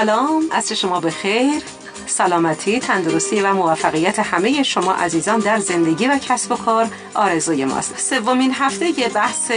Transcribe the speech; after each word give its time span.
سلام 0.00 0.48
عصر 0.52 0.74
شما 0.74 1.00
بخیر. 1.00 1.62
سلامتی، 2.06 2.80
تندرستی 2.80 3.40
و 3.40 3.52
موفقیت 3.52 4.18
همه 4.18 4.62
شما 4.62 4.92
عزیزان 4.92 5.38
در 5.38 5.58
زندگی 5.58 6.06
و 6.06 6.18
کسب 6.18 6.52
و 6.52 6.56
کار 6.56 6.86
آرزوی 7.14 7.64
ماست. 7.64 7.98
سومین 7.98 8.54
هفته 8.54 8.92
بحث 9.14 9.52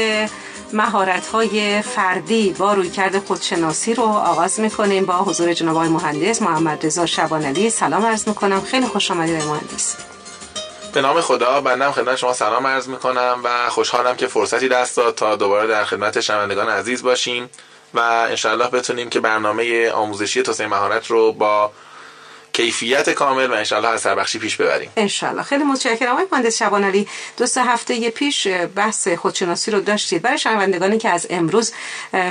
مهارت 0.73 1.27
های 1.27 1.81
فردی 1.81 2.55
با 2.57 2.73
رویکرد 2.73 3.25
خودشناسی 3.25 3.93
رو 3.93 4.03
آغاز 4.03 4.59
می‌کنیم 4.59 5.05
با 5.05 5.17
حضور 5.17 5.53
جناب 5.53 5.77
مهندس 5.77 6.41
محمد 6.41 6.85
رضا 6.85 7.05
شبانعلی 7.05 7.69
سلام 7.69 8.05
عرض 8.05 8.27
می‌کنم. 8.27 8.61
خیلی 8.61 8.85
خوش 8.85 9.11
آمدید 9.11 9.43
مهندس. 9.43 9.95
به 10.93 11.01
نام 11.01 11.21
خدا 11.21 11.61
بندم 11.61 11.91
خدمت 11.91 12.15
شما 12.15 12.33
سلام 12.33 12.67
عرض 12.67 12.87
می‌کنم 12.87 13.41
و 13.43 13.69
خوشحالم 13.69 14.15
که 14.15 14.27
فرصتی 14.27 14.67
دست 14.67 14.97
داد 14.97 15.15
تا 15.15 15.35
دوباره 15.35 15.67
در 15.67 15.85
خدمت 15.85 16.19
شنوندگان 16.19 16.69
عزیز 16.69 17.03
باشیم. 17.03 17.49
و 17.93 17.99
انشاءالله 17.99 18.67
بتونیم 18.67 19.09
که 19.09 19.19
برنامه 19.19 19.89
آموزشی 19.89 20.43
توسعه 20.43 20.67
مهارت 20.67 21.07
رو 21.07 21.31
با 21.31 21.71
کیفیت 22.53 23.09
کامل 23.09 23.51
و 23.51 23.53
انشالله 23.53 23.87
از 23.87 24.01
سربخشی 24.01 24.39
پیش 24.39 24.55
ببریم. 24.55 24.91
انشالله 24.97 25.43
خیلی 25.43 25.63
متشکرم 25.63 26.11
آقای 26.11 26.25
مهندس 26.31 26.57
شبانعلی 26.57 27.07
دو 27.37 27.45
سه 27.45 27.63
هفته 27.63 28.09
پیش 28.09 28.47
بحث 28.47 29.07
خودشناسی 29.07 29.71
رو 29.71 29.79
داشتید. 29.81 30.21
برای 30.21 30.37
شنوندگانی 30.37 30.97
که 30.97 31.09
از 31.09 31.27
امروز 31.29 31.73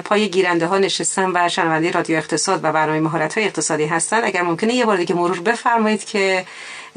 پای 0.05 0.29
گیرنده 0.29 0.67
ها 0.67 0.79
نشستن 0.79 1.31
و 1.35 1.49
شنونده 1.49 1.91
رادیو 1.91 2.17
اقتصاد 2.17 2.65
و 2.65 2.73
برنامه 2.73 3.01
مهارت 3.01 3.35
های 3.35 3.47
اقتصادی 3.47 3.87
هستن. 3.87 4.25
اگر 4.25 4.43
ممکنه 4.43 4.75
یه 4.75 4.87
بار 4.87 4.97
دیگه 4.97 5.15
مرور 5.15 5.41
بفرمایید 5.41 6.05
که 6.05 6.47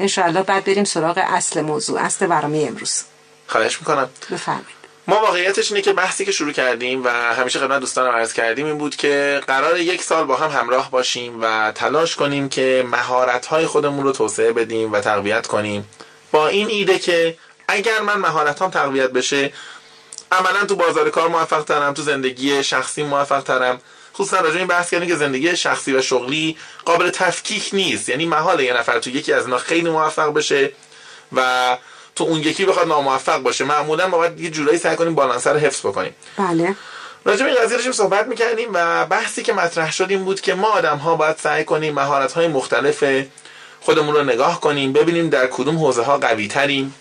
انشالله 0.00 0.42
بعد 0.42 0.64
بریم 0.64 0.84
سراغ 0.84 1.18
اصل 1.26 1.60
موضوع 1.60 2.00
اصل 2.00 2.26
برنامه 2.26 2.64
امروز. 2.68 3.02
خواهش 3.46 3.78
می‌کنم. 3.78 4.10
بفرمایید. 4.30 4.83
ما 5.06 5.20
واقعیتش 5.20 5.72
اینه 5.72 5.82
که 5.82 5.92
بحثی 5.92 6.24
که 6.24 6.32
شروع 6.32 6.52
کردیم 6.52 7.04
و 7.04 7.08
همیشه 7.08 7.58
خدمت 7.58 7.80
دوستان 7.80 8.14
عرض 8.14 8.32
کردیم 8.32 8.66
این 8.66 8.78
بود 8.78 8.96
که 8.96 9.40
قرار 9.46 9.80
یک 9.80 10.02
سال 10.02 10.24
با 10.24 10.36
هم 10.36 10.60
همراه 10.60 10.90
باشیم 10.90 11.38
و 11.42 11.72
تلاش 11.74 12.16
کنیم 12.16 12.48
که 12.48 12.84
مهارت 12.90 13.46
های 13.46 13.66
خودمون 13.66 14.04
رو 14.04 14.12
توسعه 14.12 14.52
بدیم 14.52 14.92
و 14.92 15.00
تقویت 15.00 15.46
کنیم. 15.46 15.88
با 16.32 16.48
این 16.48 16.68
ایده 16.68 16.98
که 16.98 17.36
اگر 17.68 18.00
من 18.00 18.14
مهارت 18.14 18.62
هم 18.62 18.70
تقویت 18.70 19.10
بشه 19.10 19.52
عملا 20.32 20.66
تو 20.66 20.76
بازار 20.76 21.10
کار 21.10 21.28
موفق 21.28 21.64
ترم 21.64 21.94
تو 21.94 22.02
زندگی 22.02 22.64
شخصی 22.64 23.02
موفق 23.02 23.40
ترم 23.40 23.80
خصوصا 24.14 24.40
راجع 24.40 24.56
این 24.58 24.66
بحث 24.66 24.90
کردیم 24.90 25.08
که 25.08 25.16
زندگی 25.16 25.56
شخصی 25.56 25.92
و 25.92 26.02
شغلی 26.02 26.56
قابل 26.84 27.10
تفکیک 27.10 27.70
نیست. 27.72 28.08
یعنی 28.08 28.26
محال 28.26 28.60
یه 28.60 28.72
نفر 28.72 28.98
تو 28.98 29.10
یکی 29.10 29.32
از 29.32 29.44
اینا 29.44 29.58
خیلی 29.58 29.90
موفق 29.90 30.34
بشه 30.34 30.72
و 31.32 31.76
تو 32.16 32.24
اون 32.24 32.40
یکی 32.40 32.64
بخواد 32.64 32.88
ناموفق 32.88 33.38
باشه 33.38 33.64
معمولا 33.64 34.08
ما 34.08 34.16
باید 34.16 34.40
یه 34.40 34.50
جورایی 34.50 34.78
سعی 34.78 34.96
کنیم 34.96 35.14
بالانس 35.14 35.46
رو 35.46 35.58
حفظ 35.58 35.80
بکنیم. 35.80 36.14
بله. 36.36 36.76
راجع 37.24 37.44
به 37.44 37.50
این 37.50 37.60
قضیه 37.62 37.92
صحبت 37.92 38.26
می‌کردیم 38.26 38.68
و 38.72 39.06
بحثی 39.06 39.42
که 39.42 39.52
مطرح 39.52 39.92
شد 39.92 40.06
این 40.10 40.24
بود 40.24 40.40
که 40.40 40.54
ما 40.54 40.68
آدم 40.68 40.96
ها 40.96 41.16
باید 41.16 41.36
سعی 41.36 41.64
کنیم 41.64 41.94
مهارت 41.94 42.32
های 42.32 42.48
مختلف 42.48 43.04
خودمون 43.80 44.14
رو 44.14 44.24
نگاه 44.24 44.60
کنیم 44.60 44.92
ببینیم 44.92 45.28
در 45.28 45.46
کدوم 45.46 45.76
حوزه 45.78 46.02
ها 46.02 46.18
قوی 46.18 46.48
تریم 46.48 46.94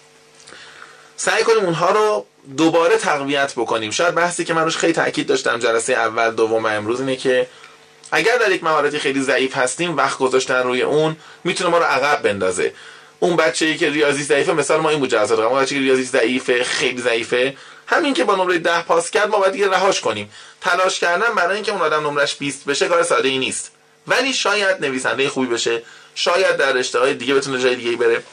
سعی 1.16 1.44
کنیم 1.44 1.66
اونها 1.66 1.92
رو 1.92 2.26
دوباره 2.58 2.98
تقویت 2.98 3.54
بکنیم. 3.54 3.92
شاید 3.92 4.16
بحثی 4.16 4.46
که 4.46 4.54
من 4.54 4.64
روش 4.64 4.78
خیلی 4.78 4.94
تاکید 4.94 5.28
داشتم 5.28 5.60
جلسه 5.60 5.94
اول 5.94 6.32
دوم 6.32 6.66
امروز 6.66 7.00
اینه 7.00 7.16
که 7.16 7.48
اگر 8.12 8.38
در 8.38 8.52
یک 8.52 8.64
مهارتی 8.64 9.00
خیلی 9.00 9.22
ضعیف 9.22 9.58
هستیم 9.58 9.98
وقت 9.98 10.18
گذاشتن 10.18 10.64
روی 10.64 10.82
اون 10.82 11.18
می‌تونه 11.44 11.70
ما 11.70 11.78
رو 11.78 11.84
عقب 11.84 12.22
بندازه. 12.22 12.74
اون 13.20 13.36
بچه 13.36 13.66
ای 13.66 13.78
که 13.78 13.90
ریاضی 13.90 14.24
ضعیفه 14.24 14.54
مثال 14.54 14.80
ما 14.80 14.90
این 14.90 15.00
بود 15.00 15.10
جزا 15.10 15.48
اون 15.48 15.62
بچه 15.62 15.76
که 15.76 15.82
ریاضی 15.82 16.04
ضعیفه 16.04 16.64
خیلی 16.64 17.02
ضعیفه 17.02 17.58
همین 17.88 18.14
که 18.14 18.24
با 18.24 18.36
نمره 18.36 18.58
10 18.58 18.82
پاس 18.82 19.12
کرد 19.12 19.30
ما 19.30 19.40
باید 19.40 19.52
دیگه 19.52 19.70
رهاش 19.70 20.02
کنیم. 20.02 20.32
تلاش 20.62 21.00
کردن 21.00 21.36
برای 21.36 21.56
اینکه 21.56 21.72
اون 21.72 21.82
آدم 21.82 22.08
نمرش 22.08 22.36
20 22.36 22.66
بشه 22.66 22.88
کار 22.88 23.04
ساده 23.04 23.28
ای 23.28 23.38
نیست. 23.38 23.72
ولی 24.08 24.34
شاید 24.34 24.86
نویسنده 24.86 25.30
خوبی 25.30 25.48
بشه 25.48 25.84
شاید 26.16 26.58
در 26.58 26.72
رشته 26.72 27.14
دیگه 27.14 27.34
بتونه 27.34 27.60
جای 27.60 27.76
دیگه 27.76 27.98
بره. 27.98 28.24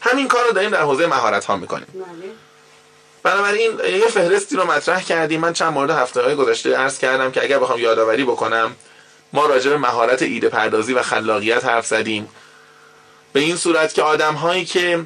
همین 0.00 0.28
کار 0.28 0.44
رو 0.44 0.52
داریم 0.52 0.70
در 0.70 0.82
حوزه 0.82 1.06
مهارت 1.06 1.44
ها 1.44 1.56
می‌کنیم. 1.56 1.86
بله. 1.94 2.32
بنابراین 3.22 3.70
یه 3.78 4.06
فهرستی 4.06 4.56
رو 4.56 4.64
مطرح 4.64 5.02
کردیم. 5.02 5.40
من 5.40 5.52
چند 5.52 5.72
مورد 5.72 5.90
هفته 5.90 6.22
های 6.22 6.34
گذشته 6.34 6.76
عرض 6.76 6.98
کردم 6.98 7.30
که 7.30 7.42
اگر 7.42 7.58
بخوام 7.58 7.78
یادآوری 7.78 8.24
بکنم 8.24 8.76
ما 9.32 9.46
راجع 9.46 9.70
به 9.70 9.78
مهارت 9.78 10.22
ایده 10.22 10.48
پردازی 10.48 10.92
و 10.92 11.02
خلاقیت 11.02 11.64
حرف 11.64 11.86
زدیم. 11.86 12.28
به 13.32 13.40
این 13.40 13.56
صورت 13.56 13.94
که 13.94 14.02
آدم 14.02 14.34
هایی 14.34 14.64
که 14.64 15.04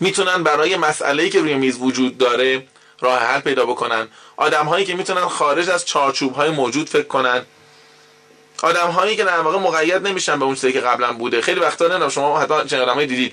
می‌تونن 0.00 0.42
برای 0.42 0.76
مسئله 0.76 1.28
که 1.28 1.40
روی 1.40 1.54
میز 1.54 1.78
وجود 1.80 2.18
داره 2.18 2.66
راه 3.00 3.18
حل 3.18 3.40
پیدا 3.40 3.66
بکنن. 3.66 4.08
آدم 4.36 4.66
هایی 4.66 4.84
که 4.84 4.94
می‌تونن 4.94 5.20
خارج 5.20 5.70
از 5.70 5.84
چارچوب 5.84 6.34
های 6.34 6.50
موجود 6.50 6.88
فکر 6.88 7.06
کنن. 7.06 7.42
آدم 8.62 8.90
هایی 8.90 9.16
که 9.16 9.24
در 9.24 9.40
واقع 9.40 9.58
مقید 9.58 10.06
نمیشن 10.06 10.38
به 10.38 10.44
اون 10.44 10.54
چیزی 10.54 10.72
که 10.72 10.80
قبلا 10.80 11.12
بوده. 11.12 11.40
خیلی 11.40 11.60
وقتا 11.60 11.86
نه 11.86 12.08
شما 12.08 12.38
حتی 12.38 12.54
چه 12.68 12.82
آدمایی 12.82 13.06
دیدید. 13.06 13.32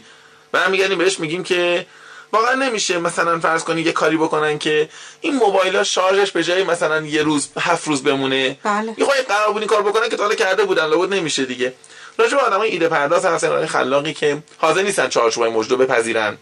میگردیم 0.71 0.97
بهش 0.97 1.19
میگیم 1.19 1.43
که 1.43 1.85
واقعا 2.33 2.53
نمیشه 2.53 2.99
مثلا 2.99 3.39
فرض 3.39 3.63
کنید 3.63 3.85
یه 3.85 3.91
کاری 3.91 4.17
بکنن 4.17 4.59
که 4.59 4.89
این 5.21 5.35
موبایل 5.35 5.75
ها 5.75 5.83
شارژش 5.83 6.31
به 6.31 6.43
جای 6.43 6.63
مثلا 6.63 7.01
یه 7.01 7.23
روز 7.23 7.49
هفت 7.59 7.87
روز 7.87 8.03
بمونه. 8.03 8.57
بله. 8.63 8.93
یه 8.97 9.05
قرار 9.05 9.51
بود 9.53 9.61
این 9.61 9.67
کار 9.67 9.81
بکنن 9.81 10.09
که 10.09 10.17
تا 10.17 10.35
کرده 10.35 10.65
بودن 10.65 10.85
لابد 10.85 11.13
نمیشه 11.13 11.45
دیگه. 11.45 11.73
راجع 12.17 12.37
به 12.37 12.43
آدمای 12.43 12.69
ایده 12.69 12.87
پرداز 12.87 13.25
هستن 13.25 13.65
خلاقی 13.65 14.13
که 14.13 14.43
حاضر 14.57 14.81
نیستن 14.81 15.07
چارچوبای 15.07 15.49
موجود 15.49 15.79
بپذیرن. 15.79 16.37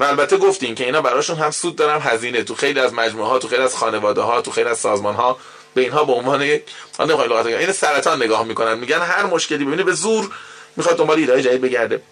و 0.00 0.04
البته 0.04 0.36
گفتیم 0.36 0.74
که 0.74 0.84
اینا 0.84 1.02
براشون 1.02 1.36
هم 1.36 1.50
سود 1.50 1.76
دارن 1.76 2.00
هزینه. 2.00 2.42
تو 2.42 2.54
خیلی 2.54 2.80
از 2.80 2.94
مجموعه 2.94 3.28
ها 3.28 3.38
تو 3.38 3.48
خیلی 3.48 3.62
از 3.62 3.76
خانواده 3.76 4.20
ها 4.20 4.40
تو 4.40 4.50
خیلی 4.50 4.68
از 4.68 4.78
سازمان 4.78 5.14
ها 5.14 5.38
به 5.74 5.80
اینها 5.80 6.04
به 6.04 6.12
عنوان 6.12 6.42
یک 6.42 6.62
لغت 6.98 7.46
این 7.46 7.72
سرطان 7.72 8.22
نگاه 8.22 8.44
می‌کنن. 8.44 8.78
میگن 8.78 9.00
هر 9.00 9.26
مشکلی 9.26 9.64
ببینه 9.64 9.82
به 9.82 9.92
زور 9.92 10.30
می‌خواد 10.76 10.96
دنبال 10.96 11.18
ایده 11.18 11.42
جدید 11.42 11.60
بگرده. 11.60 12.02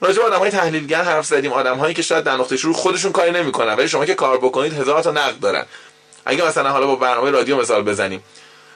راجع 0.00 0.22
به 0.22 0.24
آدمای 0.24 0.50
تحلیلگر 0.50 1.02
حرف 1.02 1.26
زدیم. 1.26 1.52
آدمهایی 1.52 1.94
که 1.94 2.02
شاید 2.02 2.24
در 2.24 2.36
نقطه 2.36 2.56
شروع 2.56 2.74
خودشون 2.74 3.12
کاری 3.12 3.30
نمی‌کنن 3.30 3.74
ولی 3.74 3.88
شما 3.88 4.04
که 4.04 4.14
کار 4.14 4.38
بکنید 4.38 4.72
هزار 4.72 5.02
تا 5.02 5.10
نقد 5.10 5.40
دارن. 5.40 5.66
اگه 6.24 6.46
مثلا 6.46 6.70
حالا 6.70 6.86
با 6.86 6.96
برنامه 6.96 7.30
رادیو 7.30 7.60
مثال 7.60 7.82
بزنیم. 7.82 8.22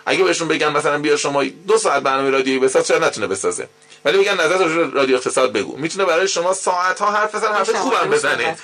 اگه 0.06 0.24
بهشون 0.24 0.48
بگن 0.48 0.68
مثلا 0.68 0.98
بیا 0.98 1.16
شما 1.16 1.44
دو 1.44 1.78
ساعت 1.78 2.02
برنامه 2.02 2.30
رادیویی 2.30 2.58
بساز 2.58 2.88
شاید 2.88 3.04
نتونه 3.04 3.26
بسازه؟ 3.26 3.68
ولی 4.04 4.18
میگن 4.18 4.40
نظر 4.40 4.64
رادیو 4.92 5.16
اقتصاد 5.16 5.52
بگو. 5.52 5.76
می‌تونه 5.76 6.04
برای 6.04 6.28
شما 6.28 6.52
ساعت 6.52 7.00
ها 7.00 7.10
حرف 7.10 7.34
بزنه 7.34 7.54
حرف 7.54 7.70
خوبم 7.70 8.10
بزنه. 8.10 8.56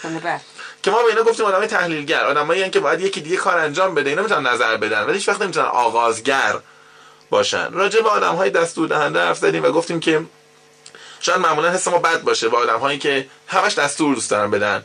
که 0.83 0.91
ما 0.91 1.03
به 1.03 1.09
اینا 1.09 1.23
گفتیم 1.23 1.47
آدمای 1.47 1.67
تحلیلگر 1.67 2.25
آدمایی 2.25 2.71
که 2.71 2.81
باید 2.81 3.01
یکی 3.01 3.21
دیگه 3.21 3.37
کار 3.37 3.59
انجام 3.59 3.95
بده 3.95 4.11
اینا 4.11 4.23
می‌تونن 4.23 4.47
نظر 4.47 4.77
بدن 4.77 5.03
ولی 5.03 5.13
هیچ 5.13 5.29
وقت 5.29 5.43
نمی‌تونن 5.43 5.67
آغازگر 5.67 6.55
باشن. 7.31 7.73
راجع 7.73 8.01
به 8.01 8.09
آدم 8.09 8.35
های 8.35 8.51
دستور 8.51 8.89
دهنده 8.89 9.21
حرف 9.21 9.39
زدیم 9.39 9.65
و 9.65 9.71
گفتیم 9.71 10.01
که 10.01 10.23
شاید 11.21 11.39
معمولا 11.39 11.71
حس 11.71 11.89
ما 11.89 11.99
بد 11.99 12.23
باشه 12.23 12.49
با 12.49 12.59
آدم 12.59 12.79
هایی 12.79 12.99
که 12.99 13.29
همش 13.47 13.75
دستور 13.75 14.15
دوست 14.15 14.31
دارن 14.31 14.51
بدن. 14.51 14.85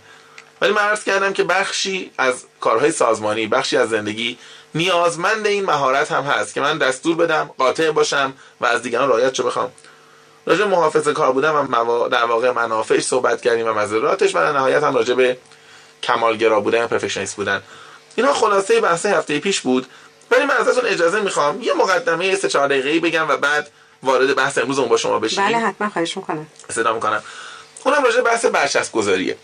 ولی 0.61 0.71
من 0.71 0.81
عرض 0.81 1.03
کردم 1.03 1.33
که 1.33 1.43
بخشی 1.43 2.11
از 2.17 2.43
کارهای 2.59 2.91
سازمانی 2.91 3.47
بخشی 3.47 3.77
از 3.77 3.89
زندگی 3.89 4.37
نیازمند 4.75 5.47
این 5.47 5.65
مهارت 5.65 6.11
هم 6.11 6.23
هست 6.23 6.53
که 6.53 6.61
من 6.61 6.77
دستور 6.77 7.15
بدم 7.15 7.49
قاطع 7.57 7.91
باشم 7.91 8.33
و 8.61 8.65
از 8.65 8.81
دیگران 8.81 9.09
رعایت 9.09 9.33
چه 9.33 9.43
بخوام. 9.43 9.71
راجع 10.45 10.65
محافظه 10.65 11.13
کار 11.13 11.31
بودم 11.31 11.55
و 11.73 12.09
در 12.09 12.25
واقع 12.25 12.51
منافعش 12.51 13.03
صحبت 13.03 13.41
کردیم 13.41 13.67
و 13.67 13.73
مزراتش 13.73 14.35
و 14.35 14.39
در 14.39 14.51
نهایت 14.51 14.83
هم 14.83 14.95
راجع 14.95 15.13
به 15.13 15.37
کمالگرا 16.03 16.59
بودن 16.59 16.87
پرفکشنیست 16.87 17.35
بودن. 17.35 17.63
اینا 18.15 18.33
خلاصه 18.33 18.81
بحث 18.81 19.05
هفته 19.05 19.39
پیش 19.39 19.61
بود 19.61 19.87
ولی 20.31 20.45
من 20.45 20.57
ازتون 20.57 20.85
اجازه 20.85 21.21
می‌خوام 21.21 21.61
یه 21.61 21.73
مقدمه 21.73 22.35
سه 22.35 22.49
چهار 22.49 22.67
دقیقه‌ای 22.67 22.99
بگم 22.99 23.29
و 23.29 23.37
بعد 23.37 23.71
وارد 24.03 24.35
بحث 24.35 24.57
امروز 24.57 24.79
با 24.79 24.97
شما 24.97 25.19
بشیم. 25.19 25.45
بله 25.45 25.57
حتما 25.57 25.89
خواهش 25.89 26.17
می‌کنم. 26.17 26.47
صدا 26.69 26.93
می‌کنم. 26.93 27.23
اونم 27.83 28.03
راجع 28.03 28.21
بحث 28.21 28.45
برچسب 28.45 28.91
گذاریه. 28.91 29.37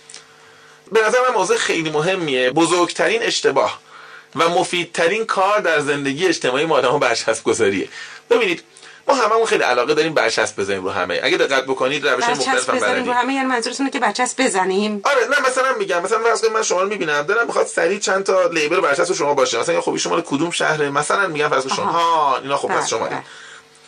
به 0.92 1.08
نظر 1.08 1.18
من 1.30 1.36
موضوع 1.36 1.58
خیلی 1.58 1.90
مهمیه 1.90 2.52
بزرگترین 2.52 3.24
اشتباه. 3.24 3.80
و 4.36 4.50
مفیدترین 4.50 5.26
کار 5.26 5.60
در 5.60 5.80
زندگی 5.80 6.28
اجتماعی 6.28 6.66
ما 6.66 6.78
آدم‌ها 6.78 6.98
برچسب 6.98 7.44
گذاریه 7.44 7.88
ببینید 8.30 8.64
ما 9.08 9.16
هممون 9.16 9.46
خیلی 9.46 9.64
علاقه 9.64 9.94
داریم 9.94 10.14
برچسب 10.14 10.60
بزنیم 10.60 10.84
رو 10.84 10.90
همه. 10.90 11.20
اگه 11.24 11.38
دقت 11.38 11.64
بکنید 11.64 12.08
روش 12.08 12.24
مختلف 12.24 12.70
بزنیم 12.70 13.06
رو 13.06 13.14
همه 13.14 13.34
یعنی 13.34 13.48
منظورتونه 13.48 13.90
که 13.90 14.00
برچسب 14.00 14.44
بزنیم؟ 14.44 15.02
آره 15.04 15.28
نه 15.28 15.50
مثلا 15.50 15.74
میگم 15.80 16.02
مثلا 16.02 16.20
کنید 16.20 16.52
من 16.52 16.64
شما 16.64 16.82
رو 16.82 16.90
می‌بینم 16.90 17.22
دارم 17.22 17.48
می‌خواد 17.48 17.66
سریع 17.66 18.00
چند 18.00 18.24
تا 18.24 18.48
لیبل 18.48 18.80
برچسب 18.80 19.14
شما 19.14 19.34
باشه. 19.34 19.60
مثلا 19.60 19.82
خب 19.82 19.98
شما 19.98 20.22
کدوم 20.22 20.52
شهره؟ 20.52 20.90
مثلا 20.90 21.28
میگم 21.28 21.50
فرض 21.50 21.68
شما. 21.68 21.86
ها 21.86 22.38
اینا 22.38 22.58
خب 22.58 22.72
از 22.72 22.90
شما 22.90 23.08
بله. 23.08 23.24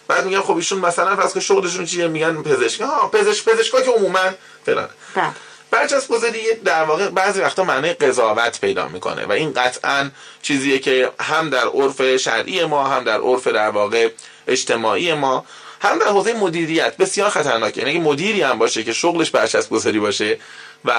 بعد 0.08 0.26
میگم 0.26 0.42
خب 0.42 0.56
ایشون 0.56 0.80
مثلا 0.80 1.16
فرض 1.16 1.38
شغلشون 1.38 1.86
چیه؟ 1.86 2.08
میگن 2.08 2.44
پزشک. 2.44 2.82
ها 2.82 3.08
پزشک 3.08 3.46
پزشکا 3.46 3.82
که 3.82 3.92
عموما 3.92 4.30
فلان 4.66 4.90
بله. 5.16 5.32
برچسب 5.72 6.08
گذاری 6.08 6.40
در 6.66 6.84
واقع 6.84 7.10
بعضی 7.10 7.42
وقتا 7.42 7.64
معنی 7.64 7.94
قضاوت 7.94 8.62
پیدا 8.62 8.88
می‌کنه 8.88 9.26
و 9.26 9.32
این 9.32 9.54
قطعا 9.54 10.10
چیزیه 10.42 10.80
که 10.80 11.12
هم 11.20 11.50
در 11.50 11.68
عرف 11.68 12.18
شرعی 12.18 12.66
ما 12.66 12.88
هم 12.88 13.04
در 13.04 13.20
عرف 13.20 13.48
در 13.48 13.70
واقع 13.70 14.10
اجتماعی 14.48 15.14
ما 15.14 15.46
هم 15.82 16.00
در 16.00 16.08
حوزه 16.08 16.34
مدیریت. 16.34 16.98
بسیار 16.98 17.30
خطرناکه. 17.30 17.82
یعنی 17.82 18.00
مدیری 18.00 18.42
هم 18.42 18.58
باشه 18.58 18.84
که 18.84 18.94
شغلش 18.94 19.32
برچسب 19.32 19.70
گذاری 19.70 20.00
باشه 20.00 20.40
و 20.86 20.92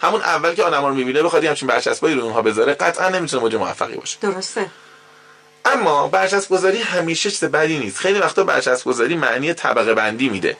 همون 0.00 0.20
اول 0.20 0.54
که 0.54 0.62
آدما 0.62 0.88
رو 0.88 0.94
می‌بینه 0.94 1.22
بخواد 1.22 1.44
همچین 1.44 1.68
برچسبایی 1.68 2.14
رو 2.14 2.22
اونها 2.22 2.42
بذاره 2.42 2.74
قطعا 2.74 3.08
نمی‌تونه 3.08 3.42
مدیر 3.42 3.58
موفقی 3.58 3.94
باشه. 3.94 4.18
درسته. 4.20 4.66
اما 5.64 6.08
برچسب 6.08 6.48
گذاری 6.50 6.78
همیشه 6.78 7.30
چیز 7.30 7.44
بدی 7.44 7.78
نیست. 7.78 7.98
خیلی 7.98 8.18
وقتا 8.18 8.44
برچسب 8.44 8.84
گذاری 8.84 9.14
معنی 9.14 9.54
طبقه 9.54 9.94
بندی 9.94 10.28
میده. 10.28 10.56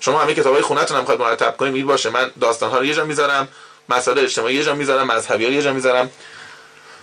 شما 0.00 0.18
همه 0.18 0.34
کتابای 0.34 0.62
خونتون 0.62 0.96
هم 0.96 1.00
می‌خواد 1.00 1.20
مرتب 1.20 1.56
کنید 1.56 1.72
میگید 1.72 1.86
باشه. 1.86 2.10
من 2.10 2.30
داستان 2.40 2.70
ها 2.70 2.78
رو 2.78 2.84
یه 2.84 2.94
جا 2.94 3.04
می‌ذارم 3.04 3.48
مسائل 3.88 4.18
اجتماعی 4.18 4.54
یه 4.54 4.64
جا 4.64 4.74
می‌ذارم 4.74 5.06
مذهبی 5.06 5.44
ها 5.44 5.50
یه 5.50 5.62
جا 5.62 5.72
می‌ذارم. 5.72 6.10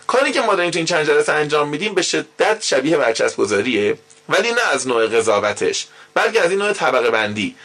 کاری 0.08 0.32
که 0.32 0.42
ما 0.42 0.56
داریم 0.56 0.72
تو 0.72 0.78
این 0.78 0.86
چند 0.86 1.08
جلسه 1.08 1.34
انجام 1.34 1.70
میدیم 1.70 1.94
به 1.94 2.02
شدت 2.02 2.64
شبیه 2.64 2.98
برچسب 2.98 3.38
گذاریه 3.38 3.98
ولی 4.30 4.52
نه 4.52 4.62
از 4.72 4.88
نوع 4.88 5.08
قضاوتش 5.08 5.88
بلکه 6.14 6.42
از 6.42 6.50
این 6.50 6.60
نوع 6.60 6.74
طبقه 6.74 7.10
بندی 7.10 7.56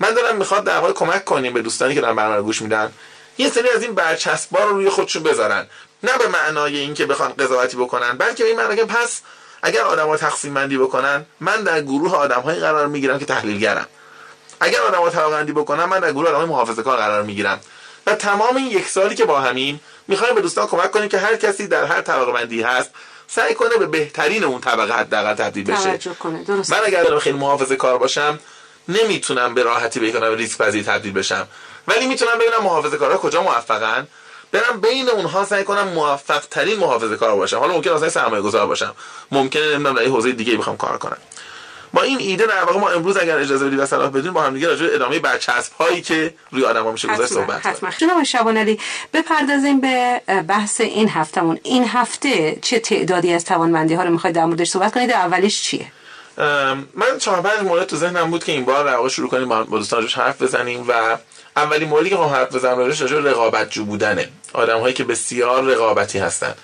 من 0.00 0.14
دارم 0.14 0.36
می‌خواد 0.36 0.64
در 0.64 0.78
واقع 0.78 0.92
کمک 0.92 1.24
کنیم 1.24 1.52
به 1.52 1.62
دوستانی 1.62 1.94
که 1.94 2.00
دارن 2.00 2.16
برنامه 2.16 2.42
گوش 2.42 2.62
میدن 2.62 2.92
یه 3.38 3.50
سری 3.50 3.68
از 3.68 3.82
این 3.82 3.94
برچسبا 3.94 4.64
رو 4.64 4.74
روی 4.74 4.90
خودشون 4.90 5.22
بذارن. 5.22 5.66
نه 6.02 6.18
به 6.18 6.28
معنای 6.28 6.76
اینکه 6.76 7.06
بخوان 7.06 7.32
قضاوتی 7.32 7.76
بکنن 7.76 8.16
بلکه 8.18 8.44
این 8.44 8.56
معنی 8.56 8.84
پس 8.84 9.20
اگر 9.62 9.80
آدما 9.82 10.16
تقسیم 10.16 10.54
بندی 10.54 10.78
بکنن 10.78 11.26
من 11.40 11.62
در 11.62 11.80
گروه 11.80 12.14
آدمهایی 12.16 12.60
قرار 12.60 12.86
می‌گیرم 12.86 13.18
که 13.18 13.24
تحلیلگرم. 13.24 13.86
اگر 14.64 14.80
آدما 14.80 15.10
طبقه 15.10 15.52
بکنن 15.52 15.84
من 15.84 16.00
در 16.00 16.12
گروه 16.12 16.28
آدمای 16.28 16.46
محافظه‌کار 16.46 16.96
قرار 16.96 17.22
می‌گیرم. 17.22 17.60
و 18.06 18.14
تمام 18.14 18.56
این 18.56 18.66
یک 18.66 18.88
سالی 18.88 19.14
که 19.14 19.24
با 19.24 19.40
همیم 19.40 19.80
می‌خوایم 20.08 20.34
به 20.34 20.40
دوستان 20.40 20.66
کمک 20.66 20.90
کنیم 20.90 21.08
که 21.08 21.18
هر 21.18 21.36
کسی 21.36 21.66
در 21.66 21.84
هر 21.84 22.00
طبقه 22.00 22.32
بندی 22.32 22.62
هست 22.62 22.90
سعی 23.28 23.54
کنه 23.54 23.76
به 23.76 23.86
بهترین 23.86 24.44
اون 24.44 24.60
طبقه 24.60 24.94
حداقل 24.94 25.34
تبدیل 25.34 25.64
بشه. 25.64 25.98
کنه. 26.14 26.44
درست. 26.44 26.72
من 26.72 26.80
اگر 26.84 27.18
خیلی 27.18 27.38
محافظه 27.38 27.76
کار 27.76 27.98
باشم 27.98 28.38
نمی‌تونم 28.88 29.54
به 29.54 29.62
راحتی 29.62 30.00
بکنم 30.00 30.34
ریسک 30.34 30.58
پذیر 30.58 30.84
تبدیل 30.84 31.12
بشم. 31.12 31.48
ولی 31.88 32.06
می‌تونم 32.06 32.38
ببینم 32.38 32.62
محافظه 32.62 32.96
کارا 32.96 33.16
کجا 33.18 33.42
موفقن. 33.42 34.06
برم 34.52 34.80
بین 34.80 35.10
اونها 35.10 35.44
سعی 35.44 35.64
کنم 35.64 35.88
موفق 35.88 36.40
ترین 36.40 36.78
محافظه 36.78 37.16
کار 37.16 37.36
باشم. 37.36 37.58
حالا 37.58 37.72
ممکن 37.72 37.90
اصلا 37.90 38.08
سرمایه 38.08 38.42
گذار 38.42 38.66
باشم. 38.66 38.94
ممکنه 39.30 39.62
نمی‌دونم 39.62 39.94
در 39.94 40.04
حوزه 40.04 40.32
دیگه 40.32 40.56
بخوام 40.56 40.76
کار 40.76 40.98
کنم. 40.98 41.16
با 41.92 42.02
این 42.02 42.18
ایده 42.18 42.46
در 42.46 42.64
واقع 42.64 42.80
ما 42.80 42.88
امروز 42.88 43.16
اگر 43.16 43.38
اجازه 43.38 43.66
بدید 43.66 43.78
و 43.78 43.86
صلاح 43.86 44.10
بدین 44.10 44.32
با 44.32 44.42
هم 44.42 44.54
دیگه 44.54 44.68
راجع 44.68 44.86
ادامه 44.92 45.18
برچسب 45.18 45.72
هایی 45.72 46.02
که 46.02 46.34
روی 46.50 46.64
آدم‌ها 46.64 46.92
میشه 46.92 47.08
گذاشت 47.08 47.32
صحبت 47.32 47.66
حتما. 47.66 47.90
جناب 47.90 48.22
شبان 48.22 48.56
علی 48.56 48.78
بپردازیم 49.12 49.80
به 49.80 50.20
بحث 50.48 50.80
این 50.80 51.08
هفتمون 51.08 51.58
این 51.62 51.88
هفته 51.88 52.58
چه 52.62 52.78
تعدادی 52.78 53.32
از 53.32 53.44
توانمندی 53.44 53.94
ها 53.94 54.04
رو 54.04 54.10
می‌خواید 54.10 54.36
در 54.36 54.44
موردش 54.44 54.70
صحبت 54.70 54.94
کنید؟ 54.94 55.10
اولیش 55.10 55.62
چیه؟ 55.62 55.86
من 56.94 57.18
چهار 57.18 57.40
پنج 57.40 57.68
مورد 57.68 57.86
تو 57.86 57.96
ذهنم 57.96 58.30
بود 58.30 58.44
که 58.44 58.52
این 58.52 58.64
بار 58.64 58.84
در 58.84 58.96
واقع 58.96 59.08
شروع 59.08 59.28
کنیم 59.28 59.48
با 59.48 59.64
دوستان 59.64 60.06
حرف 60.06 60.42
بزنیم 60.42 60.84
و 60.88 61.16
اولی 61.56 61.84
موردی 61.84 62.10
که 62.10 62.16
هم 62.16 62.22
حرف 62.22 62.54
بزنم 62.54 62.78
راجعش 62.78 63.00
راجع 63.00 63.16
رقابت 63.16 63.70
جو 63.70 63.84
بودنه. 63.84 64.28
آدم 64.52 64.80
هایی 64.80 64.94
که 64.94 65.04
بسیار 65.04 65.62
رقابتی 65.62 66.18
هستن. 66.18 66.54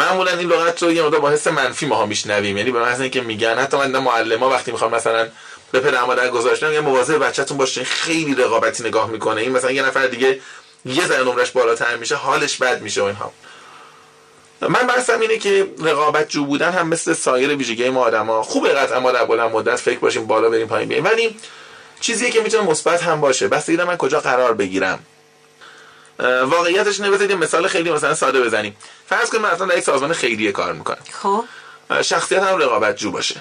معمولا 0.00 0.30
این 0.38 0.48
لغت 0.48 0.82
رو 0.82 0.92
یه 0.92 1.02
مقدار 1.02 1.20
با 1.20 1.30
حس 1.30 1.46
منفی 1.46 1.86
ماها 1.86 2.06
میشنویم. 2.06 2.56
یعنی 2.56 2.70
به 2.70 2.80
محض 2.80 3.00
اینکه 3.00 3.20
میگن 3.20 3.58
حتی 3.58 3.76
من 3.76 3.98
معلم 3.98 4.42
وقتی 4.42 4.72
می‌خوام 4.72 4.94
مثلا 4.94 5.28
به 5.72 5.80
پدر 5.80 6.04
مادر 6.04 6.28
گذاشتن 6.28 6.68
میگن 6.68 6.80
مواظب 6.80 7.24
بچه‌تون 7.24 7.58
باشین 7.58 7.84
خیلی 7.84 8.34
رقابتی 8.34 8.82
نگاه 8.82 9.10
می‌کنه. 9.10 9.40
این 9.40 9.52
مثلا 9.52 9.70
یه 9.70 9.82
نفر 9.82 10.06
دیگه 10.06 10.40
یه 10.84 11.06
ذره 11.06 11.24
نمرش 11.24 11.50
بالاتر 11.50 11.96
میشه 11.96 12.14
حالش 12.14 12.56
بد 12.56 12.82
میشه 12.82 13.02
و 13.02 13.04
اینها. 13.04 13.32
من 14.60 14.86
بحثم 14.86 15.20
اینه 15.20 15.38
که 15.38 15.66
رقابت 15.82 16.28
جو 16.28 16.44
بودن 16.44 16.72
هم 16.72 16.88
مثل 16.88 17.12
سایر 17.12 17.56
ویژگی 17.56 17.90
ما 17.90 18.00
آدما 18.00 18.42
خوبه 18.42 18.68
قطعا 18.68 19.00
ما 19.00 19.12
در 19.12 19.24
بلند 19.24 19.50
مدت 19.50 19.76
فکر 19.76 19.98
باشیم 19.98 20.26
بالا 20.26 20.50
بریم 20.50 20.68
پایین 20.68 20.88
بیایم 20.88 21.04
ولی 21.04 21.36
چیزی 22.00 22.30
که 22.30 22.40
می‌تونه 22.40 22.70
مثبت 22.70 23.02
هم 23.02 23.20
باشه. 23.20 23.48
بس 23.48 23.68
من 23.68 23.96
کجا 23.96 24.20
قرار 24.20 24.54
بگیرم. 24.54 24.98
واقعیتش 26.44 27.00
نه 27.00 27.34
مثال 27.34 27.68
خیلی 27.68 27.90
مثلا 27.90 28.14
ساده 28.14 28.40
بزنیم. 28.40 28.76
فرض 29.08 29.30
کنیم 29.30 29.42
مثلا 29.42 29.66
در 29.66 29.78
یک 29.78 29.84
سازمان 29.84 30.12
خیریه 30.12 30.52
کار 30.52 30.72
می‌کنم. 30.72 30.98
خب. 31.22 31.44
شخصیت 32.02 32.42
هم 32.42 32.58
رقابت 32.58 32.96
جو 32.96 33.10
باشه. 33.10 33.40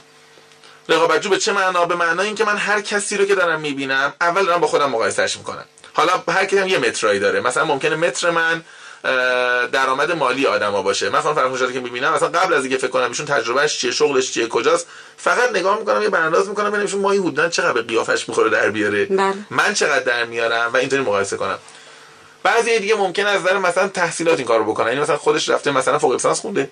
رقابت 0.90 1.22
جو 1.22 1.30
به 1.30 1.38
چه 1.38 1.54
معنا؟ 1.54 1.86
به 1.86 1.96
معنای 1.96 2.26
اینکه 2.26 2.46
من 2.46 2.58
هر 2.58 2.82
کسی 2.82 3.18
رو 3.18 3.26
که 3.26 3.36
دارم 3.36 3.60
می‌بینم 3.60 4.14
اول 4.22 4.46
دارم 4.46 4.62
با 4.62 4.68
خودم 4.68 4.90
مقایسهش 4.90 5.38
می‌کنم. 5.38 5.66
حالا 5.94 6.24
هر 6.28 6.46
کی 6.46 6.58
هم 6.58 6.68
یه 6.68 6.78
مترایی 6.78 7.20
داره. 7.20 7.40
مثلا 7.40 7.66
ممکنه 7.66 7.96
متر 7.96 8.30
من 8.30 8.64
درآمد 9.72 10.12
مالی 10.12 10.46
آدما 10.46 10.82
باشه. 10.82 11.10
من 11.10 11.22
فرض 11.22 11.72
که 11.72 11.80
می‌بینم 11.80 12.14
مثلا 12.14 12.30
قبل 12.30 12.54
از 12.54 12.64
اینکه 12.64 12.78
فکر 12.78 12.88
کنم 12.88 13.10
ایشون 13.10 13.26
تجربهش 13.26 13.78
چیه 13.78 13.92
شغلش 13.92 14.32
چیه 14.32 14.48
کجاست 14.48 14.88
فقط 15.18 15.50
نگاه 15.50 15.80
می‌کنم 15.80 16.02
یه 16.02 16.10
برانداز 16.10 16.50
می‌کنم 16.50 16.68
ببینم 16.68 16.82
ایشون 16.82 17.02
ماهی 17.02 17.18
حدودا 17.18 17.50
چقدر 17.50 17.82
قیافش 17.82 18.30
می‌خوره 18.30 18.50
در 18.50 18.70
بیاره. 18.70 19.06
بله. 19.06 19.34
من 19.50 19.74
چقدر 19.74 20.04
در 20.04 20.26
میارم 20.26 20.74
و 20.74 20.78
اینطوری 20.78 21.02
مقایسه 21.02 21.38
کنم. 21.38 21.60
بعضی 22.44 22.80
دیگه 22.80 22.96
ممکن 22.96 23.26
از 23.26 23.42
نظر 23.42 23.58
مثلا 23.58 23.88
تحصیلات 23.88 24.38
این 24.38 24.48
کارو 24.48 24.64
بکنن. 24.64 24.88
یعنی 24.88 25.00
مثلا 25.00 25.18
خودش 25.18 25.50
رفته 25.50 25.72
مثلا 25.72 26.00
فوق 26.00 26.12
لیسانس 26.12 26.40
خونده. 26.40 26.70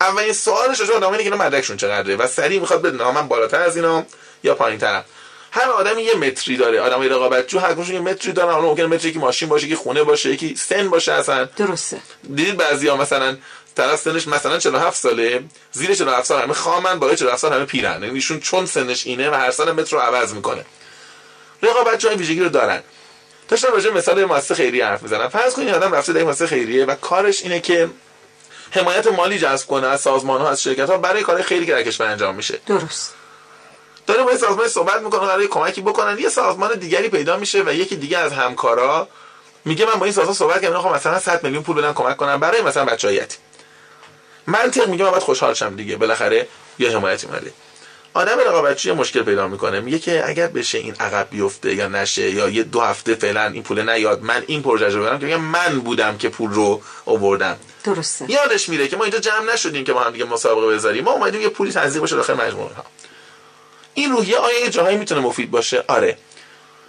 اولین 0.00 0.32
سوالش 0.32 0.80
راجع 0.80 0.98
به 0.98 1.08
اینه 1.08 1.24
که 1.24 1.30
مدرکشون 1.30 1.76
چقدره 1.76 2.16
و 2.16 2.26
سریع 2.26 2.60
می‌خواد 2.60 2.82
بدونه 2.82 3.10
من 3.10 3.28
بالاتر 3.28 3.60
از 3.60 3.76
اینا 3.76 4.04
یا 4.42 4.54
پایینترم. 4.54 5.04
هر 5.50 5.70
آدمی 5.70 6.02
یه 6.02 6.14
متری 6.14 6.56
داره. 6.56 6.80
آدمای 6.80 7.08
رقابتجو 7.08 7.58
هر 7.58 7.72
کدومشون 7.72 7.94
یه 7.94 8.00
متری 8.00 8.32
دارن. 8.32 8.52
حالا 8.52 8.66
ممکنه 8.66 8.86
متری 8.86 9.12
که 9.12 9.18
ماشین 9.18 9.48
باشه 9.48 9.68
که 9.68 9.76
خونه 9.76 10.02
باشه 10.02 10.30
یکی 10.30 10.56
سن 10.56 10.90
باشه 10.90 11.12
اصلا. 11.12 11.44
درسته. 11.44 12.00
دیدید 12.22 12.56
بعضیا 12.56 12.96
مثلا 12.96 13.36
طرف 13.74 14.00
سنش 14.00 14.28
مثلا 14.28 14.58
47 14.58 14.96
ساله 14.96 15.44
زیر 15.72 15.94
47 15.94 16.26
سال 16.26 16.42
همه 16.42 16.54
خامن 16.54 16.98
بالای 16.98 17.16
47 17.16 17.42
سال 17.42 17.52
همه 17.52 17.64
پیرن. 17.64 18.02
یعنی 18.02 18.14
ایشون 18.14 18.40
چون 18.40 18.66
سنش 18.66 19.06
اینه 19.06 19.30
و 19.30 19.34
هر 19.34 19.50
سال 19.50 19.72
متر 19.72 19.96
رو 19.96 20.02
عوض 20.02 20.32
می‌کنه. 20.32 20.64
رقابتجو 21.62 22.08
این 22.08 22.18
ویژگی 22.18 22.40
رو 22.40 22.48
دارن. 22.48 22.82
داشتم 23.52 23.72
راجع 23.72 23.90
مثال 23.90 24.24
مؤسسه 24.24 24.54
خیریه 24.54 24.86
حرف 24.86 25.02
می‌زنم. 25.02 25.28
فرض 25.28 25.54
کنید 25.54 25.68
آدم 25.68 25.92
رفته 25.94 26.12
در 26.12 26.22
مؤسسه 26.22 26.46
خیریه 26.46 26.84
و 26.84 26.94
کارش 26.94 27.42
اینه 27.42 27.60
که 27.60 27.88
حمایت 28.70 29.06
مالی 29.06 29.38
جذب 29.38 29.66
کنه 29.66 29.86
از 29.86 30.00
سازمان 30.00 30.40
ها 30.40 30.50
از 30.50 30.62
شرکت 30.62 30.90
ها 30.90 30.98
برای 30.98 31.22
کار 31.22 31.42
خیلی 31.42 31.66
که 31.66 31.72
در 31.72 31.82
کشور 31.82 32.06
انجام 32.06 32.34
میشه. 32.34 32.60
درست. 32.66 33.14
داره 34.06 34.22
با 34.22 34.36
سازمان 34.36 34.68
صحبت 34.68 35.02
می‌کنه 35.02 35.20
قراره 35.20 35.46
کمکی 35.46 35.80
بکنن. 35.80 36.18
یه 36.18 36.28
سازمان 36.28 36.74
دیگری 36.74 37.08
پیدا 37.08 37.36
میشه 37.36 37.62
و 37.62 37.72
یکی 37.72 37.96
دیگه 37.96 38.18
از 38.18 38.32
همکارا 38.32 39.08
میگه 39.64 39.86
من 39.86 39.94
با 39.94 40.04
این 40.04 40.14
سازمان 40.14 40.34
صحبت 40.34 40.62
کردم 40.62 40.80
خب 40.80 40.88
مثلا 40.88 41.18
100 41.18 41.44
میلیون 41.44 41.62
پول 41.62 41.76
بدن 41.76 41.92
کمک 41.92 42.16
کنم 42.16 42.40
برای 42.40 42.62
مثلا 42.62 42.84
بچهای 42.84 43.14
یتیم. 43.14 43.38
منطق 44.46 44.88
میگه 44.88 45.04
من 45.04 45.10
باید 45.10 45.22
خوشحال 45.22 45.54
شم 45.54 45.76
دیگه 45.76 45.96
بالاخره 45.96 46.48
یه 46.78 46.90
حمایتی 46.90 47.26
مالی 47.26 47.52
آدم 48.14 48.38
رقابتچی 48.38 48.92
مشکل 48.92 49.22
پیدا 49.22 49.48
می‌کنه؟ 49.48 49.80
میگه 49.80 49.98
که 49.98 50.28
اگر 50.28 50.46
بشه 50.46 50.78
این 50.78 50.94
عقب 51.00 51.28
بیفته 51.30 51.74
یا 51.74 51.88
نشه 51.88 52.30
یا 52.30 52.48
یه 52.48 52.62
دو 52.62 52.80
هفته 52.80 53.14
فعلا 53.14 53.46
این 53.46 53.62
پول 53.62 53.90
نیاد 53.90 54.22
من 54.22 54.44
این 54.46 54.62
پروژه 54.62 54.88
رو 54.88 55.02
برم 55.02 55.18
که 55.18 55.36
من 55.36 55.80
بودم 55.80 56.18
که 56.18 56.28
پول 56.28 56.50
رو 56.50 56.82
آوردم. 57.06 57.56
درسته. 57.84 58.30
یادش 58.30 58.68
میره 58.68 58.88
که 58.88 58.96
ما 58.96 59.04
اینجا 59.04 59.18
جمع 59.18 59.52
نشدیم 59.52 59.84
که 59.84 59.92
ما 59.92 60.00
هم 60.00 60.12
دیگه 60.12 60.24
مسابقه 60.24 60.66
بذاریم. 60.66 61.04
ما 61.04 61.12
اومدیم 61.12 61.40
یه 61.40 61.48
پولی 61.48 61.72
تزریق 61.72 62.00
باشه 62.00 62.16
داخل 62.16 62.34
مجموعه. 62.34 62.74
ها 62.74 62.84
این 63.94 64.12
روحیه 64.12 64.36
آیا 64.36 64.60
یه 64.60 64.70
جاهایی 64.70 64.96
می‌تونه 64.96 65.20
مفید 65.20 65.50
باشه؟ 65.50 65.84
آره. 65.88 66.18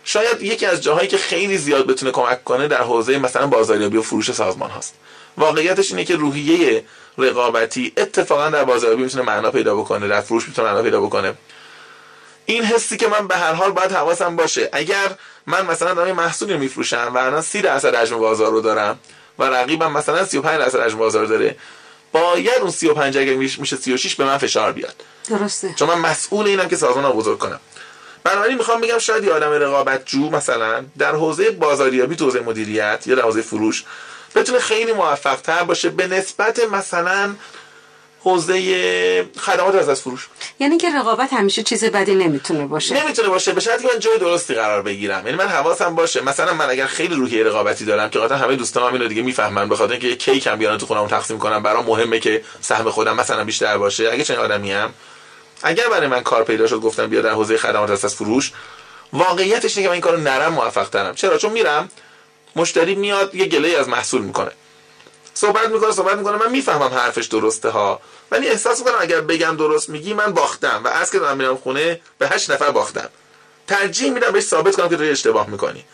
شاید 0.03 0.41
یکی 0.41 0.65
از 0.65 0.81
جاهایی 0.81 1.07
که 1.07 1.17
خیلی 1.17 1.57
زیاد 1.57 1.87
بتونه 1.87 2.11
کمک 2.11 2.43
کنه 2.43 2.67
در 2.67 2.81
حوزه 2.81 3.17
مثلا 3.17 3.47
بازاریابی 3.47 3.97
و 3.97 4.01
فروش 4.01 4.31
سازمان 4.31 4.69
هاست. 4.69 4.93
واقعیتش 5.37 5.91
اینه 5.91 6.05
که 6.05 6.15
روحیه 6.15 6.83
رقابتی 7.17 7.93
اتفاقا 7.97 8.49
در 8.49 8.63
بازاریابی 8.63 9.03
می‌تونه 9.03 9.23
معنا 9.23 9.51
پیدا 9.51 9.75
بکنه 9.75 10.07
در 10.07 10.21
فروش 10.21 10.47
می‌تونه 10.47 10.67
معنا 10.67 10.83
پیدا 10.83 11.01
بکنه. 11.01 11.33
این 12.45 12.63
حسی 12.63 12.97
که 12.97 13.07
من 13.07 13.27
به 13.27 13.35
هر 13.35 13.53
حال 13.53 13.71
باید 13.71 13.91
حواسم 13.91 14.35
باشه. 14.35 14.69
اگر 14.71 15.11
من 15.45 15.65
مثلا 15.65 15.93
دارم 15.93 16.15
محصولی 16.15 16.57
میفروشم 16.57 17.11
و 17.15 17.17
الان 17.17 17.41
30 17.41 17.61
درصد 17.61 17.95
حجم 17.95 18.17
بازار 18.17 18.51
رو 18.51 18.61
دارم 18.61 18.99
و 19.39 19.43
رقیبم 19.43 19.91
مثلا 19.91 20.25
35 20.25 20.59
درصد 20.59 20.79
حجم 20.79 20.97
بازار 20.97 21.25
داره 21.25 21.55
باید 22.11 22.61
اون 22.61 22.71
35 22.71 23.17
اگر 23.17 23.33
میشه 23.33 23.75
36 23.75 24.15
به 24.15 24.25
من 24.25 24.37
فشار 24.37 24.71
بیاد. 24.71 24.95
درسته. 25.29 25.73
چون 25.75 25.87
من 25.87 25.99
مسئول 25.99 26.47
اینم 26.47 26.67
که 26.67 26.75
سازمان 26.75 27.05
رو 27.05 27.13
بزرگ 27.13 27.37
کنم. 27.37 27.59
بنابراین 28.23 28.57
می‌خوام 28.57 28.81
بگم 28.81 28.97
شاید 28.97 29.23
یه 29.23 29.31
آدم 29.31 29.51
رقابت 29.51 30.05
جو 30.05 30.29
مثلا 30.29 30.85
در 30.97 31.11
حوزه 31.11 31.51
بازاریابی 31.51 32.15
تو 32.15 32.25
حوزه 32.25 32.39
مدیریت 32.39 33.03
یا 33.07 33.15
در 33.15 33.21
حوزه 33.21 33.41
فروش 33.41 33.83
بتونه 34.35 34.59
خیلی 34.59 34.93
موفق 34.93 35.41
تر 35.41 35.63
باشه. 35.63 35.89
به 35.89 36.07
نسبت 36.07 36.59
مثلا 36.71 37.35
حوزه 38.19 39.25
خدمات 39.39 39.75
از 39.75 40.01
فروش. 40.01 40.27
یعنی 40.59 40.77
که 40.77 40.89
رقابت 40.95 41.33
همیشه 41.33 41.63
چیز 41.63 41.85
بدی 41.85 42.15
نمی‌تونه 42.15 42.65
باشه. 42.65 43.03
نمی‌تونه 43.03 43.29
باشه. 43.29 43.51
به 43.51 43.61
شرطی 43.61 43.87
من 43.93 43.99
جای 43.99 44.17
درستی 44.17 44.53
قرار 44.53 44.81
بگیرم. 44.81 45.25
یعنی 45.25 45.37
من 45.37 45.47
حواسم 45.47 45.95
باشه. 45.95 46.21
مثلا 46.21 46.53
من 46.53 46.69
اگر 46.69 46.85
خیلی 46.85 47.15
روحیه 47.15 47.43
رقابتی 47.43 47.85
دارم 47.85 48.09
که 48.09 48.19
قطعا 48.19 48.37
همه 48.37 48.55
دوستان 48.55 48.87
هم 48.87 48.93
اینو 48.93 49.07
دیگه 49.07 49.21
می‌فهمن 49.21 49.69
بخاطر 49.69 49.91
اینکه 49.91 50.15
کیک 50.15 50.47
هم 50.47 50.55
بیارن 50.55 50.77
تو 50.77 50.85
خونم 50.85 51.07
تقسیم 51.07 51.39
کنم 51.39 51.63
برام 51.63 51.85
مهمه 51.85 52.19
که 52.19 52.43
سهم 52.61 52.89
خودم 52.91 53.15
مثلا 53.15 53.43
بیشتر 53.43 53.77
باشه. 53.77 54.09
اگه 54.11 54.23
چنین 54.23 54.39
آدمی 54.39 54.71
هم. 54.71 54.93
اگر 55.63 55.89
برای 55.89 56.07
من 56.07 56.23
کار 56.23 56.43
پیدا 56.43 56.67
شد 56.67 56.79
گفتم 56.79 57.07
بیا 57.07 57.21
در 57.21 57.29
حوزه 57.29 57.57
خدمات 57.57 57.89
از 57.89 58.15
فروش. 58.15 58.51
واقعیتش 59.13 59.77
اینه 59.77 59.83
که 59.83 59.87
من 59.87 59.93
این 59.93 60.01
کارو 60.01 60.17
نرم 60.17 60.53
موفق 60.53 60.89
ترم 60.89 61.15
چرا؟ 61.15 61.37
چون 61.37 61.51
میرم. 61.51 61.89
مشتری 62.55 62.95
میاد 62.95 63.35
یه 63.35 63.45
گله 63.45 63.77
از 63.79 63.89
محصول 63.89 64.21
می‌کنه. 64.21 64.51
صحبت 65.33 65.69
می‌کنه 65.69 65.91
صحبت 65.91 66.17
می‌کنه 66.17 66.37
من 66.37 66.51
می‌فهمم 66.51 66.93
حرفش 66.93 67.25
درسته 67.25 67.69
ها. 67.69 68.01
ولی 68.31 68.47
احساس 68.47 68.79
می‌کنم 68.79 68.95
اگر 68.99 69.21
بگم 69.21 69.57
درست 69.57 69.89
میگی 69.89 70.13
من 70.13 70.33
باختم 70.33 70.81
و 70.83 70.87
از 70.87 71.11
که 71.11 71.19
دارم 71.19 71.37
میرم 71.37 71.57
خونه 71.57 72.01
به 72.17 72.27
هشت 72.27 72.51
نفر 72.51 72.71
باختم. 72.71 73.09
ترجیح 73.67 74.11
میدم 74.11 74.31
بهش 74.31 74.43
ثابت 74.43 74.75
کنم 74.75 74.89
که 74.89 74.95
روی 74.95 75.09
اشتباه 75.09 75.49
می‌کنی. 75.49 75.85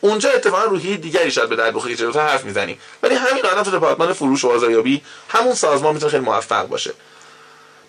اونجا 0.00 0.30
اتفاقا 0.30 0.64
روحی 0.64 0.96
دیگری 0.96 1.30
شاید 1.30 1.48
به 1.48 1.56
در 1.56 1.70
بخوری 1.70 1.96
که 1.96 2.06
حرف 2.06 2.44
می‌زنیم 2.44 2.80
ولی 3.02 3.14
همین 3.14 3.46
آدم 3.46 3.62
تو 3.62 3.70
دپارتمان 3.70 4.12
فروش 4.12 4.44
و 4.44 4.48
بازاریابی 4.48 5.02
همون 5.28 5.54
سازمان 5.54 5.94
می‌تونه 5.94 6.10
خیلی 6.10 6.24
موفق 6.24 6.66
باشه. 6.66 6.92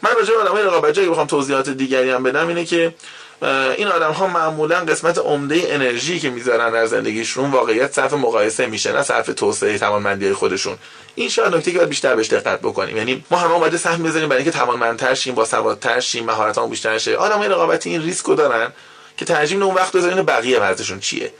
من 0.01 0.09
راجع 0.15 0.33
به 0.33 0.41
آدمای 0.41 0.63
رقابتجو 0.63 1.11
بخوام 1.11 1.27
توضیحات 1.27 1.69
دیگری 1.69 2.09
هم 2.09 2.23
بدم 2.23 2.47
اینه 2.47 2.65
که 2.65 2.93
این 3.41 3.87
آدم 3.87 4.11
ها 4.11 4.27
معمولا 4.27 4.79
قسمت 4.79 5.17
عمده 5.17 5.67
انرژی 5.69 6.19
که 6.19 6.29
می‌ذارن 6.29 6.71
در 6.71 6.85
زندگیشون 6.85 7.51
واقعیت 7.51 7.93
صرف 7.93 8.13
مقایسه 8.13 8.65
میشه 8.65 8.91
نه 8.91 9.03
صرف 9.03 9.25
توسعه 9.25 9.77
توانمندی 9.77 10.33
خودشون. 10.33 10.77
این 11.15 11.29
شاید 11.29 11.55
نکته 11.55 11.71
که 11.71 11.77
باید 11.77 11.89
بیشتر 11.89 12.15
بهش 12.15 12.27
دقت 12.27 12.59
بکنیم. 12.59 12.97
یعنی 12.97 13.23
ما 13.31 13.37
همه 13.37 13.51
اومده 13.51 13.77
سهم 13.77 14.03
بزنیم 14.03 14.29
برای 14.29 14.43
اینکه 14.43 14.57
توانمندتر 14.57 15.13
شیم 15.13 15.35
با 15.35 15.45
سوادتر 15.45 15.99
شیم 15.99 16.25
مهارتامون 16.25 16.69
بیشتر 16.69 16.97
شه. 16.97 17.15
آدمای 17.15 17.49
رقابتی 17.49 17.89
این 17.89 18.01
ریسکو 18.01 18.35
دارن 18.35 18.73
که 19.17 19.25
ترجیح 19.25 19.63
اون 19.63 19.75
وقت 19.75 19.91
بذارین 19.95 20.21
بقیه 20.21 20.59
وضعشون 20.59 20.99
چیه؟ 20.99 21.33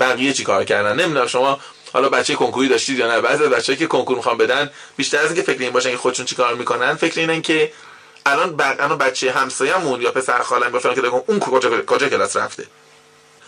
بقیه 0.00 0.32
چی 0.32 0.44
کار 0.44 0.64
کردن؟ 0.64 1.00
نمی‌دونم 1.00 1.26
شما 1.26 1.60
حالا 1.92 2.08
بچه 2.08 2.34
کنکوری 2.34 2.68
داشتید 2.68 2.98
یا 2.98 3.14
نه؟ 3.14 3.20
بعضی 3.20 3.44
از 3.44 3.50
بچه‌ها 3.50 3.78
که 3.78 3.86
کنکور 3.86 4.16
می‌خوان 4.16 4.38
بدن 4.38 4.70
بیشتر 4.96 5.18
از 5.18 5.26
اینکه 5.26 5.42
فکر 5.42 5.60
این 5.60 5.70
باشن 5.70 5.90
که 5.90 5.96
خودشون 5.96 6.26
چیکار 6.26 6.54
می‌کنن 6.54 6.94
فکر 6.94 7.20
اینن 7.20 7.42
که 7.42 7.72
الان 8.26 8.54
الان 8.60 8.98
بچه 8.98 9.32
همسایه‌مون 9.32 10.02
یا 10.02 10.10
پسر 10.10 10.38
خالم 10.38 10.70
گفتن 10.70 10.94
که 10.94 11.06
اون 11.06 11.40
کجا 11.40 11.82
کجا 11.82 12.08
کلاس 12.08 12.36
رفته؟ 12.36 12.66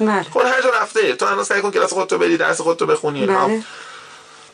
بله. 0.01 0.23
خود 0.23 0.47
هر 0.47 0.63
جا 0.63 0.71
رفته. 0.71 1.13
تو 1.13 1.27
الان 1.27 1.45
سعی 1.45 1.63
کن 1.63 1.71
کلاس 1.71 1.93
خودتو 1.93 2.19
بری 2.19 2.37
درس 2.37 2.61
خودتو 2.61 2.87
بخونی. 2.87 3.27
بله. 3.27 3.63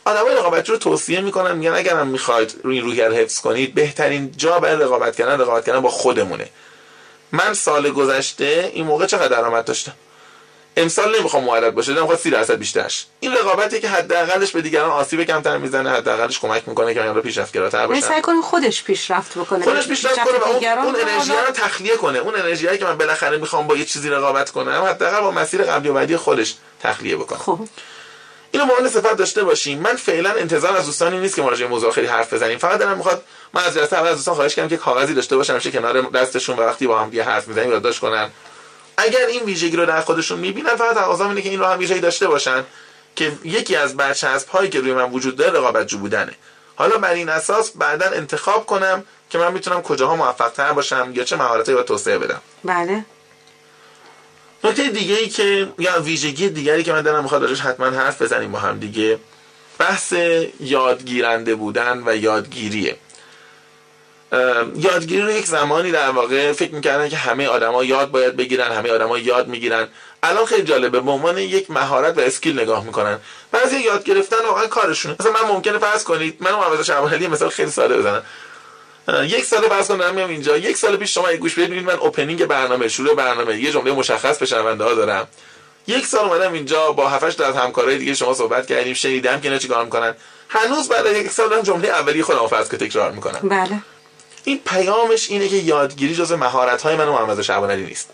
آدمای 0.05 0.35
رقابت 0.35 0.69
رو 0.69 0.77
توصیه 0.77 1.21
می‌کنن. 1.21 1.57
میگن 1.57 1.73
اگرم 1.75 2.07
می‌خواید 2.07 2.61
روی 2.65 2.77
این 2.77 2.85
روحیه 2.85 3.11
حفظ 3.11 3.41
کنید 3.41 3.75
بهترین 3.75 4.33
جا 4.37 4.59
برای 4.59 4.77
رقابت 4.77 5.17
کردن 5.17 5.41
رقابت 5.41 5.67
کردن 5.67 5.81
با 5.81 5.91
خودمونه. 5.91 6.49
من 7.33 7.55
سال 7.55 7.91
گذشته 7.91 8.71
این 8.75 8.87
موقع 8.87 9.07
چقدر 9.07 9.29
درآمد 9.29 9.65
داشتم؟ 9.65 9.93
امسال 10.77 11.19
نمی‌خوام 11.19 11.45
معرض 11.45 11.73
باشه 11.73 11.93
نمی‌خوام 11.93 12.17
30 12.17 12.31
درصد 12.31 12.55
بیشترش. 12.55 13.07
این 13.21 13.33
رقابتی 13.33 13.81
که 13.81 13.89
حداقلش 13.89 14.51
به 14.51 14.63
دیگران 14.63 14.91
آسیب 14.91 15.25
کمتر 15.25 15.59
می‌زنه 15.59 15.91
حداقلش 15.91 16.39
کمک 16.39 16.63
می‌کنه 16.67 16.95
که 16.95 17.01
من 17.01 17.15
رو 17.15 17.23
پیشرفتگراتر 17.23 17.87
باشم 17.87 18.01
سعی 18.01 18.21
کنه 18.21 18.43
خودش 18.43 18.85
پیشرفت 18.85 19.39
بکنه 19.39 19.65
خودش 19.65 19.89
پیشرفت 19.89 20.25
کنه 20.25 20.39
و 20.39 20.45
اون, 20.45 20.65
اون 20.65 20.97
انرژی 21.01 21.33
رو 21.33 21.53
تخلیه 21.55 21.97
کنه. 21.97 22.19
اون 22.19 22.35
انرژی 22.35 22.79
که 22.79 22.85
من 22.85 22.99
بالاخره 22.99 23.37
می‌خوام 23.37 23.67
با 23.67 23.77
یه 23.77 23.85
چیزی 23.85 24.11
رقابت 24.11 24.51
کنم 24.51 24.85
حداقل 24.89 25.21
با 25.21 25.31
مسیر 25.31 25.63
قبلی 25.63 25.89
و 25.89 25.93
بعدی 25.93 26.17
خودش 26.17 26.55
تخلیه 26.83 27.17
بکنه. 27.17 27.39
خب. 27.39 27.59
اینو 28.53 28.67
به 28.83 28.89
صفت 28.89 29.17
داشته 29.17 29.45
باشیم. 29.45 29.79
من 29.79 29.97
فعلا 29.97 30.31
انتظار 30.31 30.77
از 30.77 30.87
دوستانی 30.87 31.19
نیست 31.19 31.37
که 31.37 31.43
ما 31.43 31.49
راجع 31.49 31.67
موضوع 31.67 31.93
خیلی 31.93 32.07
حرف 32.07 32.33
بزنیم. 32.33 32.59
فقط 32.59 32.79
دارم 32.79 32.97
می‌خواد 32.97 33.25
من 33.53 33.65
از 33.65 33.75
جلسه 33.75 33.97
اول 33.97 34.09
از 34.09 34.17
دوستان 34.17 34.35
خواهش 34.35 34.55
کردم 34.55 34.69
که 34.69 34.77
کاغذی 34.77 35.15
داشته 35.15 35.37
باشم 35.37 35.59
چه 35.59 35.71
کنار 35.71 36.01
دستشون 36.01 36.59
و 36.59 36.63
وقتی 36.63 36.87
با 36.87 36.99
هم 36.99 37.11
دیگه 37.11 37.23
حرف 37.23 37.49
می‌زنیم 37.49 37.71
یادداشت 37.71 38.01
کنن. 38.01 38.31
اگر 38.97 39.27
این 39.27 39.43
ویژگی 39.43 39.77
رو 39.77 39.87
در 39.87 40.01
خودشون 40.01 40.39
می‌بینن 40.39 40.77
فقط 40.77 40.95
تقاضا 40.95 41.29
اینه 41.29 41.43
که 41.43 41.49
این 41.49 41.59
رو 41.59 41.67
هم 41.67 41.79
ویژگی 41.79 42.01
داشته 42.01 42.29
باشن 42.29 42.65
که 43.17 43.33
یکی 43.45 43.77
از 43.77 43.97
برچسب 43.97 44.49
هایی 44.49 44.71
که 44.71 44.81
روی 44.81 44.93
من 44.93 45.11
وجود 45.11 45.37
داره 45.37 45.59
رقابت 45.59 45.87
جو 45.87 45.99
بودنه. 45.99 46.33
حالا 46.77 46.99
بر 46.99 47.13
این 47.13 47.29
اساس 47.29 47.71
بعدا 47.71 48.07
انتخاب 48.07 48.67
کنم 48.67 49.05
که 49.31 49.39
من 49.39 49.53
می‌تونم 49.53 49.83
کجاها 49.83 50.17
موفق 50.17 50.49
تر 50.49 50.73
باشم 50.73 51.13
یا 51.15 51.25
چه 51.25 51.37
مهارتی 51.37 51.73
رو 51.73 51.83
توسعه 51.83 52.19
بدم. 52.19 52.41
بله. 52.65 53.05
نکته 54.65 54.89
دیگه 54.89 55.15
ای 55.15 55.29
که 55.29 55.69
یا 55.79 56.01
ویژگی 56.01 56.49
دیگری 56.49 56.83
که 56.83 56.93
من 56.93 57.03
دارم 57.03 57.23
می‌خواد 57.23 57.43
راجعش 57.43 57.61
حتما 57.61 57.87
حرف 57.87 58.23
بزنیم 58.23 58.53
با 58.53 58.59
هم 58.59 58.79
دیگه 58.79 59.19
بحث 59.79 60.13
یادگیرنده 60.61 61.55
بودن 61.55 62.03
و 62.07 62.17
یادگیریه. 62.17 62.97
یادگیری 64.77 65.23
رو 65.23 65.31
یک 65.31 65.47
زمانی 65.47 65.91
در 65.91 66.11
واقع 66.11 66.53
فکر 66.53 66.75
می‌کردن 66.75 67.09
که 67.09 67.17
همه 67.17 67.47
آدما 67.47 67.85
یاد 67.85 68.11
باید 68.11 68.37
بگیرن 68.37 68.73
همه 68.73 68.91
آدما 68.91 69.19
یاد 69.19 69.49
می‌گیرن. 69.49 69.89
الان 70.23 70.45
خیلی 70.45 70.63
جالبه 70.63 71.01
به 71.01 71.11
عنوان 71.11 71.39
یک 71.39 71.71
مهارت 71.71 72.19
و 72.19 72.21
اسکیل 72.21 72.61
نگاه 72.61 72.85
می‌کنن. 72.85 73.19
بعضی 73.53 73.79
یاد 73.81 74.05
گرفتن 74.05 74.37
واقعا 74.47 74.67
کارشونه 74.67 75.17
مثلا 75.21 75.33
من 75.33 75.49
ممکنه 75.49 75.79
فرض 75.79 76.05
کنید 76.05 76.37
من 76.41 76.53
معوض 76.53 76.87
شعبانی 76.87 77.27
مثال 77.27 77.49
خیلی 77.49 77.71
ساده 77.71 77.99
بزنم. 77.99 78.23
یک 79.09 79.45
سال 79.45 79.61
فرض 79.61 79.89
کنم 79.89 80.15
میام 80.15 80.31
اینجا. 80.31 80.57
یک 80.57 80.77
سال 80.77 80.97
پیش 80.97 81.15
شما 81.15 81.33
گوش 81.33 81.59
بدید 81.59 81.85
من 81.85 81.95
اوپنینگ 81.95 82.47
برنامه 82.47 82.89
شروع 82.89 83.15
برنامه 83.15 83.59
یه 83.61 83.71
جمله 83.71 83.93
مشخص 83.93 84.39
به 84.39 84.47
شنونده 84.47 84.85
ها 84.85 84.95
دارم. 84.95 85.29
یک 85.87 86.07
سال 86.07 86.25
اومدم 86.25 86.53
اینجا 86.53 86.93
با 86.93 87.09
هفتش 87.09 87.41
از 87.41 87.57
همکارای 87.57 87.99
دیگه 87.99 88.15
شما 88.15 88.35
صحبت 88.35 88.67
کردیم 88.67 88.95
شنیدم 88.95 89.41
که 89.41 89.49
اینا 89.49 89.59
چیکار 89.59 89.85
می‌کنن. 89.85 90.15
هنوز 90.49 90.89
بعد 90.89 91.07
یک 91.07 91.31
سال 91.31 91.63
جمله 91.63 91.89
اولی 91.89 92.23
خودم 92.23 92.47
فرض 92.47 92.71
که 92.71 92.77
تکرار 92.77 93.11
می‌کنم. 93.13 93.41
بله. 93.43 93.81
این 94.45 94.61
پیامش 94.67 95.31
اینه 95.31 95.49
که 95.49 95.57
یادگیری 95.57 96.15
جزء 96.15 96.37
مهارت 96.37 96.83
های 96.83 96.97
من 96.97 97.09
و 97.09 97.13
محمد 97.13 97.43
شعبانی 97.43 97.83
نیست. 97.83 98.11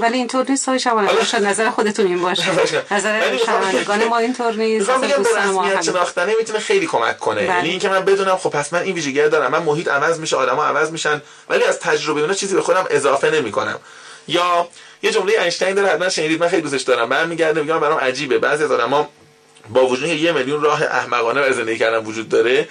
ولی 0.00 0.18
اینطور 0.18 0.46
نیست 0.48 0.68
های 0.68 0.78
شما 0.78 1.24
شاید 1.24 1.44
نظر 1.44 1.70
خودتون 1.70 2.06
این 2.06 2.22
باشه. 2.22 2.44
نظر 2.90 3.36
شنوندگان 3.46 4.04
ما 4.04 4.18
اینطور 4.18 4.52
نیست. 4.52 4.90
می‌خوام 4.90 5.08
بگم 5.08 5.22
رسمیت 5.22 5.82
شناختنه 5.82 6.34
می‌تونه 6.38 6.58
خیلی 6.58 6.86
کمک 6.86 7.18
کنه. 7.18 7.40
بله. 7.40 7.56
یعنی 7.56 7.68
اینکه 7.68 7.88
من 7.88 8.04
بدونم 8.04 8.36
خب 8.36 8.50
پس 8.50 8.72
من 8.72 8.82
این 8.82 8.94
ویژگی 8.94 9.28
دارم. 9.28 9.50
من 9.50 9.62
محیط 9.62 9.88
عوض 9.88 10.20
میشه 10.20 10.36
آدما 10.36 10.64
عوض 10.64 10.90
میشن 10.90 11.22
ولی 11.48 11.64
از 11.64 11.80
تجربه 11.80 12.20
اونا 12.20 12.34
چیزی 12.34 12.54
به 12.54 12.62
خودم 12.62 12.86
اضافه 12.90 13.30
نمی‌کنم. 13.30 13.78
یا 14.28 14.68
یه 15.02 15.10
جمله 15.10 15.32
اینشتین 15.32 15.74
داره 15.74 15.88
حتما 15.88 16.08
شنیدید 16.08 16.40
من 16.40 16.48
خیلی 16.48 16.62
دوستش 16.62 16.82
دارم. 16.82 17.08
برمیگرده 17.08 17.60
میگم 17.60 17.80
برام 17.80 17.98
عجیبه. 17.98 18.38
بعضی 18.38 18.64
از 18.64 18.72
آدما 18.72 19.08
با 19.68 19.86
وجود 19.86 20.08
یه 20.08 20.32
میلیون 20.32 20.62
راه 20.62 20.82
احمقانه 20.82 21.40
برای 21.40 21.52
زندگی 21.52 21.78
کردن 21.78 21.98
وجود 21.98 22.28
داره 22.28 22.68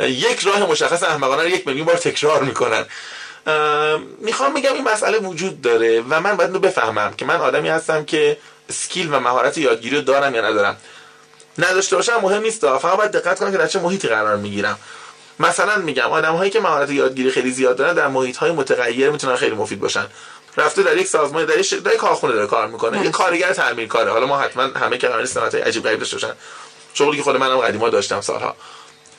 یک 0.00 0.40
راه 0.40 0.70
مشخص 0.70 1.02
احمقانه 1.02 1.42
رو 1.42 1.48
یک 1.48 1.66
میلیون 1.66 1.86
بار 1.86 1.96
تکرار 1.96 2.42
می‌کنن. 2.42 2.86
می‌خوام 4.18 4.54
بگم 4.54 4.72
این 4.74 4.88
مسئله 4.88 5.18
وجود 5.18 5.60
داره 5.60 6.00
و 6.00 6.20
من 6.20 6.36
باید 6.36 6.50
رو 6.50 6.58
بفهمم 6.58 7.14
که 7.14 7.24
من 7.24 7.36
آدمی 7.36 7.68
هستم 7.68 8.04
که 8.04 8.36
سکیل 8.72 9.14
و 9.14 9.20
مهارت 9.20 9.58
یادگیری 9.58 9.96
رو 9.96 10.02
دارم 10.02 10.34
یا 10.34 10.40
ندارم. 10.40 10.76
نداشته 11.58 11.96
باشم 11.96 12.20
مهم 12.22 12.42
نیست 12.42 12.60
فقط 12.60 12.96
باید 12.96 13.10
دقت 13.10 13.38
کنم 13.38 13.52
که 13.52 13.58
در 13.58 13.66
چه 13.66 13.78
محیطی 13.78 14.08
قرار 14.08 14.36
می‌گیرم. 14.36 14.78
مثلا 15.40 15.76
میگم 15.76 16.10
آدم 16.10 16.34
هایی 16.34 16.50
که 16.50 16.60
مهارت 16.60 16.90
یادگیری 16.90 17.30
خیلی 17.30 17.50
زیاد 17.50 17.76
دارن 17.76 17.94
در 17.94 18.08
محیط 18.08 18.36
های 18.36 18.52
متغیر 18.52 19.10
می‌تونن 19.10 19.36
خیلی 19.36 19.54
مفید 19.54 19.80
باشن. 19.80 20.06
رفته 20.56 20.82
در 20.82 20.96
یک 20.96 21.06
سازمان 21.06 21.44
در 21.44 21.58
یک 21.58 21.74
در 21.74 21.96
کارخونه 21.96 22.32
داره 22.34 22.46
کار 22.46 22.66
می‌کنه. 22.66 23.04
یه 23.04 23.10
کارگر 23.10 23.52
تعمیرکاره 23.52 24.10
حالا 24.10 24.26
ما 24.26 24.38
حتما 24.38 24.62
همه 24.62 24.98
که 24.98 25.08
قرار 25.08 25.20
نیست 25.20 25.36
عجیب 25.36 25.84
غریب 25.84 25.98
داشته 25.98 26.16
باشن. 26.16 26.32
شغلی 26.94 27.16
که 27.16 27.22
خود 27.22 27.36
منم 27.36 27.58
قدیما 27.58 27.88
داشتم 27.88 28.20
سالها. 28.20 28.56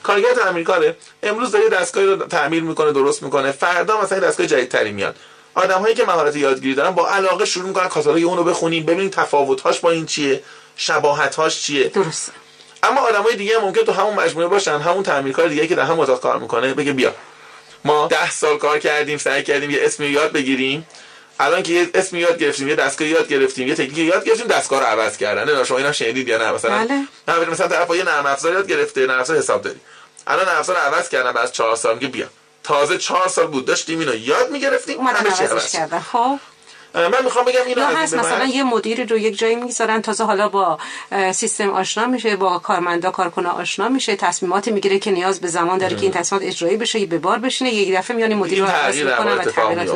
کارگر 0.03 0.34
تعمیرکاره. 0.34 0.98
امروز 1.24 1.51
داره 1.51 1.70
دستگاهی 1.70 2.08
رو 2.08 2.15
تعمیر 2.15 2.63
می‌کنه 2.63 2.91
درست 2.91 3.24
می‌کنه. 3.24 3.51
فردا 3.51 4.01
مثلا 4.01 4.20
دستگاه 4.20 4.48
جدیدتری 4.48 4.91
میاد. 4.91 5.15
آدم 5.56 5.82
هایی 5.82 5.96
که 5.96 6.06
مهارت 6.06 6.36
یادگیری 6.36 6.75
دارن 6.75 6.91
با 6.91 7.10
علاقه 7.10 7.46
شروع 7.46 7.68
می‌کنن 7.68 7.88
کاتالوگ 7.88 8.24
اون 8.24 8.38
رو 8.38 8.44
بخونیم 8.44 8.86
ببینیم 8.86 9.10
تفاوت‌هاش 9.10 9.79
با 9.79 9.91
این 9.91 10.06
چیه 10.06 10.44
شباهت‌هاش 10.75 11.62
چیه. 11.62 11.88
درست 11.88 12.32
اما 12.84 13.01
های 13.01 13.36
دیگه 13.36 13.58
ممکن 13.58 13.82
تو 13.82 13.91
همون 13.91 14.13
مجموعه 14.13 14.48
باشن 14.48 14.79
همون 14.79 15.03
تعمیرکار 15.03 15.48
دیگه 15.48 15.68
که 15.68 15.75
در 15.75 15.84
هم 15.84 16.00
اتاق 16.00 16.22
کار 16.22 16.39
می‌کنه 16.39 16.74
بگه 16.74 16.94
بیا. 16.94 17.13
ما 17.86 18.08
ده 18.08 18.32
سال 18.32 18.58
کار 18.58 18.79
کردیم 18.79 19.18
سعی 19.18 19.44
کردیم 19.44 19.70
یه 19.70 19.79
اسمی 19.82 20.08
یاد 20.08 20.32
بگیریم. 20.32 20.88
الان 21.39 21.63
که 21.63 21.74
یه 21.74 21.89
اسم 21.93 22.15
یاد 22.15 22.38
گرفتیم 22.39 22.67
یه 22.67 22.75
دستگاه 22.75 23.08
یاد 23.08 23.27
گرفتیم 23.27 23.67
یه 23.67 23.74
تکنیک 23.74 23.98
یاد 23.98 24.25
گرفتیم 24.25 24.48
دستگاه 24.48 24.79
رو 24.79 24.86
عوض 24.86 25.17
کردن. 25.17 25.55
نه 25.55 25.63
شما 25.63 25.77
اینا 25.77 25.91
شنیدید 25.91 26.27
یا 26.27 26.38
نه؟ 26.38 26.51
مثلا 26.51 26.88
بله. 27.27 27.46
مثلا 27.46 27.67
طرف 27.67 27.89
یه 27.89 28.03
نرم 28.03 28.25
افزار 28.25 28.53
یاد 28.53 28.67
گرفته 28.67 29.08
نرم 29.08 29.19
افزار 29.19 29.38
حساب 29.38 29.62
داری 29.62 29.79
الان 30.27 30.46
نرم 30.46 30.58
افزار 30.58 30.75
عوض 30.75 31.10
کردن 31.10 31.31
بعد 31.31 31.51
4 31.51 31.75
سال 31.75 31.96
میگه 31.96 32.08
بیا. 32.08 32.25
تازه 32.63 32.98
4 32.98 33.27
سال 33.27 33.48
بود 33.48 33.65
داشتیم 33.65 34.00
اینو 34.00 34.15
یاد 34.15 34.51
می‌گرفتیم 34.51 35.00
همه 35.01 35.31
چی 35.31 35.43
عوض 35.43 35.72
کردن. 35.72 36.00
خب. 36.00 36.39
من 36.93 37.24
می‌خوام 37.24 37.46
بگم 37.46 37.65
اینو 37.65 37.86
هست 37.86 38.13
مثلا 38.13 38.46
یه 38.46 38.63
مدیری 38.63 39.05
رو 39.05 39.17
یک 39.17 39.38
جایی 39.38 39.55
می‌گذارن 39.55 40.01
تازه 40.01 40.24
حالا 40.24 40.50
با 40.50 40.79
سیستم 41.34 41.69
آشنا 41.69 42.05
میشه 42.05 42.36
با 42.36 42.60
کارمندا 42.60 43.12
کارکنه 43.12 43.50
آشنا 43.50 43.89
میشه 43.89 44.15
تصمیماتی 44.15 44.72
می‌گیره 44.72 45.00
که 45.00 45.12
نیاز 45.12 45.39
به 45.39 45.48
زمان 45.48 45.77
داره 45.77 45.96
که 45.96 46.01
این 46.01 46.12
تصمیمات 46.12 46.48
اجرایی 46.48 46.77
بشه 46.77 47.05
به 47.05 47.17
بار 47.17 47.38
بشینه 47.39 47.74
یک 47.74 47.96
دفعه 47.96 48.17
میانی 48.17 48.36
مدیر 48.36 48.60
رو 48.60 48.65
عوض 48.65 48.98
می‌کنه 48.98 49.36
و 49.36 49.43
تغییرات 49.43 49.89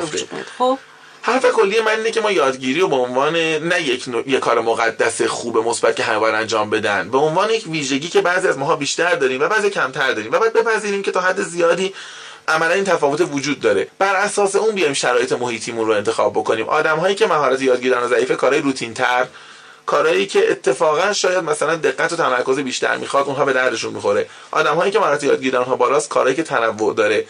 خب. 0.58 0.80
حرف 1.26 1.46
کلی 1.46 1.82
من 1.82 1.98
اینه 1.98 2.12
که 2.12 2.22
ما 2.22 2.32
یادگیری 2.32 2.80
رو 2.80 2.88
به 2.88 2.96
عنوان 2.96 3.36
نه 3.36 3.82
یک, 3.82 4.08
نوع، 4.08 4.30
یک 4.30 4.40
کار 4.40 4.62
مقدس 4.62 5.22
خوب 5.22 5.58
مثبت 5.58 5.96
که 5.96 6.04
همه 6.04 6.24
انجام 6.24 6.70
بدن 6.70 7.10
به 7.10 7.18
عنوان 7.18 7.50
یک 7.50 7.68
ویژگی 7.68 8.08
که 8.08 8.22
بعضی 8.22 8.48
از 8.48 8.58
ماها 8.58 8.76
بیشتر 8.76 9.16
داریم 9.16 9.42
و 9.42 9.48
بعضی 9.48 9.70
کمتر 9.70 10.12
داریم 10.12 10.32
و 10.32 10.40
باید 10.40 10.54
بپذیریم 10.54 11.02
که 11.02 11.12
تا 11.12 11.22
حد 11.22 11.42
زیادی 11.42 11.94
عملا 12.48 12.74
این 12.74 12.84
تفاوت 12.84 13.22
وجود 13.32 13.60
داره. 13.60 13.88
بر 14.00 14.16
اساس 14.16 14.56
اون 14.56 14.76
بیایم 14.76 14.94
شرایط 14.94 15.32
محیطیمون 15.32 15.88
رو 15.88 15.94
انتخاب 15.94 16.34
بکنیم. 16.34 16.70
آدم 16.70 16.98
هایی 16.98 17.16
که 17.16 17.28
مهارت 17.28 17.62
یادگیری 17.62 17.90
دارن 17.90 18.08
ضعیف 18.08 18.32
کارهای 18.32 18.62
روتین 18.62 18.94
تر 18.94 19.28
کارهایی 19.86 20.26
که 20.26 20.52
اتفاقا 20.52 21.14
شاید 21.14 21.44
مثلا 21.44 21.76
دقت 21.76 22.14
و 22.14 22.16
تمرکز 22.16 22.60
بیشتر 22.60 22.98
می‌خواد 22.98 23.26
اونها 23.26 23.46
به 23.46 23.54
دردشون 23.54 23.94
می‌خوره. 23.94 24.30
آدم 24.52 24.76
هایی 24.76 24.92
که 24.92 25.00
مهارت 25.00 25.24
یادگیری 25.24 25.58
ها 25.58 25.76
بالاست 25.76 26.10
کارهایی 26.10 26.36
که 26.36 26.44
تنوع 26.44 26.96
داره. 26.96 27.26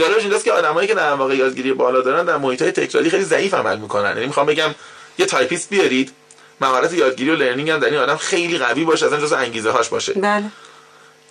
جالبش 0.00 0.22
اینجاست 0.22 0.44
که 0.44 0.52
آدمایی 0.52 0.88
که 0.88 0.94
در 0.94 1.12
واقع 1.12 1.36
یادگیری 1.36 1.72
بالا 1.72 2.00
دارن 2.00 2.24
در 2.24 2.36
محیط 2.36 2.62
های 2.62 2.72
تکراری 2.72 3.10
خیلی 3.10 3.24
ضعیف 3.24 3.54
عمل 3.54 3.78
می‌کنن. 3.78 4.08
یعنی 4.08 4.26
می‌خوام 4.26 4.46
بگم 4.46 4.74
یه 5.18 5.26
تایپیست 5.26 5.70
بیارید 5.70 6.12
مهارت 6.60 6.92
یادگیری 6.92 7.30
و 7.30 7.34
learning 7.34 7.70
هم 7.70 7.78
در 7.78 7.88
این 7.88 7.98
آدم 7.98 8.16
خیلی 8.16 8.58
قوی 8.58 8.84
باشه 8.84 9.06
اصلا 9.06 9.20
جز 9.20 9.32
انگیزه 9.32 9.70
هاش 9.70 9.88
باشه. 9.88 10.12
بله. 10.12 10.44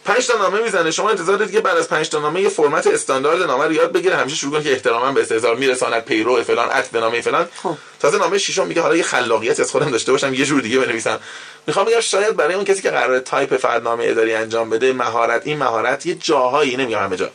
پنج 0.05 0.27
تا 0.27 0.37
نامه 0.37 0.61
می‌زنه. 0.61 0.91
شما 0.91 1.09
انتظار 1.09 1.37
دارید 1.37 1.53
که 1.53 1.59
بعد 1.61 1.77
از 1.77 1.89
پنج 1.89 2.09
تا 2.09 2.19
نامه 2.19 2.41
یه 2.41 2.49
فرمت 2.49 2.87
استاندارد 2.87 3.41
نامه 3.41 3.65
رو 3.65 3.73
یاد 3.73 3.91
بگیره. 3.91 4.15
همیشه 4.15 4.35
شروع 4.35 4.51
کنه 4.51 4.63
که 4.63 4.71
احتراما 4.71 5.11
به 5.11 5.21
استحضار 5.21 5.55
میرساند 5.55 6.05
پیرو 6.05 6.43
فلان 6.43 6.69
عطف 6.71 6.89
به 6.89 6.99
نامه 6.99 7.21
فلان. 7.21 7.47
خب. 7.63 7.77
تازه 7.99 8.17
نامه 8.17 8.37
ششم 8.37 8.67
میگه 8.67 8.81
حالا 8.81 8.95
یه 8.95 9.03
خلاقیت 9.03 9.59
از 9.59 9.71
خودم 9.71 9.91
داشته 9.91 10.11
باشم 10.11 10.33
یه 10.33 10.45
جور 10.45 10.61
دیگه 10.61 10.79
بنویسم. 10.79 11.19
می‌خوام 11.67 11.85
بگم 11.85 11.99
شاید 11.99 12.35
برای 12.35 12.53
اون 12.53 12.65
کسی 12.65 12.81
که 12.81 12.89
قرار 12.89 13.19
تایپ 13.19 13.57
فردنامه 13.57 14.05
اداری 14.07 14.33
انجام 14.33 14.69
بده 14.69 14.93
مهارت 14.93 15.41
این 15.47 15.57
مهارت 15.57 16.05
یه 16.05 16.15
جاهایی 16.15 16.77
نمیگم 16.77 16.99
همه 16.99 17.17
جا. 17.17 17.29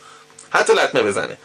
حتی 0.55 0.73
لطمه 0.73 1.03
بزنه. 1.03 1.37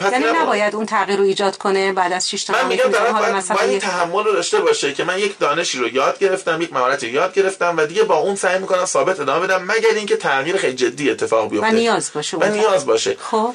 پس 0.00 0.12
یعنی 0.12 0.24
نباید 0.24 0.74
اون 0.74 0.86
تغییر 0.86 1.18
رو 1.18 1.24
ایجاد 1.24 1.56
کنه 1.56 1.92
بعد 1.92 2.12
از 2.12 2.30
6 2.30 2.44
تا 2.44 2.52
من 2.52 2.66
میگم 2.66 2.94
حالا 2.94 3.12
باید, 3.12 3.34
مثلا 3.34 3.56
باید 3.56 3.70
این 3.70 3.78
تحمل 3.78 4.24
رو 4.24 4.32
داشته 4.32 4.60
باشه 4.60 4.92
که 4.92 5.04
من 5.04 5.18
یک 5.18 5.38
دانشی 5.38 5.78
رو 5.78 5.94
یاد 5.94 6.18
گرفتم 6.18 6.62
یک 6.62 6.72
مهارتی 6.72 7.06
رو 7.08 7.14
یاد 7.14 7.34
گرفتم 7.34 7.76
و 7.76 7.86
دیگه 7.86 8.02
با 8.02 8.16
اون 8.16 8.34
سعی 8.34 8.58
می‌کنم 8.58 8.84
ثابت 8.84 9.20
ادامه 9.20 9.46
بدم 9.46 9.62
مگر 9.62 9.94
اینکه 9.94 10.16
تغییر 10.16 10.56
خیلی 10.56 10.74
جدی 10.74 11.10
اتفاق 11.10 11.50
بیفته. 11.50 11.68
و 11.68 11.70
نیاز 11.70 12.10
باشه 12.14 12.36
و 12.36 12.44
نیاز 12.44 12.86
باشه. 12.86 13.16
خب. 13.20 13.54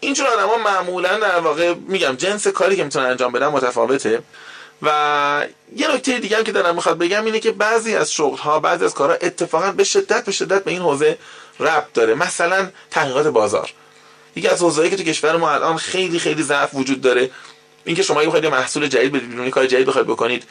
اینجور 0.00 0.26
آدم 0.26 0.48
ها 0.48 0.56
معمولا 0.56 1.18
در 1.18 1.38
واقع 1.38 1.74
میگم 1.88 2.16
جنس 2.16 2.46
کاری 2.46 2.76
که 2.76 2.84
می‌تونن 2.84 3.06
انجام 3.06 3.32
بدن 3.32 3.46
متفاوته. 3.46 4.22
و 4.82 5.46
یه 5.76 5.94
نکته 5.94 6.18
دیگه 6.18 6.36
هم 6.36 6.44
که 6.44 6.52
دارم 6.52 6.74
می‌خواد 6.74 6.98
بگم 6.98 7.24
اینه 7.24 7.40
که 7.40 7.52
بعضی 7.52 7.94
از 7.94 8.12
شغل 8.12 8.36
ها 8.36 8.60
بعضی 8.60 8.84
از 8.84 8.94
کارها 8.94 9.16
اتفاقا 9.20 9.72
به 9.72 9.84
شدت 9.84 10.24
به 10.24 10.32
شدت 10.32 10.64
به 10.64 10.70
این 10.70 10.80
حوزه 10.80 11.18
ربط 11.60 11.92
داره. 11.94 12.14
مثلا 12.14 12.70
تحقیقات 12.90 13.26
بازار. 13.26 13.70
یکی 14.36 14.48
از 14.48 14.62
حوزه‌ای 14.62 14.90
که 14.90 14.96
تو 14.96 15.02
کشور 15.02 15.36
ما 15.36 15.50
الان 15.50 15.76
خیلی 15.76 16.18
خیلی 16.18 16.42
ضعف 16.42 16.74
وجود 16.74 17.00
داره 17.00 17.30
اینکه 17.84 18.02
شما 18.02 18.20
اگه 18.20 18.28
بخواید 18.28 18.46
محصول 18.46 18.86
جدید 18.86 19.12
بدید 19.12 19.38
یه 19.38 19.50
کار 19.50 19.66
جدید 19.66 19.86
بخواید 19.86 20.06
بکنید 20.06 20.44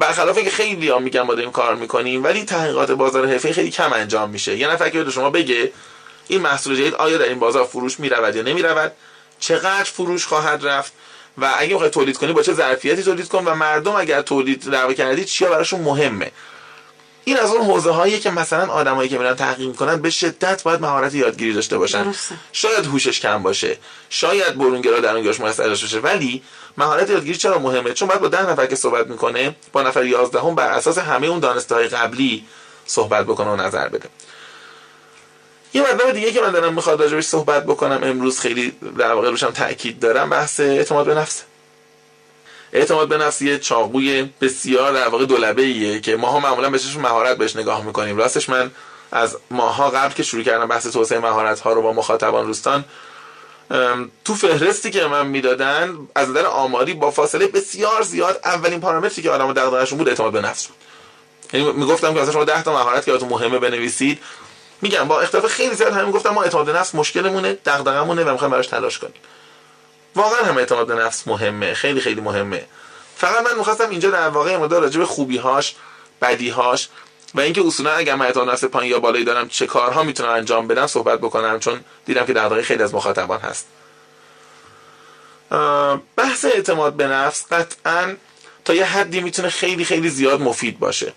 برخلاف 0.00 0.36
اینکه 0.36 0.50
خیلی 0.50 0.88
ها 0.88 0.98
میگن 0.98 1.20
ما 1.20 1.34
داریم 1.34 1.50
کار 1.50 1.74
می‌کنیم 1.74 2.24
ولی 2.24 2.44
تحقیقات 2.44 2.90
بازار 2.90 3.26
حرفه 3.26 3.52
خیلی 3.52 3.70
کم 3.70 3.92
انجام 3.92 4.30
میشه. 4.30 4.56
یه 4.56 4.68
نفر 4.68 4.90
که 4.90 5.04
به 5.04 5.10
شما 5.10 5.30
بگه 5.30 5.72
این 6.28 6.40
محصول 6.40 6.76
جدید 6.76 6.94
آیا 6.94 7.18
در 7.18 7.28
این 7.28 7.38
بازار 7.38 7.64
فروش 7.64 8.00
می‌رود 8.00 8.36
یا 8.36 8.42
نمی‌رود 8.42 8.92
چقدر 9.40 9.84
فروش 9.84 10.26
خواهد 10.26 10.66
رفت 10.66 10.92
و 11.38 11.54
اگه 11.58 11.74
بخوای 11.74 11.90
تولید 11.90 12.16
کنی 12.16 12.32
با 12.32 12.42
چه 12.42 12.52
ظرفیتی 12.52 13.02
تولید 13.02 13.28
کن 13.28 13.44
و 13.44 13.54
مردم 13.54 13.92
اگر 13.96 14.22
تولید 14.22 14.70
در 14.70 14.92
کردی 14.92 15.24
چیا 15.24 15.50
براشون 15.50 15.80
مهمه. 15.80 16.30
این 17.28 17.36
از 17.36 17.50
اون 17.50 17.66
حوزه 17.66 17.90
هایی 17.90 18.18
که 18.18 18.30
مثلا 18.30 18.72
آدمایی 18.72 19.08
که 19.08 19.18
میرن 19.18 19.34
تحقیق 19.34 19.68
می‌کنن 19.68 19.96
به 19.96 20.10
شدت 20.10 20.62
باید 20.62 20.80
مهارت 20.80 21.14
یادگیری 21.14 21.52
داشته 21.52 21.78
باشن. 21.78 22.02
درسته. 22.02 22.34
شاید 22.52 22.86
هوشش 22.86 23.20
کم 23.20 23.42
باشه. 23.42 23.78
شاید 24.10 24.58
برونگرا 24.58 25.00
درونگراش 25.00 25.36
داشته 25.36 25.86
باشه. 25.86 25.98
ولی 25.98 26.42
مهارت 26.76 27.10
یادگیری 27.10 27.38
چرا 27.38 27.58
مهمه؟ 27.58 27.92
چون 27.92 28.08
باید 28.08 28.20
با 28.20 28.28
ده 28.28 28.50
نفر 28.50 28.66
که 28.66 28.76
صحبت 28.76 29.06
می‌کنه 29.06 29.56
با 29.72 29.82
نفر 29.82 30.04
یازدهم 30.04 30.54
بر 30.54 30.70
اساس 30.70 30.98
همه 30.98 31.26
اون 31.26 31.40
دانسته 31.40 31.74
های 31.74 31.88
قبلی 31.88 32.44
صحبت 32.86 33.24
بکنه 33.24 33.50
و 33.50 33.56
نظر 33.56 33.88
بده. 33.88 34.08
یه 35.74 35.82
مطلب 35.82 36.10
دیگه 36.10 36.32
که 36.32 36.40
من 36.40 36.50
دارم 36.50 36.74
می‌خواد 36.74 37.02
راجبش 37.02 37.24
صحبت 37.24 37.64
بکنم. 37.64 38.00
امروز 38.02 38.40
خیلی 38.40 38.70
در 38.98 39.12
واقع 39.12 39.30
روشم 39.30 39.50
تاکید 39.50 40.00
دارم. 40.00 40.30
بحث 40.30 40.60
اعتماد 40.60 41.06
به 41.06 41.14
نفسه 41.14 41.44
اعتماد 42.76 43.08
به 43.08 43.18
نفس 43.18 43.42
یه 43.42 43.58
چاقوی 43.58 44.30
بسیار 44.40 44.92
در 44.92 45.08
واقع 45.08 45.26
دولبه 45.26 45.62
ایه 45.62 46.00
که 46.00 46.16
ماها 46.16 46.40
معمولا 46.40 46.70
بهش 46.70 46.96
مهارت 46.96 47.36
بهش 47.38 47.56
نگاه 47.56 47.84
می‌کنیم. 47.84 48.16
راستش 48.16 48.48
من 48.48 48.70
از 49.12 49.36
ماها 49.50 49.90
قبل 49.90 50.14
که 50.14 50.22
شروع 50.22 50.42
کردم 50.42 50.68
بحث 50.68 50.86
توسعه 50.86 51.18
مهارت 51.18 51.60
ها 51.60 51.72
رو 51.72 51.82
با 51.82 51.92
مخاطبان 51.92 52.46
روستان 52.46 52.84
تو 54.24 54.34
فهرستی 54.34 54.90
که 54.90 55.06
من 55.06 55.26
می‌دادن 55.26 55.98
از 56.14 56.30
نظر 56.30 56.46
آماری 56.46 56.94
با 56.94 57.10
فاصله 57.10 57.46
بسیار 57.46 58.02
زیاد 58.02 58.40
اولین 58.44 58.80
پارامتری 58.80 59.22
که 59.22 59.30
آدمو 59.30 59.52
دغدغه‌شون 59.52 59.98
بود 59.98 60.08
اعتماد 60.08 60.32
به 60.32 60.40
نفس 60.40 60.66
بود. 60.66 60.76
یعنی 61.52 61.72
می‌گفتم 61.72 62.14
که 62.14 62.20
مثلا 62.20 62.32
شما 62.32 62.44
10 62.44 62.62
تا 62.62 62.72
مهارت 62.72 63.04
که 63.04 63.10
براتون 63.10 63.28
مهمه 63.28 63.58
بنویسید. 63.58 64.18
میگم 64.82 65.08
با 65.08 65.20
اختلاف 65.20 65.46
خیلی 65.46 65.74
زیاد 65.74 65.92
همین 65.92 66.10
گفتم 66.10 66.30
ما 66.30 66.42
اعتماد 66.42 66.66
به 66.66 66.72
نفس 66.72 66.94
مشکلمونه 66.94 67.58
دغدغه‌مونه 67.66 68.24
و 68.24 68.32
می‌خوایم 68.32 68.52
براش 68.52 68.66
تلاش 68.66 68.98
کنیم. 68.98 69.14
واقعا 70.16 70.44
هم 70.44 70.58
اعتماد 70.58 70.86
به 70.86 70.94
نفس 70.94 71.28
مهمه 71.28 71.74
خیلی 71.74 72.00
خیلی 72.00 72.20
مهمه. 72.20 72.66
فقط 73.16 73.46
من 73.46 73.58
می‌خواستم 73.58 73.90
اینجا 73.90 74.10
در 74.10 74.28
واقع 74.28 74.56
مدار 74.56 74.82
راجع 74.82 74.98
به 74.98 75.06
خوبیهاش 75.06 75.74
بدیهاش 76.22 76.88
و 77.34 77.40
اینکه 77.40 77.66
اصولا 77.66 77.90
اگر 77.90 78.14
من 78.14 78.26
اعتماد 78.26 78.48
نفس 78.48 78.64
پایین 78.64 78.92
یا 78.92 79.00
بالایی 79.00 79.24
دارم 79.24 79.48
چه 79.48 79.66
کارها 79.66 80.02
می‌تونم 80.02 80.30
انجام 80.30 80.68
بدم 80.68 80.86
صحبت 80.86 81.18
بکنم 81.18 81.60
چون 81.60 81.80
دیدم 82.06 82.26
که 82.26 82.32
دغدغه 82.32 82.62
خیلی 82.62 82.82
از 82.82 82.94
مخاطبان 82.94 83.40
هست. 83.40 83.66
بحث 86.16 86.44
اعتماد 86.44 86.92
به 86.92 87.06
نفس 87.06 87.44
قطعا 87.52 88.14
تا 88.64 88.74
یه 88.74 88.84
حدی 88.84 89.20
می‌تونه 89.20 89.48
خیلی 89.48 89.84
خیلی 89.84 90.08
زیاد 90.08 90.40
مفید 90.40 90.78
باشه. 90.78 91.12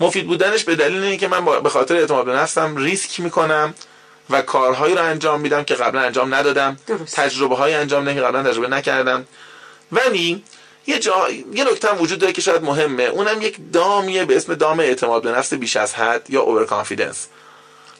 مفید 0.00 0.26
بودنش 0.26 0.64
به 0.64 0.76
دلیل 0.76 1.02
اینه 1.02 1.16
که 1.16 1.28
من 1.28 1.62
به 1.62 1.68
خاطر 1.68 1.96
اعتماد 1.96 2.24
به 2.24 2.32
نفسم 2.32 2.76
ریسک 2.76 3.20
می‌کنم. 3.20 3.74
و 4.30 4.42
کارهایی 4.42 4.94
رو 4.94 5.02
انجام 5.02 5.40
میدم 5.40 5.64
که 5.64 5.74
قبلا 5.74 6.00
انجام 6.00 6.34
ندادم. 6.34 6.76
درست. 6.86 7.16
تجربه 7.16 7.56
های 7.56 7.74
انجام 7.74 8.02
میدم 8.02 8.14
که 8.14 8.20
قبلا 8.20 8.42
تجربه 8.42 8.68
نکردم. 8.68 9.26
ولی 9.92 10.44
یه 10.86 10.98
جا 10.98 11.28
یه 11.52 11.64
نکته 11.64 11.88
هم 11.88 12.00
وجود 12.00 12.18
داره 12.18 12.32
که 12.32 12.40
شاید 12.40 12.62
مهمه. 12.62 13.02
اونم 13.02 13.42
یک 13.42 13.56
دامیه 13.72 14.24
به 14.24 14.36
اسم 14.36 14.54
دام 14.54 14.80
اعتماد 14.80 15.22
به 15.22 15.30
نفس 15.30 15.54
بیش 15.54 15.76
از 15.76 15.94
حد 15.94 16.30
یا 16.30 16.40
اوور 16.40 16.64
کانفیدنس 16.64 17.28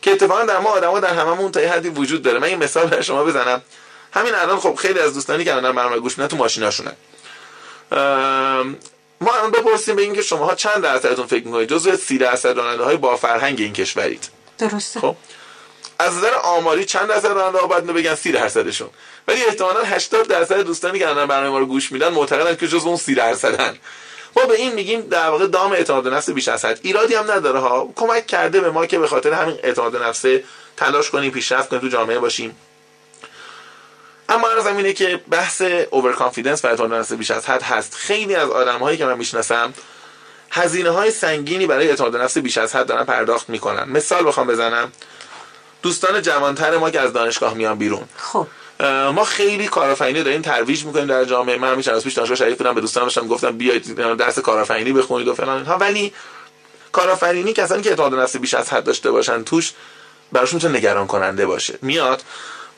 که 0.02 0.10
اتفاقا 0.10 0.44
در 0.44 0.58
ما 0.58 0.70
آدما 0.70 1.00
در 1.00 1.14
هممون 1.14 1.52
تا 1.52 1.60
یه 1.60 1.72
حدی 1.72 1.88
وجود 1.88 2.22
داره. 2.22 2.38
من 2.38 2.50
یه 2.50 2.56
مثال 2.56 2.86
برای 2.86 3.02
شما 3.02 3.24
بزنم. 3.24 3.62
همین 4.12 4.34
الان 4.34 4.58
خب 4.58 4.74
خیلی 4.74 4.98
از 4.98 5.14
دوستانی 5.14 5.44
که 5.44 5.54
الان 5.54 5.74
برنامه 5.74 5.98
گوش 5.98 6.18
میدن 6.18 6.28
تو 6.28 6.36
ماشیناشونن 6.36 6.92
ام، 7.92 8.76
ما 9.20 9.32
الان 9.34 9.50
بپرسیم 9.50 9.96
به 9.96 10.02
اینکه 10.02 10.22
شماها 10.22 10.54
چند 10.54 10.82
درصدتون 10.82 11.26
فکر 11.26 11.44
می‌کنید؟ 11.44 11.68
جزو 11.68 11.96
30 11.96 12.18
درصد 12.18 12.56
راننده 12.56 12.84
های 12.84 12.96
با 12.96 13.16
فرهنگ 13.16 13.60
این 13.60 13.72
کشورید. 13.72 14.28
درسته. 14.58 15.00
خب؟ 15.00 15.16
از 15.98 16.16
نظر 16.16 16.34
آماری 16.34 16.84
چند 16.84 17.08
درصد 17.08 17.28
راننده 17.28 17.58
ها 17.58 17.66
باید 17.66 17.86
بگن؟ 17.86 18.14
30 18.14 18.32
درصدشون. 18.32 18.90
ولی 19.28 19.44
احتمالاً 19.44 19.82
80 19.82 20.28
درصد 20.28 20.60
دوستانی 20.60 20.98
که 20.98 21.08
الان 21.08 21.26
برنامه 21.26 21.50
ما 21.50 21.58
رو 21.58 21.66
گوش 21.66 21.92
میدن 21.92 22.08
معتقدن 22.08 22.56
که 22.56 22.68
جزو 22.68 22.88
اون 22.88 22.96
30 22.96 23.14
درصدن. 23.14 23.78
ما 24.36 24.46
به 24.46 24.54
این 24.54 24.72
میگیم 24.72 25.00
در 25.00 25.28
واقع 25.28 25.46
دام 25.46 25.72
اعتماد 25.72 26.08
نفس 26.08 26.30
بیش 26.30 26.48
از 26.48 26.64
حد. 26.64 26.78
ایرادی 26.82 27.14
هم 27.14 27.30
نداره 27.30 27.58
ها. 27.58 27.92
کمک 27.96 28.26
کرده 28.26 28.60
به 28.60 28.70
ما 28.70 28.86
که 28.86 28.98
به 28.98 29.08
خاطر 29.08 29.32
همین 29.32 29.58
اعتماد 29.62 29.96
نفس 29.96 30.24
تلاش 30.76 31.10
کنیم 31.10 31.30
پیشرفت 31.30 31.68
کنیم 31.68 31.82
تو 31.82 31.88
جامعه 31.88 32.18
باشیم. 32.18 32.56
اما 34.28 34.48
عرضم 34.48 34.76
اینه 34.76 34.92
که 34.92 35.20
بحث 35.30 35.62
اوور 35.90 36.12
کانفیدنس 36.12 36.64
و 36.64 36.68
اعتماد 36.68 36.94
نفس 36.94 37.12
بیش 37.12 37.30
از 37.30 37.46
حد 37.46 37.62
هست. 37.62 37.94
خیلی 37.94 38.34
از 38.34 38.50
آدم 38.50 38.78
هایی 38.78 38.98
که 38.98 39.04
من 39.04 39.18
می‌شناسم 39.18 39.74
هزینه 40.50 40.90
های 40.90 41.10
سنگینی 41.10 41.66
برای 41.66 41.88
اعتماد 41.88 42.16
نفس 42.16 42.38
بیش 42.38 42.58
از 42.58 42.76
حد 42.76 42.86
دارن 42.86 43.04
پرداخت 43.04 43.48
می‌کنن. 43.48 43.88
مثال 43.88 44.26
بخوام 44.26 44.46
بزنم. 44.46 44.92
دوستان 45.84 46.22
جوانتر 46.22 46.76
ما 46.76 46.90
که 46.90 47.00
از 47.00 47.12
دانشگاه 47.12 47.54
میان 47.54 47.78
بیرون. 47.78 48.04
خب. 48.16 48.46
ما 49.14 49.24
خیلی 49.24 49.68
کارآفرینی 49.68 50.22
داریم 50.22 50.42
ترویج 50.42 50.84
می‌کنیم 50.84 51.06
در 51.06 51.24
جامعه. 51.24 51.58
من 51.58 51.72
همیشه 51.72 51.92
از 51.92 52.04
پیش 52.04 52.12
دانشگاه 52.12 52.36
شریف 52.36 52.58
بودم 52.58 52.74
به 52.74 52.80
دوستان 52.80 53.04
داشتم 53.04 53.28
گفتم 53.28 53.56
بیاید 53.56 54.16
درس 54.16 54.38
کارآفرینی 54.38 54.92
بخونید 54.92 55.28
و 55.28 55.34
فلان 55.34 55.56
اینها. 55.56 55.76
ولی 55.76 56.12
کارآفرینی 56.92 57.52
کسانی 57.52 57.82
که 57.82 57.90
اعتماد 57.90 58.10
به 58.10 58.16
نفس 58.16 58.36
بیش 58.36 58.54
از 58.54 58.72
حد 58.72 58.84
داشته 58.84 59.10
باشن 59.10 59.42
توش 59.42 59.72
براشون 60.32 60.56
می‌تونه 60.56 60.78
نگران 60.78 61.06
کننده 61.06 61.46
باشه؟ 61.46 61.78
میاد 61.82 62.22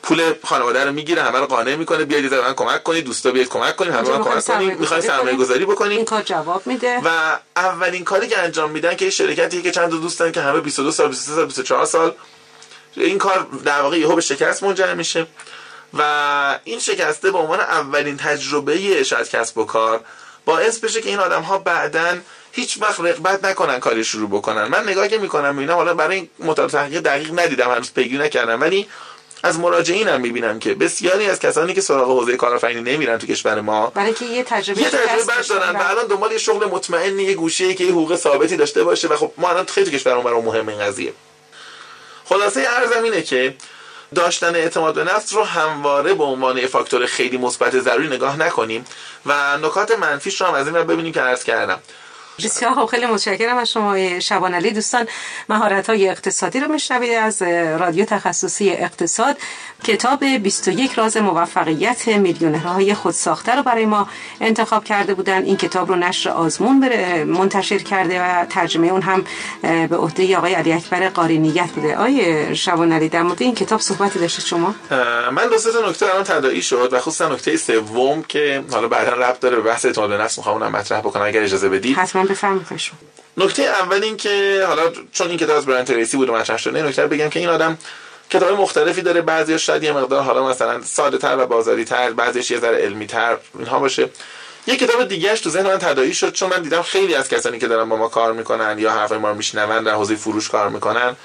پول 0.03 0.33
خانواده 0.43 0.83
رو 0.83 0.91
می‌گیره 0.91 1.23
همه 1.23 1.39
رو 1.39 1.45
قانع 1.45 1.75
می‌کنه 1.75 2.05
بیاید 2.05 2.33
من 2.33 2.53
کمک 2.53 2.83
کنید 2.83 3.05
دوستا 3.05 3.31
بیاید 3.31 3.49
کمک 3.49 3.75
کنید 3.75 3.93
همه 3.93 4.03
کمک 4.03 4.21
کنید 4.21 4.39
سرمایه‌گذاری 4.39 5.01
سرمایه 5.01 5.35
گذاری 5.35 5.65
بکنیم. 5.65 5.97
این 5.97 6.05
کار 6.05 6.21
جواب 6.21 6.67
میده. 6.67 7.01
و 7.05 7.39
اولین 7.55 8.03
کاری 8.03 8.27
که 8.27 8.39
انجام 8.39 8.71
میدن 8.71 8.95
که 8.95 9.09
شرکتی 9.09 9.61
که 9.61 9.71
چند 9.71 9.89
تا 9.91 9.97
دوستن 9.97 10.31
که 10.31 10.41
همه 10.41 10.59
22 10.59 10.91
سال 10.91 11.07
23 11.07 11.35
سال 11.35 11.45
24 11.45 11.85
سال 11.85 12.13
این 12.97 13.17
کار 13.17 13.47
در 13.65 13.81
واقع 13.81 13.97
یهو 13.99 14.15
به 14.15 14.21
شکست 14.21 14.63
منجر 14.63 14.93
میشه. 14.93 15.27
و 15.93 16.59
این 16.63 16.79
شکسته 16.79 17.31
به 17.31 17.37
عنوان 17.37 17.59
اولین 17.59 18.17
تجربه 18.17 19.03
شاید 19.03 19.29
کسب 19.29 19.57
و 19.57 19.65
کار 19.65 20.01
باعث 20.45 20.79
بشه 20.79 21.01
که 21.01 21.09
این 21.09 21.19
آدم 21.19 21.41
ها 21.41 21.57
بعدا 21.57 22.17
هیچ 22.51 22.77
وقت 22.81 22.99
رغبت 22.99 23.45
نکنن 23.45 23.79
کاری 23.79 24.03
شروع 24.03 24.29
بکنن. 24.29 24.67
من 24.67 24.83
نگاه 24.89 25.07
که 25.07 25.17
می‌کنم 25.17 25.55
می‌بینم 25.55 25.75
حالا 25.75 25.93
برای 25.93 26.15
این 26.15 26.29
مطالعه 26.39 26.71
تحقیق 26.71 26.99
دقیق 27.01 27.39
ندیدم 27.39 27.71
هنوز 27.71 27.93
پیگیری 27.93 28.23
نکردم 28.23 28.61
ولی 28.61 28.87
از 29.43 29.59
مراجعینم 29.59 30.21
می‌بینم 30.21 30.59
که 30.59 30.73
بسیاری 30.73 31.25
از 31.29 31.39
کسانی 31.39 31.73
که 31.73 31.81
سراغ 31.81 32.09
حوزه 32.19 32.37
کارآفرینی 32.37 32.93
نمیرن 32.93 33.17
تو 33.17 33.27
کشور 33.27 33.61
ما 33.61 33.87
برای 33.87 34.13
که 34.13 34.25
یه 34.25 34.43
تجربه 34.43 34.81
یه 34.81 34.89
تجربه 34.89 35.23
بد 35.23 35.47
دارن 35.47 35.75
و 35.75 35.79
و- 35.79 35.89
الان 35.89 36.07
دنبال 36.07 36.31
یه 36.31 36.37
شغل 36.37 36.65
مطمئنی 36.65 37.23
یه 37.23 37.33
گوشه 37.33 37.73
که 37.73 37.83
یه 37.83 37.91
حقوق 37.91 38.15
ثابتی 38.15 38.57
داشته 38.57 38.83
باشه 38.83 39.07
و 39.07 39.15
خب 39.15 39.31
ما 39.37 39.49
الان 39.49 39.65
خیلی 39.65 39.91
تو 39.91 39.97
کشورمون 39.97 40.23
برای 40.23 40.41
مهم 40.41 40.69
این 40.69 40.79
قضیه. 40.79 41.13
خلاصه 42.29 42.67
ارزم 42.69 43.03
اینه 43.03 43.21
که 43.21 43.55
داشتن 44.15 44.55
اعتماد 44.55 44.95
به 44.95 45.03
نفس 45.03 45.33
رو 45.33 45.43
همواره 45.43 46.13
به 46.13 46.23
عنوان 46.23 46.57
یه 46.57 46.67
فاکتور 46.67 47.05
خیلی 47.05 47.37
مثبت 47.37 47.79
ضروری 47.79 48.07
نگاه 48.07 48.39
نکنیم 48.39 48.85
و 49.25 49.57
نکات 49.57 49.91
منفیش 49.91 50.41
رو 50.41 50.47
هم 50.47 50.53
از 50.53 50.67
این 50.67 50.83
ببینیم 50.83 51.13
که 51.13 51.21
عرض 51.21 51.43
کردم. 51.43 51.79
بسیار 52.43 52.73
خوب 52.73 52.85
خیلی 52.85 53.05
متشکرم 53.05 53.57
از 53.57 53.69
شما 53.71 54.19
شبان 54.19 54.53
علی 54.53 54.71
دوستان 54.71 55.05
مهارت 55.49 55.89
های 55.89 56.09
اقتصادی 56.09 56.59
رو 56.59 56.71
میشنوید 56.71 57.11
از 57.13 57.41
رادیو 57.79 58.05
تخصصی 58.05 58.69
اقتصاد. 58.69 59.37
کتاب 59.83 60.23
21 60.25 60.93
راز 60.93 61.17
موفقیت 61.17 62.07
میلیونرهای 62.07 62.93
خودساخته 62.93 63.55
رو 63.55 63.63
برای 63.63 63.85
ما 63.85 64.09
انتخاب 64.41 64.83
کرده 64.83 65.13
بودن. 65.13 65.43
این 65.43 65.57
کتاب 65.57 65.89
رو 65.89 65.95
نشر 65.95 66.29
آزمون 66.29 66.79
بر- 66.79 67.23
منتشر 67.23 67.77
کرده 67.77 68.21
و 68.21 68.45
ترجمه 68.45 68.87
اون 68.87 69.01
هم 69.01 69.25
به 69.87 69.97
عهده 69.97 70.37
آقای 70.37 70.53
علی 70.53 70.73
اکبر 70.73 71.09
قارینیت 71.09 71.69
بوده. 71.75 71.95
آقای 71.97 72.55
شبان 72.55 72.91
علی 72.91 73.09
در 73.09 73.21
مورد 73.23 73.41
این 73.41 73.55
کتاب 73.55 73.79
صحبتی 73.79 74.19
داشتید 74.19 74.45
شما؟ 74.45 74.75
من 75.31 75.47
دو 75.49 75.57
سه 75.57 75.69
نکته 75.89 76.05
الان 76.05 76.23
تداعی 76.23 76.61
شد 76.61 76.89
و 76.93 76.99
خصوصا 76.99 77.29
نکته 77.29 77.57
سوم 77.57 78.23
که 78.23 78.63
حالا 78.71 78.87
بعدا 78.87 79.11
ربط 79.13 79.39
داره 79.39 79.55
به 79.55 79.61
بحث 79.61 79.85
اعتماد 79.85 80.09
به 80.09 80.17
نفس. 80.17 80.37
می‌خوام 80.37 80.61
اونم 80.63 80.71
مطرح 80.75 80.99
بکنم 80.99 81.23
اگر 81.23 81.43
اجازه 81.43 81.69
بدید. 81.69 81.97
حتما 81.97 82.23
شما 82.77 82.97
نکته 83.37 83.63
اول 83.63 84.03
این 84.03 84.17
که 84.17 84.63
حالا 84.67 84.91
چون 85.11 85.27
این 85.27 85.37
کتاب 85.37 85.57
از 85.57 85.65
برایان 85.65 85.85
تریسی 85.85 86.17
بود 86.17 86.31
مطرح 86.31 86.57
شده 86.57 86.83
نکته 86.83 87.07
بگم 87.07 87.29
که 87.29 87.39
این 87.39 87.49
آدم 87.49 87.77
کتاب 88.29 88.59
مختلفی 88.59 89.01
داره 89.01 89.21
بعضی 89.21 89.59
شاید 89.59 89.83
یه 89.83 89.91
مقدار 89.91 90.21
حالا 90.21 90.47
مثلا 90.47 90.81
ساده 90.81 91.17
تر 91.17 91.37
و 91.39 91.47
بازاری 91.47 91.85
تر 91.85 92.11
بعضیش 92.11 92.51
یه 92.51 92.59
ذره 92.59 92.77
علمی 92.77 93.07
تر 93.07 93.37
اینها 93.59 93.79
باشه. 93.79 94.09
یه 94.67 94.75
کتاب 94.75 95.07
دیگهش 95.07 95.39
تو 95.39 95.49
ذهن 95.49 95.65
من 95.65 95.77
تداعی 95.77 96.13
شد 96.13 96.33
چون 96.33 96.49
من 96.49 96.61
دیدم 96.61 96.81
خیلی 96.81 97.15
از 97.15 97.29
کسانی 97.29 97.59
که 97.59 97.67
دارن 97.67 97.89
با 97.89 97.95
ما 97.95 98.07
کار 98.07 98.33
می‌کنن 98.33 98.79
یا 98.79 98.91
حرف 98.91 99.11
ما 99.11 99.29
رو 99.29 99.35
میشنون 99.35 99.83
در 99.83 99.93
حوزه 99.93 100.15
فروش 100.15 100.49
کار 100.49 100.69
می‌کنن 100.69 101.15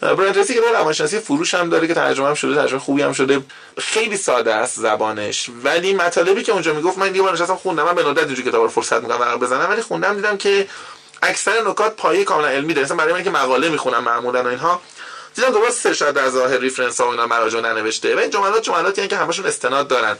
برایان 0.00 0.38
تریسی 0.38 0.54
که 0.54 0.60
روانشناسی 0.72 1.18
فروش 1.18 1.54
هم 1.54 1.70
داره 1.70 1.86
که 1.86 1.94
ترجمه 1.94 2.28
هم 2.28 2.34
شده 2.34 2.54
ترجمه 2.54 2.80
خوبی 2.80 3.02
هم 3.02 3.12
شده. 3.12 3.40
خیلی 3.78 4.16
ساده 4.16 4.54
است 4.54 4.80
زبانش. 4.80 5.50
ولی 5.64 5.94
مطالبی 5.94 6.42
که 6.42 6.52
اونجا 6.52 6.72
می‌گفت 6.72 6.98
من 6.98 7.14
یه 7.14 7.22
بار 7.22 7.32
نشستم 7.32 7.56
خوندم 7.56 7.84
من 7.84 7.94
به 7.94 8.02
ندرت 8.02 8.26
اینجوری 8.26 8.50
کتاب 8.50 8.62
رو 8.62 8.68
فرصت 8.68 9.02
می‌کنم 9.02 9.20
ورق 9.20 9.38
بزنم 9.38 9.70
ولی 9.70 9.82
خوندم 9.82 10.14
دیدم 10.14 10.36
که 10.36 10.68
اکثر 11.22 11.68
نکات 11.68 11.96
پایه 11.96 12.24
کاملا 12.24 12.48
علمی 12.48 12.74
داره. 12.74 12.84
مثلا 12.84 12.96
برای 12.96 13.12
من 13.12 13.24
که 13.24 13.30
مقاله 13.30 13.68
می‌خونم 13.68 14.04
معمولا 14.04 14.42
و 14.42 14.46
اینها 14.46 14.80
دیدم 15.34 15.50
درست 15.50 15.92
شاید 15.92 16.14
در 16.14 16.28
ظاهر 16.28 16.58
reference 16.58 17.00
ها 17.00 17.06
و 17.06 17.10
اینا 17.10 17.26
مراجع 17.26 17.60
ننوشته. 17.60 18.16
و 18.16 18.18
این 18.18 18.30
جملات 18.30 18.62
جملاتی 18.62 19.08
که 19.08 19.16
همشون 19.16 19.46
استناد 19.46 19.88
دارن. 19.88 20.16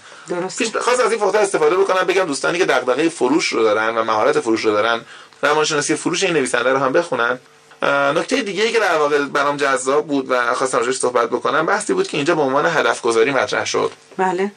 پیش 0.58 0.76
خواست 0.76 1.00
از 1.00 1.10
این 1.10 1.20
فرصت 1.20 1.34
استفاده 1.34 1.76
بکنم 1.76 2.04
بگم 2.04 2.24
دوستانی 2.24 2.58
که 2.58 2.64
دغدغه 2.64 3.08
فروش 3.08 3.46
رو 3.46 3.62
دارن 3.62 3.98
و 3.98 4.04
مهارت 4.04 4.40
فروش 4.40 4.64
رو 4.64 4.72
دارن 4.72 5.00
روانشناسی 5.42 5.94
فروش 5.94 6.22
این 6.22 6.32
نویسنده 6.32 6.72
رو 6.72 6.78
هم 6.78 6.92
بخونن. 6.92 7.38
نکته 7.86 8.42
دیگه 8.42 8.64
ای 8.64 8.72
که 8.72 8.78
در 8.78 8.96
واقع 8.96 9.18
برام 9.18 9.56
جذاب 9.56 10.06
بود 10.06 10.26
و 10.30 10.54
خواستم 10.54 10.78
راجعش 10.78 10.96
صحبت 10.96 11.30
بکنم 11.30 11.66
بحثی 11.66 11.92
بود 11.92 12.08
که 12.08 12.16
اینجا 12.16 12.34
به 12.34 12.42
عنوان 12.42 12.66
هدف 12.66 13.02
گذاری 13.02 13.30
مطرح 13.30 13.64
شد. 13.64 13.92
بله. 14.16 14.52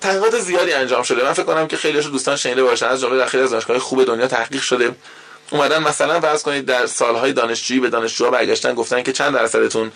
تحقیقات 0.00 0.40
زیادی 0.40 0.72
انجام 0.72 1.02
شده. 1.02 1.24
من 1.24 1.32
فکر 1.32 1.44
کنم 1.44 1.68
که 1.68 1.76
خیلیش 1.76 2.06
دوستان 2.06 2.36
شنیده 2.36 2.62
باشن. 2.62 2.86
از 2.86 3.00
جمله 3.00 3.18
در 3.18 3.26
خیلی 3.26 3.42
از 3.42 3.50
دانشگاه 3.50 3.78
خوب 3.78 4.04
دنیا 4.04 4.26
تحقیق 4.26 4.62
شده. 4.62 4.94
اومدن 5.50 5.82
مثلا 5.82 6.20
فرض 6.20 6.42
کنید 6.42 6.66
در 6.66 6.86
سالهای 6.86 7.32
دانشجویی 7.32 7.80
به 7.80 7.88
دانشجوها 7.88 8.30
برگشتن 8.30 8.74
گفتن 8.74 9.02
که 9.02 9.12
چند 9.12 9.34
درصدتون 9.34 9.92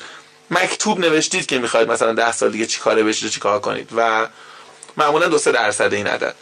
مکتوب 0.50 0.98
نوشتید 1.00 1.46
که 1.46 1.58
می‌خواید 1.58 1.90
مثلا 1.90 2.12
ده 2.12 2.32
سال 2.32 2.50
دیگه 2.50 2.66
چی 2.66 2.80
کاره 2.80 3.02
بشید 3.02 3.30
چی 3.30 3.40
کار 3.40 3.60
کنید. 3.60 3.90
و 3.96 4.28
معمولا 4.96 5.28
دو 5.28 5.38
سه 5.38 5.52
درصد 5.52 5.94
این 5.94 6.06
عدد. 6.06 6.34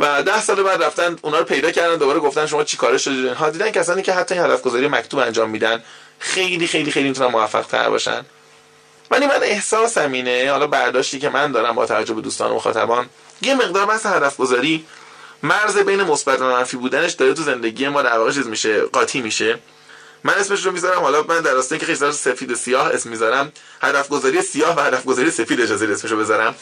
و 0.00 0.22
ده 0.22 0.40
سال 0.40 0.62
بعد 0.62 0.82
رفتن 0.82 1.16
اونا 1.22 1.38
رو 1.38 1.44
پیدا 1.44 1.70
کردن 1.70 1.96
دوباره 1.96 2.20
گفتن 2.20 2.46
شما 2.46 2.64
چی 2.64 2.76
کاره 2.76 2.98
شدید 2.98 3.24
اینها 3.26 3.50
دیدن 3.50 3.70
کسانی 3.70 4.02
که 4.02 4.12
حتی 4.12 4.34
این 4.34 4.44
هدف 4.44 4.62
گذاری 4.62 4.88
مکتوب 4.88 5.20
انجام 5.20 5.50
میدن 5.50 5.82
خیلی 6.18 6.66
خیلی 6.66 6.90
خیلی 6.90 7.08
می‌تونن 7.08 7.30
موفق 7.30 7.66
تر 7.66 7.88
باشن. 7.90 8.24
ولی 9.10 9.26
من 9.26 9.42
احساسم 9.42 10.12
اینه 10.12 10.50
حالا 10.50 10.66
برداشتی 10.66 11.18
که 11.18 11.28
من 11.28 11.52
دارم 11.52 11.74
با 11.74 11.86
توجه 11.86 12.14
به 12.14 12.20
دوستان 12.20 12.50
و 12.50 12.54
مخاطبان 12.54 13.08
یه 13.42 13.54
مقدار 13.54 13.86
بحث 13.86 14.06
هدف 14.06 14.36
گذاری 14.36 14.86
مرز 15.42 15.78
بین 15.78 16.02
مثبت 16.02 16.40
و 16.40 16.44
منفی 16.44 16.76
بودنش 16.76 17.12
داره 17.12 17.34
تو 17.34 17.42
زندگی 17.42 17.88
ما 17.88 18.02
در 18.02 18.18
واقع 18.18 18.32
چیز 18.32 18.46
میشه 18.46 18.80
قاطی 18.80 19.20
میشه. 19.20 19.58
من 20.24 20.34
اسمش 20.34 20.66
رو 20.66 20.72
می‌ذارم 20.72 21.00
حالا 21.00 21.22
من 21.22 21.40
در 21.40 21.52
راستای 21.52 21.78
که 21.78 21.86
خیلی 21.86 22.12
سفید 22.12 22.50
و 22.50 22.54
سیاه 22.54 22.86
اسم 22.86 23.10
می‌ذارم 23.10 23.52
هدف 23.82 24.08
گذاری 24.08 24.42
سیاه 24.42 24.76
و 24.76 24.80
هدف 24.80 25.04
گذاری 25.04 25.30
سفید 25.30 25.60
اجازه 25.60 25.86
اسمش 25.86 26.10
رو 26.10 26.18
بذارم. 26.18 26.54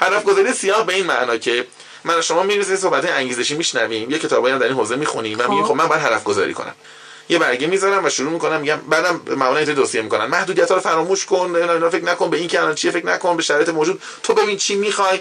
هدف 0.00 0.24
گذاری 0.24 0.52
سیاه 0.52 0.86
به 0.86 0.94
این 0.94 1.06
معنا 1.06 1.36
که 1.36 1.66
من 2.06 2.20
شما 2.20 2.42
می‌رسه 2.42 2.76
صحبت 2.76 3.10
انگیزشی 3.10 3.54
میشنویم. 3.54 4.10
یه 4.10 4.18
کتابایی 4.18 4.52
هم 4.52 4.58
در 4.58 4.66
این 4.66 4.74
حوزه 4.74 4.96
می‌خونیم 4.96 5.38
و 5.38 5.48
میگیم 5.48 5.64
خب. 5.64 5.74
من 5.74 5.86
باید 5.86 6.02
هدف 6.02 6.24
گذاری 6.24 6.54
کنم. 6.54 6.74
یه 7.28 7.38
برگه 7.38 7.66
می‌ذارم 7.66 8.04
و 8.04 8.10
شروع 8.10 8.32
می‌کنم. 8.32 8.60
میگم 8.60 8.76
بعدم 8.76 9.20
معمولا 9.26 9.56
اینطوری 9.56 9.76
توصیه 9.76 10.02
می‌کنن. 10.02 10.24
محدودیت 10.24 10.68
ها 10.68 10.74
رو 10.74 10.80
فراموش 10.80 11.24
کن 11.24 11.56
اینا 11.56 11.90
فکر 11.90 12.04
نکن 12.04 12.30
به 12.30 12.36
این 12.36 12.48
که 12.48 12.60
الان 12.60 12.74
چیه 12.74 12.90
فکر 12.90 13.06
نکن 13.06 13.36
به 13.36 13.42
شرایط 13.42 13.68
موجود. 13.68 14.02
تو 14.22 14.34
ببین 14.34 14.56
چی 14.56 14.74
می‌خوای. 14.74 15.20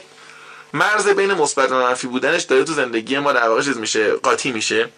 مرز 0.73 1.07
بین 1.07 1.33
مثبت 1.33 1.71
و 1.71 1.75
منفی 1.75 2.07
بودنش 2.07 2.43
داره 2.43 2.63
تو 2.63 2.73
زندگی 2.73 3.19
ما 3.19 3.33
در 3.33 3.49
واقع 3.49 3.61
چیز 3.61 3.77
میشه 3.77 4.11
قاطی 4.11 4.51
میشه. 4.51 4.89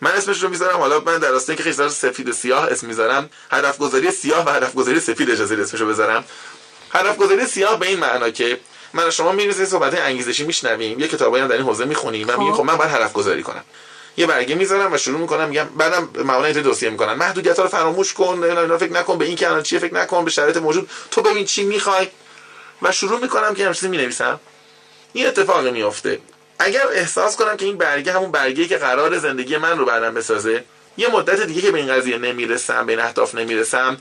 من 0.00 0.10
اسمش 0.10 0.42
رو 0.42 0.48
می‌ذارم. 0.48 0.78
حالا 0.78 1.00
من 1.00 1.18
در 1.18 1.30
راستای 1.30 1.56
که 1.56 1.62
خیلی 1.62 1.88
سفید 1.88 2.28
و 2.28 2.32
سیاه 2.32 2.64
اسم 2.64 2.86
می‌ذارم. 2.86 3.30
هدف 3.50 3.78
گذاری 3.78 4.10
سیاه 4.10 4.46
و 4.46 4.50
هدف 4.50 4.74
گذاری 4.74 5.00
سفید 5.00 5.30
اجازه 5.30 5.54
اسمش 5.54 5.80
رو 5.80 5.86
بذارم. 5.88 6.24
هدف 6.92 7.16
گذاری 7.16 7.46
سیاه 7.46 7.78
به 7.78 7.86
این 7.86 7.98
معنا 7.98 8.30
که 8.30 8.58
من 8.92 9.10
شما 9.10 9.32
می‌رسه 9.32 9.66
صحبت 9.66 9.98
انگیزشی 9.98 10.44
میشنویم 10.44 11.00
یه 11.00 11.08
کتابایی 11.08 11.42
هم 11.42 11.48
در 11.48 11.56
این 11.56 11.64
حوزه 11.64 11.84
می‌خونیم 11.84 12.28
و 12.28 12.36
میگیم 12.38 12.54
خب. 12.54 12.64
من 12.64 12.76
باید 12.76 12.90
هدف 12.90 13.12
گذاری 13.12 13.42
کنم. 13.42 13.64
یه 14.16 14.26
برگه 14.26 14.54
می‌ذارم 14.54 14.92
و 14.92 14.98
شروع 14.98 15.20
می‌کنم 15.20 15.48
میگم 15.48 15.64
بعدم 15.64 16.08
معمولا 16.14 16.44
اینطوری 16.44 16.64
توصیه 16.64 16.90
می‌کنن. 16.90 17.12
محدودیت 17.12 17.56
ها 17.56 17.62
رو 17.62 17.68
فراموش 17.68 18.12
کن 18.12 18.44
اینا 18.44 18.78
فکر 18.78 18.92
نکن 18.92 19.18
به 19.18 19.24
این 19.24 19.36
که 19.36 19.48
الان 19.48 19.62
چیه 19.62 19.78
فکر 19.78 19.94
نکن 19.94 20.24
به 20.24 20.30
شرایط 20.30 20.56
موجود. 20.56 20.90
تو 21.10 21.22
ببین 21.22 21.44
چی 21.44 21.64
می‌خوای. 21.64 22.08
و 22.82 22.92
شروع 22.92 23.20
می‌کنم 23.20 23.54
که 23.54 23.66
همچین 23.66 23.90
می‌نویسم. 23.90 24.40
این 25.12 25.26
اتفاق 25.26 25.66
میفته 25.66 26.20
اگر 26.58 26.86
احساس 26.92 27.36
کنم 27.36 27.56
که 27.56 27.64
این 27.64 27.76
برگه 27.76 28.12
همون 28.12 28.30
برگه 28.30 28.66
که 28.66 28.76
قرار 28.76 29.18
زندگی 29.18 29.56
من 29.56 29.78
رو 29.78 29.84
بعدم 29.84 30.14
بسازه 30.14 30.64
یه 30.96 31.08
مدت 31.08 31.40
دیگه 31.40 31.60
که 31.60 31.70
به 31.70 31.78
این 31.78 31.94
قضیه 31.94 32.18
نمی‌رسم 32.18 32.86
به 32.86 32.92
این 32.92 33.00
اهداف 33.00 33.34
نمی‌رسم 33.34 33.96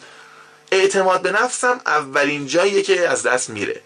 اعتماد 0.71 1.21
به 1.21 1.31
نفسم 1.31 1.81
اولین 1.85 2.47
جاییه 2.47 2.81
که 2.81 3.09
از 3.09 3.23
دست 3.23 3.49
میره. 3.49 3.81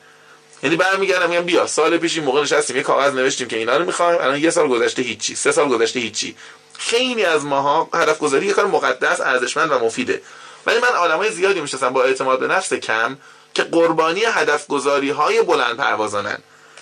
یعنی 0.64 0.76
برمیگردم 0.76 1.30
میگم 1.30 1.42
بیا 1.42 1.68
سال 1.68 1.98
پیش 1.98 2.18
این 2.18 2.26
موقع 2.26 2.42
نشستیم 2.42 2.76
یه 2.76 2.84
کاغذ 2.84 3.14
نوشتیم 3.14 3.48
که 3.48 3.58
اینا 3.58 3.78
رو 3.78 3.86
می‌خوایم 3.86 4.22
الان 4.22 4.40
یه 4.40 4.50
سال 4.50 4.68
گذشته 4.68 5.02
هیچی 5.02 5.36
سه 5.36 5.52
سال 5.52 5.70
گذشته 5.70 6.00
هیچی. 6.00 6.36
خیلی 6.78 7.26
از 7.26 7.46
ماها 7.46 7.90
هدف 7.94 8.20
گذاری 8.20 8.46
یه 8.46 8.54
کار 8.54 8.66
مقدس 8.66 9.22
ارزشمند 9.22 9.72
و 9.72 9.80
مفیده. 9.80 10.22
ولی 10.66 10.80
من 10.80 10.88
آدمای 10.88 11.32
زیادی 11.32 11.62
می‌شناسم 11.62 11.90
با 11.90 12.04
اعتماد 12.04 12.40
به 12.40 12.48
نفس 12.48 12.74
کم 12.74 13.18
که 13.54 13.64
قربانی 13.64 14.24
هدف 14.26 14.68
گذاری 14.68 15.10
های 15.10 15.42
بلند 15.42 15.78
پروازانن. 15.78 16.38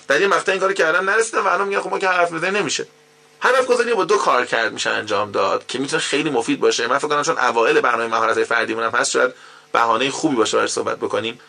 در 0.08 0.18
این 0.18 0.26
مقطع 0.26 0.52
این 0.52 0.60
کارو 0.60 0.72
کردن 0.72 1.04
نرسیدن 1.04 1.38
و 1.38 1.46
الان 1.46 1.68
میگن 1.68 1.80
خب 1.80 1.90
ما 1.90 1.98
که 1.98 2.08
حرف 2.08 2.32
بزنیم 2.32 2.56
نمیشه. 2.56 2.86
هدف 3.40 3.66
گذاری 3.66 3.94
با 3.94 4.04
دو 4.04 4.16
کار 4.16 4.46
کرد 4.46 4.72
میشه 4.72 4.90
انجام 4.90 5.30
داد 5.30 5.66
که 5.66 5.78
می‌تونه 5.78 6.02
خیلی 6.02 6.30
مفید 6.30 6.60
باشه. 6.60 6.86
من 6.86 6.98
فکر 6.98 7.08
کنم 7.08 7.22
چون 7.22 7.38
اوایل 7.38 7.80
برنامه 7.80 8.06
مهارت 8.06 8.44
فردی 8.44 8.72
هم 8.72 8.80
هست 8.80 9.10
شاید 9.10 9.34
بهانه 9.72 10.10
خوبی 10.10 10.36
باشه 10.36 10.56
برای 10.56 10.68
صحبت 10.68 10.96
بکنیم. 10.96 11.40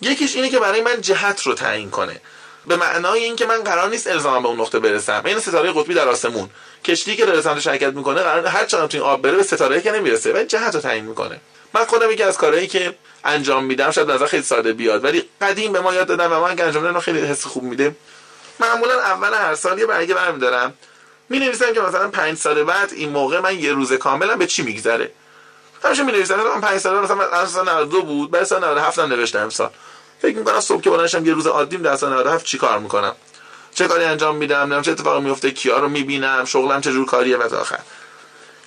یکیش 0.00 0.36
اینه 0.36 0.48
که 0.48 0.58
برای 0.58 0.80
من 0.80 1.00
جهت 1.00 1.42
رو 1.42 1.54
تعیین 1.54 1.90
کنه. 1.90 2.20
به 2.66 2.76
معنای 2.76 3.24
اینکه 3.24 3.46
من 3.46 3.62
قرار 3.62 3.88
نیست 3.88 4.06
الزاما 4.06 4.40
به 4.40 4.48
اون 4.48 4.60
نقطه 4.60 4.78
برسم. 4.78 5.22
این 5.24 5.40
ستاره 5.40 5.72
قطبی 5.72 5.94
در 5.94 6.08
آسمون. 6.08 6.50
کشتی 6.84 7.16
که 7.16 7.26
داره 7.26 7.40
سمت 7.40 7.66
حرکت 7.66 7.92
می‌کنه 7.92 8.22
قرار 8.22 8.46
هر 8.46 8.64
چقدر 8.64 8.86
تو 8.86 8.98
این 8.98 9.06
آب 9.06 9.22
بره 9.22 9.36
به 9.36 9.42
ستاره 9.42 9.80
که 9.80 9.92
نمی‌رسه. 9.92 10.32
ولی 10.32 10.44
جهت 10.44 10.74
رو 10.74 10.80
تعیین 10.80 11.04
می‌کنه. 11.04 11.40
من 11.74 11.84
خودم 11.84 12.10
یکی 12.10 12.22
از 12.22 12.38
کارهایی 12.38 12.66
که 12.66 12.96
انجام 13.24 13.64
میدم 13.64 13.90
شاید 13.90 14.10
نظر 14.10 14.26
خیلی 14.26 14.42
ساده 14.42 14.72
بیاد 14.72 15.04
ولی 15.04 15.24
قدیم 15.40 15.72
به 15.72 15.80
ما 15.80 15.94
یاد 15.94 16.06
دادن 16.06 16.26
و 16.26 16.40
من 16.40 16.50
انجام 16.50 16.84
میدم 16.84 17.00
خیلی 17.00 17.20
حس 17.20 17.44
خوب 17.44 17.62
میده. 17.62 17.96
معمولا 18.60 19.00
اول 19.00 19.34
هر 19.34 19.54
سال 19.54 19.78
یه 19.78 19.86
برگه 19.86 20.14
برمیدارم. 20.14 20.74
می 21.28 21.38
نویسم 21.38 21.72
که 21.72 21.80
مثلا 21.80 22.08
پنج 22.08 22.38
سال 22.38 22.64
بعد 22.64 22.92
این 22.92 23.08
موقع 23.08 23.40
من 23.40 23.58
یه 23.58 23.72
روز 23.72 23.92
کاملا 23.92 24.36
به 24.36 24.46
چی 24.46 24.62
میگذره. 24.62 25.10
همیشه 25.84 26.02
می 26.02 26.12
نویسم 26.12 26.34
من 26.34 26.60
5 26.60 26.78
سال 26.78 27.00
مثلا 27.00 27.46
سال 27.46 27.68
92 27.68 28.02
بود 28.02 28.30
بعد 28.30 28.44
سال 28.44 28.64
97 28.64 28.98
هم 28.98 29.08
نوشتم 29.08 29.38
امسال. 29.38 29.70
فکر 30.22 30.36
می‌کنم 30.36 30.60
صبح 30.60 30.80
که 30.80 30.90
بلندشم 30.90 31.26
یه 31.26 31.34
روز 31.34 31.46
عادیم 31.46 31.82
در 31.82 31.96
سال 31.96 32.12
97 32.12 32.44
چی 32.44 32.58
کار 32.58 32.78
می‌کنم؟ 32.78 33.14
چه 33.74 33.88
کاری 33.88 34.04
انجام 34.04 34.36
میدم؟ 34.36 34.58
نمی‌دونم 34.58 34.82
چه 34.82 34.90
اتفاقی 34.90 35.20
میفته 35.20 35.50
کیا 35.50 35.78
رو 35.78 35.88
می‌بینم؟ 35.88 36.44
شغلم 36.44 36.80
چه 36.80 36.92
جور 36.92 37.06
کاریه؟ 37.06 37.36
و 37.36 37.48
تا 37.48 37.58
آخر. 37.58 37.78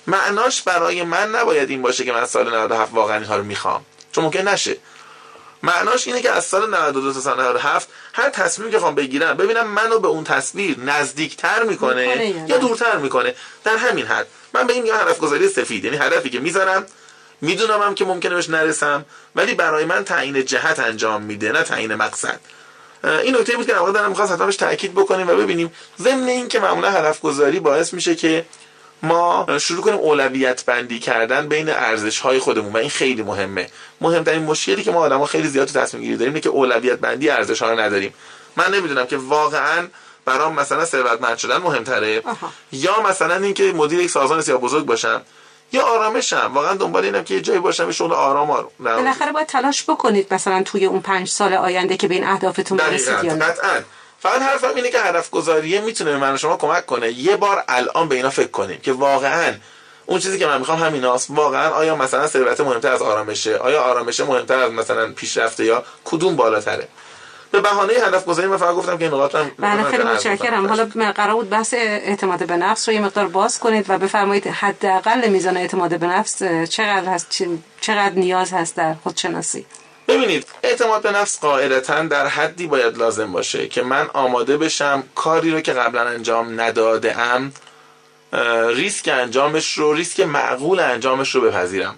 معناش 0.06 0.62
برای 0.62 1.02
من 1.02 1.30
نباید 1.30 1.70
این 1.70 1.82
باشه 1.82 2.04
که 2.04 2.12
من 2.12 2.26
سال 2.26 2.54
97 2.54 2.94
واقعا 2.94 3.16
این 3.16 3.28
رو 3.28 3.42
می‌خوام. 3.42 3.84
چون 4.12 4.24
ممکن 4.24 4.48
نشه. 4.48 4.76
معناش 5.62 6.06
اینه 6.06 6.22
که 6.22 6.30
از 6.30 6.44
سال 6.44 6.74
92 6.74 7.12
تا 7.12 7.20
سال 7.20 7.40
97 7.40 7.88
هر 8.12 8.30
تصمیمی 8.30 8.70
که 8.70 8.78
خوام 8.78 8.94
بگیرم 8.94 9.36
ببینم 9.36 9.66
منو 9.66 9.98
به 9.98 10.08
اون 10.08 10.24
تصویر 10.24 10.78
نزدیکتر 10.80 11.62
می‌کنه 11.62 12.34
یا 12.48 12.58
دورتر 12.58 12.96
می‌کنه. 12.96 13.34
در 13.64 13.76
همین 13.76 14.06
حد. 14.06 14.26
من 14.54 14.66
به 14.66 14.72
این 14.72 14.82
میگم 14.82 14.94
هدف 14.94 15.18
گذاری 15.18 15.48
سفید 15.48 15.84
یعنی 15.84 15.96
هدفی 15.96 16.30
که 16.30 16.40
می‌ذارم 16.40 16.86
می‌دونم 17.40 17.82
هم 17.82 17.94
که 17.94 18.04
ممکنه 18.04 18.34
بهش 18.34 18.50
نرسم 18.50 19.04
ولی 19.36 19.54
برای 19.54 19.84
من 19.84 20.04
تعیین 20.04 20.44
جهت 20.44 20.78
انجام 20.78 21.22
میده 21.22 21.52
نه 21.52 21.62
تعیین 21.62 21.94
مقصد. 21.94 22.40
این 23.04 23.36
نکته 23.36 23.56
بود 23.56 23.66
که 23.66 23.74
واقعا 23.74 23.92
دارم 23.92 24.08
می‌خواست 24.08 24.32
حتما 24.32 24.50
تاکید 24.50 24.94
بکنیم 24.94 25.28
و 25.28 25.34
ببینیم 25.34 25.72
ضمن 26.00 26.28
این 26.28 26.48
که 26.48 26.60
معمولا 26.60 26.90
هدف 26.90 27.20
گذاری 27.20 27.60
باعث 27.60 27.94
میشه 27.94 28.14
که 28.14 28.44
ما 29.02 29.46
شروع 29.60 29.82
کنیم 29.82 29.96
اولویت 29.96 30.64
بندی 30.64 30.98
کردن 30.98 31.48
بین 31.48 31.68
ارزش 31.68 32.18
های 32.18 32.38
خودمون 32.38 32.72
و 32.72 32.76
این 32.76 32.90
خیلی 32.90 33.22
مهمه. 33.22 33.70
مهمترین 34.00 34.42
مشکلی 34.42 34.82
که 34.82 34.90
ما 34.90 35.00
آدما 35.00 35.26
خیلی 35.26 35.48
زیاد 35.48 35.68
تو 35.68 35.80
تصمیم 35.80 36.02
گیری 36.02 36.16
داریم 36.16 36.32
اینه 36.32 36.40
که 36.40 36.48
اولویت 36.48 36.98
بندی 36.98 37.30
ارزش 37.30 37.62
ها 37.62 37.70
رو 37.70 37.80
نداریم. 37.80 38.14
من 38.56 38.74
نمی‌دونم 38.74 39.06
که 39.06 39.16
واقعا 39.16 39.88
برام 40.24 40.54
مثلا 40.54 40.84
ثروتمند 40.84 41.38
شدن 41.38 41.56
مهمتره 41.56 42.22
یا 42.72 43.02
مثلا 43.02 43.36
اینکه 43.36 43.72
مدیر 43.72 44.00
یک 44.00 44.10
سازمان 44.10 44.40
سیاه 44.40 44.60
بزرگ 44.60 44.86
باشم. 44.86 45.22
یا 45.72 45.82
آرامشم. 45.82 46.50
واقعا 46.54 46.74
دنبال 46.74 47.04
اینم 47.04 47.24
که 47.24 47.34
یه 47.34 47.40
جایی 47.40 47.58
باشم 47.58 47.86
یه 47.86 47.92
شغل 47.92 48.12
آرام 48.12 48.50
آرام 48.50 48.70
بالاخره 48.78 49.32
باید 49.32 49.46
تلاش 49.46 49.82
بکنید 49.90 50.34
مثلا 50.34 50.62
توی 50.62 50.84
اون 50.84 51.00
پنج 51.00 51.28
سال 51.28 51.54
آینده 51.54 51.96
که 51.96 52.08
به 52.08 52.14
این 52.14 52.24
اهدافتون 52.24 52.78
برسید 52.78 53.24
یا 53.24 53.34
نه. 53.34 53.54
فقط 54.18 54.42
حرفم 54.42 54.74
اینه 54.76 54.90
که 54.90 55.00
هدف 55.00 55.30
گذاریه 55.30 55.80
می‌تونه 55.80 56.10
به 56.10 56.18
من 56.18 56.36
شما 56.36 56.56
کمک 56.56 56.86
کنه. 56.86 57.12
یه 57.12 57.36
بار 57.36 57.64
الان 57.68 58.08
به 58.08 58.14
اینا 58.14 58.30
فکر 58.30 58.50
کنیم 58.50 58.80
که 58.80 58.92
واقعا 58.92 59.54
اون 60.06 60.20
چیزی 60.20 60.38
که 60.38 60.46
من 60.46 60.58
می‌خوام 60.58 60.78
همیناست 60.78 61.26
واقعا 61.30 61.70
آیا 61.70 61.96
مثلا 61.96 62.26
ثروت 62.26 62.60
مهمتر 62.60 62.92
از 62.92 63.02
آرامشه؟ 63.02 63.56
آیا 63.56 63.82
آرامشه 63.82 64.24
مهمتر 64.24 64.58
از 64.58 64.72
مثلا 64.72 65.12
پیشرفته 65.12 65.64
یا 65.64 65.84
کدوم 66.04 66.36
بالاتره؟ 66.36 66.88
به 67.52 67.60
بهانه 67.60 67.92
هدف 67.92 68.24
گذاری 68.24 68.48
من 68.48 68.56
فقط 68.56 68.74
گفتم 68.74 68.98
که 68.98 69.04
این 69.04 69.14
نقاطم 69.14 69.50
بله 69.58 69.82
خیلی 69.82 70.02
متشکرم. 70.02 70.66
حالا 70.66 71.12
قرار 71.12 71.34
بود 71.34 71.50
بحث 71.50 71.74
اعتماد 71.74 72.46
به 72.46 72.56
نفس 72.56 72.88
رو 72.88 72.94
یه 72.94 73.00
مقدار 73.00 73.26
باز 73.26 73.58
کنید 73.58 73.86
و 73.88 73.98
بفرمایید 73.98 74.46
حداقل 74.46 75.28
میزان 75.28 75.56
اعتماد 75.56 75.98
به 75.98 76.06
نفس 76.06 76.42
چقدر 76.68 77.08
هست 77.08 77.42
چقدر 77.80 78.14
نیاز 78.14 78.52
هست 78.52 78.76
در 78.76 78.94
خودشناسی؟ 78.94 79.66
ببینید 80.08 80.46
اعتماد 80.62 81.02
به 81.02 81.12
نفس 81.12 81.40
قاعدتا 81.40 82.02
در 82.02 82.26
حدی 82.26 82.66
باید 82.66 82.98
لازم 82.98 83.32
باشه 83.32 83.68
که 83.68 83.82
من 83.82 84.06
آماده 84.12 84.56
بشم 84.56 85.04
کاری 85.14 85.50
رو 85.50 85.60
که 85.60 85.72
قبلا 85.72 86.02
انجام 86.02 86.60
نداده 86.60 87.18
ام 87.18 87.52
ریسک 88.74 89.08
انجامش 89.08 89.78
رو 89.78 89.92
ریسک 89.92 90.20
معقول 90.20 90.80
انجامش 90.80 91.34
رو 91.34 91.40
بپذیرم. 91.40 91.94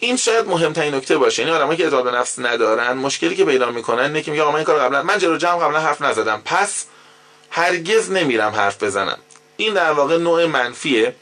این 0.00 0.16
شاید 0.16 0.46
مهمترین 0.46 0.94
نکته 0.94 1.18
باشه. 1.18 1.42
یعنی 1.42 1.54
آدمایی 1.54 1.78
که 1.78 1.84
اعتماد 1.84 2.04
به 2.04 2.10
نفس 2.10 2.38
ندارن 2.38 2.92
مشکلی 2.92 3.36
که 3.36 3.44
پیدا 3.44 3.70
می‌کنن 3.70 4.02
اینه 4.02 4.22
که 4.22 4.30
میگه 4.30 4.42
آقا 4.42 4.50
من 4.50 4.56
این 4.56 4.64
کار 4.64 4.78
قبلا 4.78 5.02
من 5.02 5.18
جلو 5.18 5.36
جمع 5.36 5.58
قبلا 5.58 5.80
حرف 5.80 6.02
نزدم. 6.02 6.42
پس 6.44 6.84
هرگز 7.50 8.10
نمیرم 8.10 8.52
حرف 8.52 8.82
بزنم. 8.82 9.18
این 9.56 9.74
در 9.74 9.92
واقع 9.92 10.16
نوع 10.16 10.46
منفیه. 10.46 11.14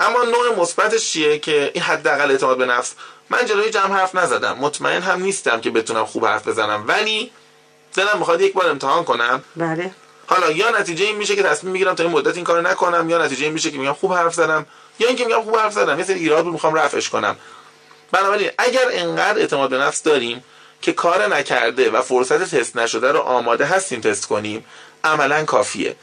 اما 0.00 0.24
نوع 0.24 0.60
مثبتش 0.60 1.12
چیه 1.12 1.38
که 1.38 1.70
این 1.74 1.82
حداقل 1.82 2.30
اعتماد 2.30 2.58
به 2.58 2.66
نفس 2.66 2.94
من 3.30 3.46
جلوی 3.46 3.70
جمع 3.70 3.94
حرف 3.94 4.14
نزدم. 4.14 4.56
مطمئن 4.60 5.02
هم 5.02 5.22
نیستم 5.22 5.60
که 5.60 5.70
بتونم 5.70 6.04
خوب 6.04 6.26
حرف 6.26 6.48
بزنم. 6.48 6.84
ولی 6.88 7.30
دلم 7.94 8.18
می‌خواد 8.18 8.40
یک 8.40 8.52
بار 8.52 8.70
امتحان 8.70 9.04
کنم. 9.04 9.42
بله. 9.56 9.90
حالا 10.26 10.50
یا 10.50 10.70
نتیجه 10.70 11.04
این 11.04 11.16
میشه 11.16 11.36
که 11.36 11.42
تصمیم 11.42 11.72
می‌گیرم 11.72 11.94
تا 11.94 12.02
این 12.02 12.12
مدت 12.12 12.36
این 12.36 12.44
کارو 12.44 12.62
نکنم 12.62 13.10
یا 13.10 13.24
نتیجه 13.24 13.44
این 13.44 13.52
میشه 13.52 13.70
که 13.70 13.78
میگم 13.78 13.92
خوب 13.92 14.12
حرف 14.12 14.34
زدم 14.34 14.66
یا 14.98 15.08
اینکه 15.08 15.24
میگم 15.24 15.42
خوب 15.42 15.56
حرف 15.56 15.72
زدم. 15.72 15.98
یه 15.98 16.04
سری 16.04 16.18
ایراد 16.18 16.44
بود 16.44 16.52
می‌خوام 16.52 16.74
رفعش 16.74 17.08
کنم. 17.08 17.36
بنابراین 18.12 18.50
اگر 18.58 18.84
انقدر 18.92 19.38
اعتماد 19.38 19.70
به 19.70 19.78
نفس 19.78 20.02
داریم 20.02 20.44
که 20.82 20.92
کار 20.92 21.36
نکرده 21.36 21.90
و 21.90 22.02
فرصت 22.02 22.54
تست 22.54 22.76
نشده 22.76 23.12
رو 23.12 23.18
آماده 23.18 23.64
هستیم 23.64 24.00
تست 24.00 24.26
کنیم 24.26 24.64
عملا 25.04 25.44
کافیه. 25.44 25.96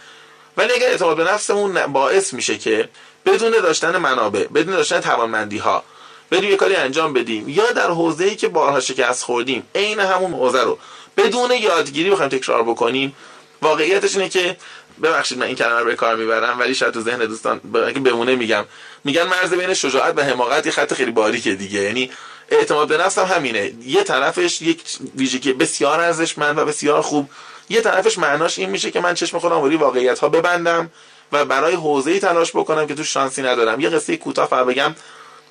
ولی 0.58 0.74
اگر 0.74 0.88
اعتماد 0.88 1.18
به 1.18 1.24
نفسمون 1.24 1.86
باعث 1.88 2.34
میشه 2.34 2.58
که 2.58 2.90
بدون 3.26 3.52
داشتن 3.52 3.98
منابع 3.98 4.48
بدون 4.48 4.76
داشتن 4.76 5.00
توانمندی 5.00 5.58
ها 5.58 5.84
بریم 6.30 6.50
یه 6.50 6.56
کاری 6.56 6.76
انجام 6.76 7.14
بدیم 7.14 7.50
یا 7.50 7.72
در 7.72 7.88
حوزه‌ای 7.88 8.36
که 8.36 8.48
بارها 8.48 8.80
شکست 8.80 9.24
خوردیم 9.24 9.64
عین 9.76 10.00
همون 10.00 10.34
حوزه 10.34 10.64
رو 10.64 10.78
بدون 11.18 11.52
یادگیری 11.52 12.10
بخوایم 12.10 12.30
تکرار 12.30 12.64
بکنیم 12.64 13.16
واقعیتش 13.62 14.16
اینه 14.16 14.30
که 14.30 14.58
ببخشید 15.04 15.38
من 15.38 15.46
این 15.46 15.56
کلمه 15.56 15.80
رو 15.80 15.86
به 15.86 15.96
کار 15.96 16.16
می‌برم 16.16 16.60
ولی 16.60 16.76
شاید 16.76 16.94
تو 16.94 17.02
ذهن 17.02 17.20
دوستان 17.20 17.62
اگه 17.88 18.00
بمونه 18.00 18.36
میگم. 18.36 18.66
میگن 19.04 19.24
مرز 19.24 19.54
بین 19.54 19.74
شجاعت 19.74 20.18
و 20.18 20.22
حماقت 20.22 20.66
یه 20.66 20.72
خط 20.72 20.94
خیلی 20.94 21.12
باریکه 21.12 21.56
دیگه. 21.56 21.82
یعنی 21.82 22.12
اعتماد 22.50 22.88
به 22.88 22.98
نفس 22.98 23.18
هم 23.18 23.36
همینه. 23.36 23.72
یه 23.86 24.04
طرفش 24.04 24.62
یک 24.62 24.82
ویژگی 25.16 25.54
بسیار 25.54 26.00
ارزشمند 26.00 26.58
و 26.58 26.66
بسیار 26.66 27.02
خوب. 27.02 27.30
یه 27.70 27.82
طرفش 27.82 28.18
معناش 28.18 28.60
این 28.60 28.70
میشه 28.70 28.92
که 28.92 29.00
من 29.00 29.14
چشم 29.14 29.40
خودم 29.40 29.62
روی 29.62 29.76
واقعیت 29.76 30.20
ها 30.20 30.30
ببندم 30.30 30.92
و 31.32 31.46
برای 31.46 31.76
حوزه 31.76 32.12
ای 32.12 32.20
تلاش 32.20 32.52
بکنم 32.52 32.88
که 32.88 32.96
تو 32.96 33.04
شانسی 33.04 33.42
ندارم. 33.42 33.80
یه 33.80 33.90
قصه 33.90 34.18
کوتاه 34.18 34.48
فقط 34.48 34.66
بگم. 34.66 34.96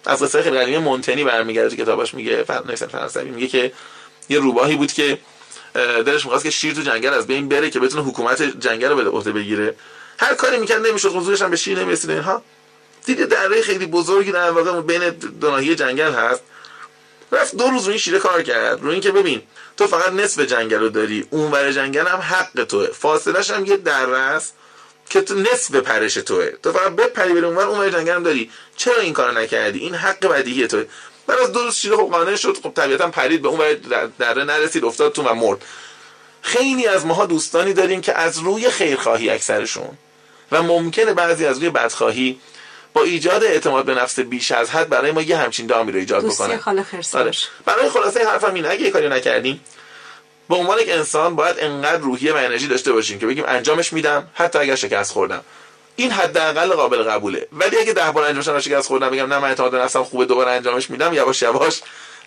از 0.07 0.23
قصه 0.23 0.43
خیلی 0.43 0.59
قدیمی 0.59 0.79
مونتنی 0.79 1.25
برمیگرده 1.25 1.77
کتابش 1.77 2.15
میگه 2.15 2.43
فرانسوی 2.43 3.31
میگه 3.31 3.47
که 3.47 3.73
یه 4.29 4.39
روباهی 4.39 4.77
بود 4.77 4.93
که 4.93 5.19
دلش 5.75 6.25
می‌خواست 6.25 6.45
که 6.45 6.51
شیر 6.51 6.75
تو 6.75 6.81
جنگل 6.81 7.15
از 7.15 7.27
بین 7.27 7.49
بره 7.49 7.71
که 7.71 7.81
بتونه 7.81 8.03
حکومت 8.03 8.43
جنگل 8.43 8.89
رو 8.89 8.97
به 8.97 9.11
عهده 9.11 9.33
بگیره. 9.33 9.75
هر 10.19 10.35
کاری 10.35 10.59
می‌کرد 10.59 10.87
نمی‌شد 10.87 11.09
حضورش 11.09 11.43
هم 11.43 11.51
به 11.51 11.57
شیر 11.57 11.79
نمی‌رسید. 11.79 12.11
اینها 12.11 12.43
دید 13.05 13.25
دره 13.25 13.63
خیلی 13.63 13.87
بزرگی 13.87 14.33
در 14.33 14.51
واقع 14.51 14.81
بین 14.81 15.09
دو 15.11 15.61
جنگل 15.61 16.13
هست. 16.13 16.43
رفت 17.33 17.57
دو 17.57 17.65
روز 17.65 17.85
رو 17.85 17.89
این 17.89 17.99
شیره 17.99 18.19
کار 18.19 18.43
کرد. 18.43 18.83
رو 18.83 18.91
اینکه 18.91 19.11
ببین 19.11 19.43
تو 19.77 19.87
فقط 19.87 20.13
نصف 20.13 20.41
جنگل 20.41 20.79
رو 20.79 20.89
داری 20.89 21.27
اونور 21.31 21.73
جنگل 21.73 22.07
هم 22.07 22.19
حق 22.19 22.65
توه. 22.65 22.87
فاصلش 22.87 23.51
هم 23.51 23.67
یه 23.67 23.77
دره 23.77 24.19
است 24.19 24.55
که 25.11 25.21
تو 25.21 25.35
نصف 25.35 25.75
پرش 25.75 26.15
توه. 26.15 26.51
تو 26.63 26.73
فقط 26.73 26.93
بپری 26.93 27.33
بری 27.33 27.45
اونور 27.45 27.65
اونور 27.65 27.91
جنگل 27.91 28.13
هم 28.13 28.23
داری. 28.23 28.51
چرا 28.77 29.01
این 29.01 29.13
کارو 29.13 29.39
نکردی؟ 29.39 29.79
این 29.79 29.95
حق 29.95 30.27
بدیهی 30.27 30.67
توه. 30.67 30.85
بعد 31.27 31.39
از 31.39 31.53
دو 31.53 31.61
روز 31.63 31.75
شیره 31.75 31.97
خب 31.97 32.09
قانع 32.13 32.37
شد. 32.37 32.59
خب 32.63 32.73
طبیعتا 32.75 33.11
پرید 33.11 33.43
به 33.43 33.49
اون 33.49 33.61
دره 34.19 34.45
نرسید 34.45 34.85
افتاد 34.85 35.13
تو 35.13 35.23
و 35.23 35.35
مرد. 35.35 35.65
خیلی 36.43 36.87
از 36.87 37.07
ماها 37.07 37.27
دوستانی 37.27 37.73
داریم 37.73 38.01
که 38.01 38.19
از 38.19 38.39
روی 38.39 38.71
خیرخواهی 38.71 39.31
اکثرشون. 39.31 39.89
و 40.53 40.63
ممکنه 40.63 41.13
بعضی 41.13 41.47
از 41.47 41.59
روی 41.59 41.71
بدخواهی 41.71 42.41
با 42.93 43.03
ایجاد 43.03 43.45
اعتماد 43.45 43.85
به 43.85 43.95
نفس 43.95 44.21
بیش 44.21 44.53
از 44.53 44.71
حد 44.71 44.89
برای 44.89 45.13
ما 45.13 45.23
یه 45.23 45.37
همچین 45.37 45.67
دامی 45.67 45.93
رو 45.93 45.99
ایجاد 45.99 46.25
بکنه. 46.35 46.59
آره. 47.21 47.31
برای 47.65 47.89
خلاصه 47.91 48.27
حرفم 48.29 48.55
اینه 48.55 48.69
اگه 48.71 48.91
کاری 48.91 49.09
نکردیم 49.09 49.61
به 50.49 50.55
عنوان 50.55 50.79
یک 50.79 50.89
انسان 50.91 51.37
باید 51.37 51.57
انقدر 51.59 51.97
روحیه 51.99 52.33
و 52.33 52.37
انرژی 52.37 52.69
داشته 52.69 52.93
باشیم 52.93 53.19
که 53.19 53.27
بگیم 53.27 53.45
انجامش 53.49 53.93
میدم 53.93 54.29
حتی 54.35 54.59
اگر 54.59 54.75
شکست 54.75 55.13
خوردم. 55.13 55.41
این 55.97 56.11
حداقل 56.11 56.73
قابل 56.73 57.03
قبوله. 57.03 57.49
ولی 57.53 57.79
اگه 57.79 57.93
ده 57.93 58.11
بار 58.11 58.25
انجامش 58.25 58.65
شکست 58.65 58.89
خوردم 58.89 59.11
بگم 59.11 59.27
نه 59.27 59.39
من 59.39 59.49
اعتماد 59.49 59.75
نفسم 59.75 60.03
خوبه 60.03 60.25
دوباره 60.25 60.51
انجامش 60.51 60.91
میدم 60.91 61.15
یواش 61.15 61.43
یواش 61.43 61.83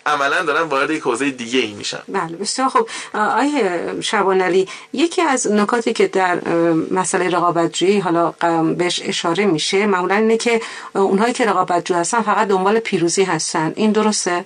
عملا 0.06 0.42
دارم 0.42 0.68
وارد 0.68 0.90
یک 0.90 1.02
حوزه 1.02 1.30
دیگه 1.30 1.58
ای 1.58 1.72
میشم. 1.72 2.02
بله 2.08 2.36
بسیار 2.36 2.68
خوب. 2.68 2.88
آیه 3.14 3.94
شبان 4.00 4.66
یکی 4.92 5.22
از 5.22 5.52
نکاتی 5.52 5.92
که 5.92 6.06
در 6.06 6.48
مسئله 6.90 7.28
رقابتجویی 7.28 7.98
حالا 7.98 8.30
بهش 8.78 9.02
اشاره 9.04 9.46
میشه 9.46 9.86
معمولا 9.86 10.14
اینه 10.14 10.36
که 10.36 10.60
اونهایی 10.92 11.32
که 11.32 11.46
رقابتجو 11.46 11.94
هستن 11.94 12.22
فقط 12.22 12.48
دنبال 12.48 12.78
پیروزی 12.78 13.24
هستن. 13.24 13.72
این 13.76 13.92
درسته؟ 13.92 14.44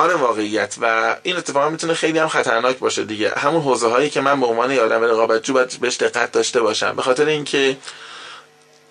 آره 0.00 0.14
واقعیت. 0.14 0.76
و 0.80 1.16
این 1.22 1.36
اتفاقا 1.36 1.70
می‌تونه 1.70 1.94
خیلی 1.94 2.18
هم 2.18 2.28
خطرناک 2.28 2.78
باشه 2.78 3.04
دیگه. 3.04 3.32
همون 3.36 3.62
حوزه 3.62 3.88
هایی 3.88 4.10
که 4.10 4.20
من 4.20 4.40
به 4.40 4.46
عنوان 4.46 4.78
آدم 4.78 5.04
رقابتجو 5.04 5.52
باید 5.52 5.80
بهش 5.80 5.96
دقت 5.96 6.32
داشته 6.32 6.60
باشم. 6.60 6.96
به 6.96 7.02
خاطر 7.02 7.26
اینکه 7.26 7.76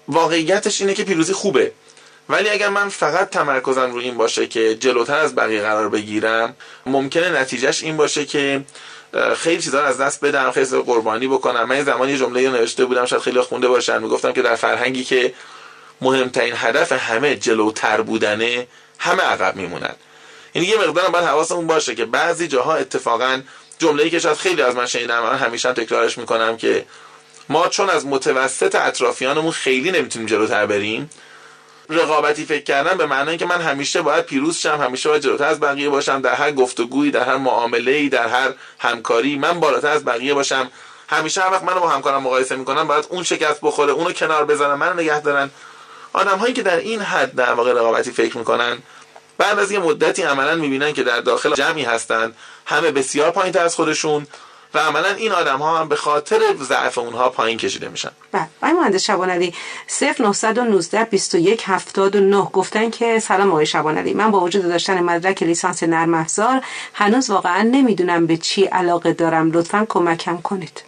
واقعیتش 0.08 0.82
اینه 0.82 0.94
که 0.94 1.04
پیروزی 1.04 1.34
خوبه. 1.34 1.72
ولی 2.30 2.50
اگر 2.50 2.70
من 2.70 2.90
فقط 2.90 3.30
تمرکزم 3.30 3.92
روی 3.92 4.04
این 4.04 4.18
باشه 4.18 4.48
که 4.48 4.76
جلوتر 4.76 5.18
از 5.18 5.36
بقیه 5.36 5.62
قرار 5.62 5.90
بگیرم 5.90 6.56
ممکنه 6.86 7.30
نتیجهش 7.42 7.84
این 7.84 7.98
باشه 7.98 8.26
که 8.26 8.62
خیلی 9.38 9.62
چیزا 9.62 9.84
از 9.84 9.98
دست 9.98 10.26
بدم 10.26 10.52
خیلی 10.52 10.66
قربانی 10.66 11.28
بکنم. 11.28 11.64
من 11.64 11.84
زمانی 11.84 12.18
جمله 12.18 12.50
نوشته 12.50 12.86
بودم 12.86 13.06
شاید 13.06 13.22
خیلی 13.22 13.42
خونده 13.42 13.68
باشن. 13.68 14.02
می‌گفتم 14.02 14.32
که 14.32 14.42
در 14.42 14.56
فرهنگی 14.56 15.04
که 15.04 15.34
مهمترین 16.02 16.54
هدف 16.58 16.92
همه 16.92 17.36
جلوتر 17.36 18.02
بودنه 18.02 18.68
همه 18.98 19.24
عقب 19.24 19.56
میمونن. 19.56 19.96
یعنی 20.54 20.68
یه 20.68 20.78
مقدارم 20.78 21.12
باید 21.12 21.26
حواسمون 21.26 21.68
باشه 21.68 21.96
که 21.96 22.06
بعضی 22.06 22.48
جاها 22.48 22.76
اتفاقا 22.76 23.42
جمله‌ای 23.80 24.10
که 24.10 24.20
شاید 24.20 24.38
خیلی 24.38 24.62
از 24.62 24.76
من 24.76 24.86
شنیدم 24.86 25.24
من 25.24 25.38
همیشه 25.38 25.74
تکرارش 25.74 26.18
می‌کنم 26.18 26.58
که 26.58 26.86
ما 27.50 27.68
چون 27.68 27.90
از 27.90 28.06
متوسط 28.06 28.76
اطرافیانمون 28.76 29.52
خیلی 29.52 29.92
نمی‌تونیم 29.92 30.28
جلوتر 30.28 30.66
بریم 30.66 31.10
رقابتی 31.90 32.46
فکر 32.46 32.64
کردن 32.64 32.98
به 32.98 33.06
معنی 33.06 33.38
که 33.38 33.46
من 33.46 33.62
همیشه 33.62 34.02
باید 34.02 34.26
پیروز 34.26 34.58
شم 34.58 34.82
همیشه 34.84 35.10
باید 35.10 35.22
جلوتر 35.22 35.46
از 35.46 35.60
بقیه 35.60 35.90
باشم 35.90 36.22
در 36.22 36.34
هر 36.34 36.52
گفتگویی 36.52 37.12
در 37.12 37.24
هر 37.24 37.38
معامله 37.38 38.10
در 38.10 38.28
هر 38.28 38.54
همکاری 38.80 39.36
من 39.36 39.60
بالاتر 39.60 39.88
از 39.88 40.06
بقیه 40.06 40.34
باشم. 40.34 40.72
همیشه 41.10 41.42
هر 41.42 41.52
وقت 41.52 41.64
منو 41.64 41.80
با 41.80 41.90
همکارم 41.90 42.24
مقایسه 42.24 42.56
می‌کنم 42.56 42.88
باید 42.88 43.08
اون 43.10 43.24
شکست 43.24 43.60
بخوره 43.62 43.92
اونو 43.92 44.12
کنار 44.12 44.46
بزنن 44.46 44.74
منو 44.74 44.94
نگه 44.94 45.20
دارن. 45.20 45.50
آدم 46.14 46.38
هایی 46.38 46.54
که 46.54 46.64
در 46.64 46.78
این 46.78 47.02
حد 47.02 47.36
در 47.36 47.54
واقع 47.54 47.72
رقابتی 47.72 48.12
فکر 48.12 48.38
می‌کنن 48.38 48.78
بعد 49.40 49.60
از 49.60 49.72
یه 49.72 49.80
مدتی 49.80 50.22
عملا 50.22 50.56
می‌بینن 50.56 50.94
که 50.94 51.04
در 51.04 51.22
داخل 51.22 51.54
جمعی 51.54 51.84
هستند 51.84 52.36
همه 52.66 52.92
بسیار 52.92 53.32
پایین 53.32 53.58
از 53.58 53.76
خودشون 53.76 54.28
و 54.74 54.80
عملا 54.80 55.10
این 55.10 55.32
آدم 55.32 55.58
ها 55.58 55.78
هم 55.78 55.90
به 55.90 55.96
خاطر 55.96 56.40
ضعف 56.62 56.98
اونها 56.98 57.30
پایین 57.30 57.58
کشیده 57.58 57.90
میشن. 57.90 58.12
بله. 58.32 58.48
آقای 58.62 58.74
مهندس 58.74 59.04
شبانعلی 59.04 59.54
0919 60.20 61.04
21 61.04 61.64
79 61.66 62.44
گفتن 62.54 62.90
که 62.90 63.20
سلام 63.20 63.50
آقای 63.52 63.66
شبانعلی 63.66 64.14
من 64.14 64.32
با 64.32 64.40
وجود 64.40 64.64
داشتن 64.64 65.00
مدرک 65.00 65.44
لیسانس 65.44 65.84
نرم 65.84 66.14
افزار 66.14 66.62
هنوز 66.94 67.30
واقعا 67.30 67.62
نمی‌دونم 67.62 68.28
به 68.28 68.38
چی 68.38 68.66
علاقه 68.66 69.14
دارم. 69.14 69.52
لطفا 69.52 69.86
کمکم 69.90 70.38
کنید. 70.38 70.84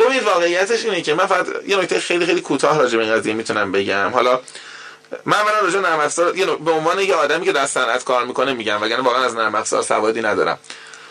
ببینید 0.00 0.22
واقعیتش 0.22 0.84
اینه 0.84 1.02
که 1.02 1.14
من 1.14 1.26
فقط 1.26 1.46
یه 1.66 1.76
نکته 1.76 2.00
خیلی 2.00 2.26
خیلی 2.26 2.40
کوتاه 2.40 2.78
راجع 2.78 2.98
به 2.98 3.04
این 3.04 3.14
قضیه 3.14 3.34
می‌تونم 3.34 3.72
بگم. 3.72 4.10
حالا 4.12 4.40
من 5.26 5.42
من 5.42 5.52
راجع 5.62 5.78
نرم 5.78 6.00
افزار 6.00 6.32
به 6.56 6.70
عنوان 6.70 7.00
یه 7.00 7.14
آدمی 7.14 7.44
که 7.44 7.52
در 7.52 7.66
صنعت 7.66 8.04
کار 8.04 8.24
می‌کنه 8.24 8.52
میگم 8.52 8.82
وگرنه 8.82 9.02
واقعا 9.02 9.24
از 9.24 9.34
نرم 9.34 9.54
افزار 9.54 9.82
سوادی 9.82 10.22
ندارم. 10.22 10.58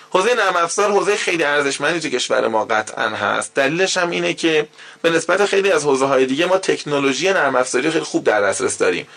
حوزه 0.09 0.33
نرم 0.33 0.55
افزار 0.55 0.91
حوزه 0.91 1.15
خیلی 1.15 1.43
ارزشمندی 1.43 1.99
تو 1.99 2.09
کشور 2.09 2.47
ما 2.47 2.65
قطعا 2.65 3.09
هست. 3.09 3.55
دلیلش 3.55 3.97
هم 3.97 4.09
اینه 4.09 4.33
که 4.33 4.67
به 5.01 5.09
نسبت 5.09 5.45
خیلی 5.45 5.71
از 5.71 5.83
حوزه 5.83 6.05
های 6.05 6.25
دیگه 6.25 6.45
ما 6.45 6.57
تکنولوژی 6.57 7.29
نرم 7.29 7.55
افزاری 7.55 7.91
خیلی 7.91 8.03
خوب 8.03 8.23
در 8.23 8.41
دسترس 8.41 8.77
داریم. 8.77 9.07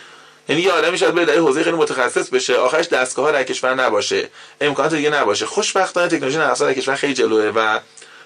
یعنی 0.49 0.63
یه 0.63 0.73
آدمی 0.73 0.99
شاید 0.99 1.15
بره 1.15 1.25
در 1.25 1.35
حوزه 1.35 1.65
خیلی 1.65 1.77
متخصص 1.77 2.29
بشه 2.29 2.57
آخرش 2.57 2.89
دستگاه 2.89 3.25
ها 3.25 3.33
در 3.33 3.43
کشور 3.43 3.75
نباشه 3.75 4.29
امکانات 4.61 4.95
دیگه 4.95 5.11
نباشه. 5.11 5.47
خوشبختانه 5.47 6.09
تکنولوژی 6.09 6.39
نرم 6.39 6.51
افزار 6.51 6.73
در 6.73 6.81
کشور 6.81 6.95
خیلی 6.95 7.15
جلوه 7.15 7.53
و 7.57 7.79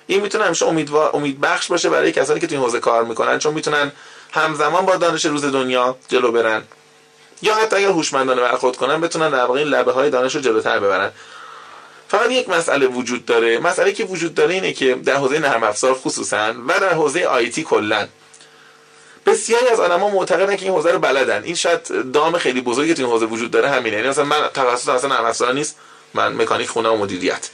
این 0.07 0.21
می‌تونه 0.21 0.45
همیشه 0.45 0.67
امیدوار 0.67 1.11
امید 1.15 1.41
بخش 1.41 1.69
باشه 1.69 1.91
برای 1.91 2.13
کسانی 2.13 2.41
که 2.41 2.47
تو 2.47 2.55
این 2.55 2.65
حوزه 2.65 2.81
کار 2.81 3.05
می‌کنن 3.05 3.39
چون 3.39 3.55
می‌تونن 3.55 3.93
همزمان 4.37 4.87
با 4.87 4.97
دانش 4.97 5.25
روز 5.25 5.45
دنیا 5.45 5.97
جلو 6.09 6.33
برن. 6.33 6.63
یا 7.43 7.55
حتی 7.55 7.77
اگر 7.77 7.89
هوشمندانه 7.89 8.43
برخورد 8.43 8.77
کنن 8.77 9.01
بتونن 9.01 9.31
در 9.31 9.45
واقع 9.45 9.59
این 9.59 9.69
لبه 9.69 9.93
های 9.93 10.11
دانش 10.11 10.35
رو 10.35 10.41
جلوتر 10.41 10.79
ببرن. 10.79 11.11
فقط 12.09 12.31
یک 12.31 12.49
مسئله 12.49 12.87
وجود 12.87 13.27
داره. 13.27 13.59
مسئله 13.59 13.93
که 13.93 14.05
وجود 14.05 14.35
داره 14.35 14.55
اینه 14.55 14.73
که 14.73 14.95
در 14.95 15.17
حوزه 15.17 15.39
نرم 15.39 15.63
افزار 15.63 15.95
خصوصا 15.95 16.55
و 16.69 16.81
در 16.81 16.95
حوزه 16.95 17.25
آیتی 17.25 17.63
کلا. 17.63 18.09
بسیاری 19.27 19.69
از 19.69 19.81
آدما 19.81 20.11
معتقدن 20.11 20.57
که 20.57 20.63
این 20.63 20.75
حوزه 20.75 20.91
رو 20.93 20.99
بلدن. 20.99 21.43
این 21.43 21.55
شاید 21.55 22.13
دام 22.13 22.39
خیلی 22.39 22.61
بزرگی 22.61 22.95
تو 22.95 23.03
این 23.03 23.11
حوزه 23.11 23.27
وجود 23.27 23.51
داره 23.51 23.69
همینه. 23.69 23.97
یعنی 23.97 24.09
مثلا 24.09 24.25
من 24.25 24.49
تخصص 24.55 24.89
اصلا 24.89 25.15
نرم 25.15 25.25
افزار 25.25 25.53
نیست. 25.53 25.77
من 26.15 26.33
مکانیک 26.33 26.69
خونه 26.69 26.89
و 26.89 26.97
مدیریت. 26.97 27.49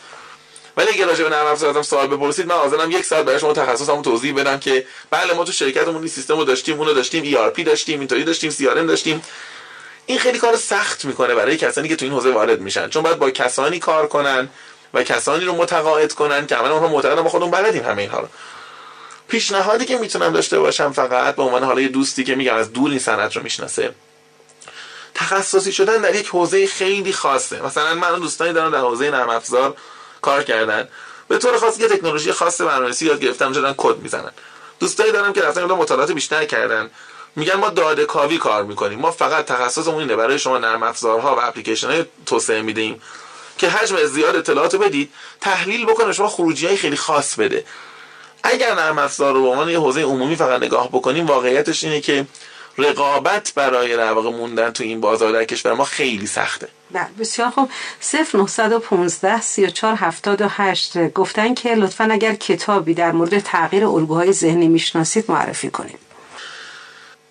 ولی 0.76 0.88
اگه 0.88 1.06
راجع 1.06 1.24
به 1.24 1.30
نرم 1.30 1.46
افزار 1.46 1.82
سوال 1.82 2.06
بپرسید 2.06 2.46
من 2.46 2.54
حاضرم 2.54 2.90
یک 2.90 3.04
ساعت 3.04 3.24
برای 3.24 3.40
شما 3.40 3.52
تخصصمو 3.52 4.02
توضیح 4.02 4.34
بدم 4.34 4.58
که 4.58 4.86
بله 5.10 5.34
ما 5.34 5.44
تو 5.44 5.52
شرکتمون 5.52 5.96
این 5.96 6.08
سیستم 6.08 6.44
داشتیم 6.44 6.78
اونو 6.78 6.92
داشتیم 6.92 7.24
ERP 7.24 7.62
داشتیم 7.62 7.98
اینطوری 7.98 8.24
داشتیم 8.24 8.50
CRM 8.50 8.86
داشتیم. 8.88 9.22
این 10.06 10.18
خیلی 10.18 10.38
کار 10.38 10.56
سخت 10.56 11.04
می‌کنه 11.04 11.34
برای 11.34 11.56
کسانی 11.56 11.88
که 11.88 11.96
تو 11.96 12.04
این 12.04 12.14
حوزه 12.14 12.30
وارد 12.30 12.60
میشن 12.60 12.88
چون 12.88 13.02
باید 13.02 13.18
با 13.18 13.30
کسانی 13.30 13.78
کار 13.78 14.06
کنن 14.06 14.48
و 14.94 15.02
کسانی 15.02 15.44
رو 15.44 15.54
متقاعد 15.56 16.12
کنن 16.12 16.46
که 16.46 16.54
عملا 16.54 16.72
اونها 16.72 16.88
معتقدن 16.88 17.22
ما 17.22 17.28
خودمون 17.28 17.50
بلدیم 17.50 17.84
همه 17.84 18.02
اینها 18.02 18.20
رو. 18.20 18.28
پیشنهادی 19.28 19.84
که 19.84 19.98
می‌تونم 19.98 20.32
داشته 20.32 20.58
باشم 20.58 20.92
فقط 20.92 21.36
به 21.36 21.42
عنوان 21.42 21.64
حالا 21.64 21.80
یه 21.80 21.88
دوستی 21.88 22.24
که 22.24 22.34
میگم 22.34 22.54
از 22.54 22.72
دور 22.72 22.90
این 22.90 22.98
صنعت 22.98 23.36
رو 23.36 23.42
می‌شناسه 23.42 23.94
تخصصی 25.14 25.72
شدن 25.72 25.96
در 25.96 26.14
یک 26.14 26.28
حوزه 26.28 26.66
خیلی 26.66 27.12
خاصه. 27.12 27.62
مثلا 27.62 27.94
من 27.94 28.18
دوستانی 28.18 28.52
دارم 28.52 28.70
در 28.70 28.78
حوزه 28.78 29.10
نرم 29.10 29.28
افزار 29.28 29.76
کار 30.22 30.42
کردن. 30.42 30.88
به 31.28 31.38
طور 31.38 31.58
خاص 31.58 31.80
یه 31.80 31.88
تکنولوژی 31.88 32.32
خاص 32.32 32.60
برنامه‌نویسی 32.60 33.06
یاد 33.06 33.20
گرفتن 33.20 33.52
شدن 33.52 33.74
کد 33.76 33.98
می‌زنن. 33.98 34.30
دوستایی 34.80 35.12
دارم 35.12 35.32
که 35.32 35.42
رفتن 35.42 35.64
مطالعات 35.64 36.12
بیشتر 36.12 36.44
کردن. 36.44 36.90
میگن 37.36 37.54
ما 37.54 37.68
داده 37.68 38.04
کاوی 38.04 38.38
کار 38.38 38.64
می‌کنیم. 38.64 38.98
ما 38.98 39.10
فقط 39.10 39.44
تخصصمون 39.44 40.00
اینه. 40.00 40.16
برای 40.16 40.38
شما 40.38 40.58
نرم 40.58 40.82
افزارها 40.82 41.36
و 41.36 41.40
اپلیکیشن 41.42 41.90
های 41.90 42.04
توسعه 42.26 42.62
میدیم 42.62 43.02
که 43.58 43.68
حجم 43.68 44.04
زیاد 44.04 44.36
اطلاعات 44.36 44.76
بدید. 44.76 45.12
تحلیل 45.40 45.86
بکنه 45.86 46.12
شما 46.12 46.28
خروجی 46.28 46.66
های 46.66 46.76
خیلی 46.76 46.96
خاص 46.96 47.34
بده. 47.34 47.64
اگر 48.42 48.74
نرم 48.74 48.98
افزار 48.98 49.34
رو 49.34 49.42
به 49.42 49.48
عنوان 49.48 49.68
یه 49.68 49.78
حوزه 49.78 50.02
عمومی 50.02 50.36
فقط 50.36 50.62
نگاه 50.62 50.88
بکنیم 50.88 51.26
واقعیتش 51.26 51.84
اینه 51.84 52.00
که 52.00 52.26
رقابت 52.78 53.52
برای 53.54 53.96
در 53.96 54.12
واقع 54.12 54.30
موندن 54.30 54.70
تو 54.70 54.84
این 54.84 55.00
بازار 55.00 55.32
در 55.32 55.44
کشور 55.44 55.72
ما 55.72 55.84
خیلی 55.84 56.26
سخته. 56.26 56.68
بله 56.90 57.06
بسیار 57.18 57.50
خوب. 57.50 57.70
0915 58.00 59.40
34 59.40 59.94
78 59.94 61.12
گفتن 61.12 61.54
که 61.54 61.74
لطفا 61.74 62.08
اگر 62.10 62.34
کتابی 62.34 62.94
در 62.94 63.12
مورد 63.12 63.38
تغییر 63.38 63.86
الگوهای 63.86 64.32
ذهنی 64.32 64.68
می‌شناسید 64.68 65.24
معرفی 65.28 65.70
کنید. 65.70 65.98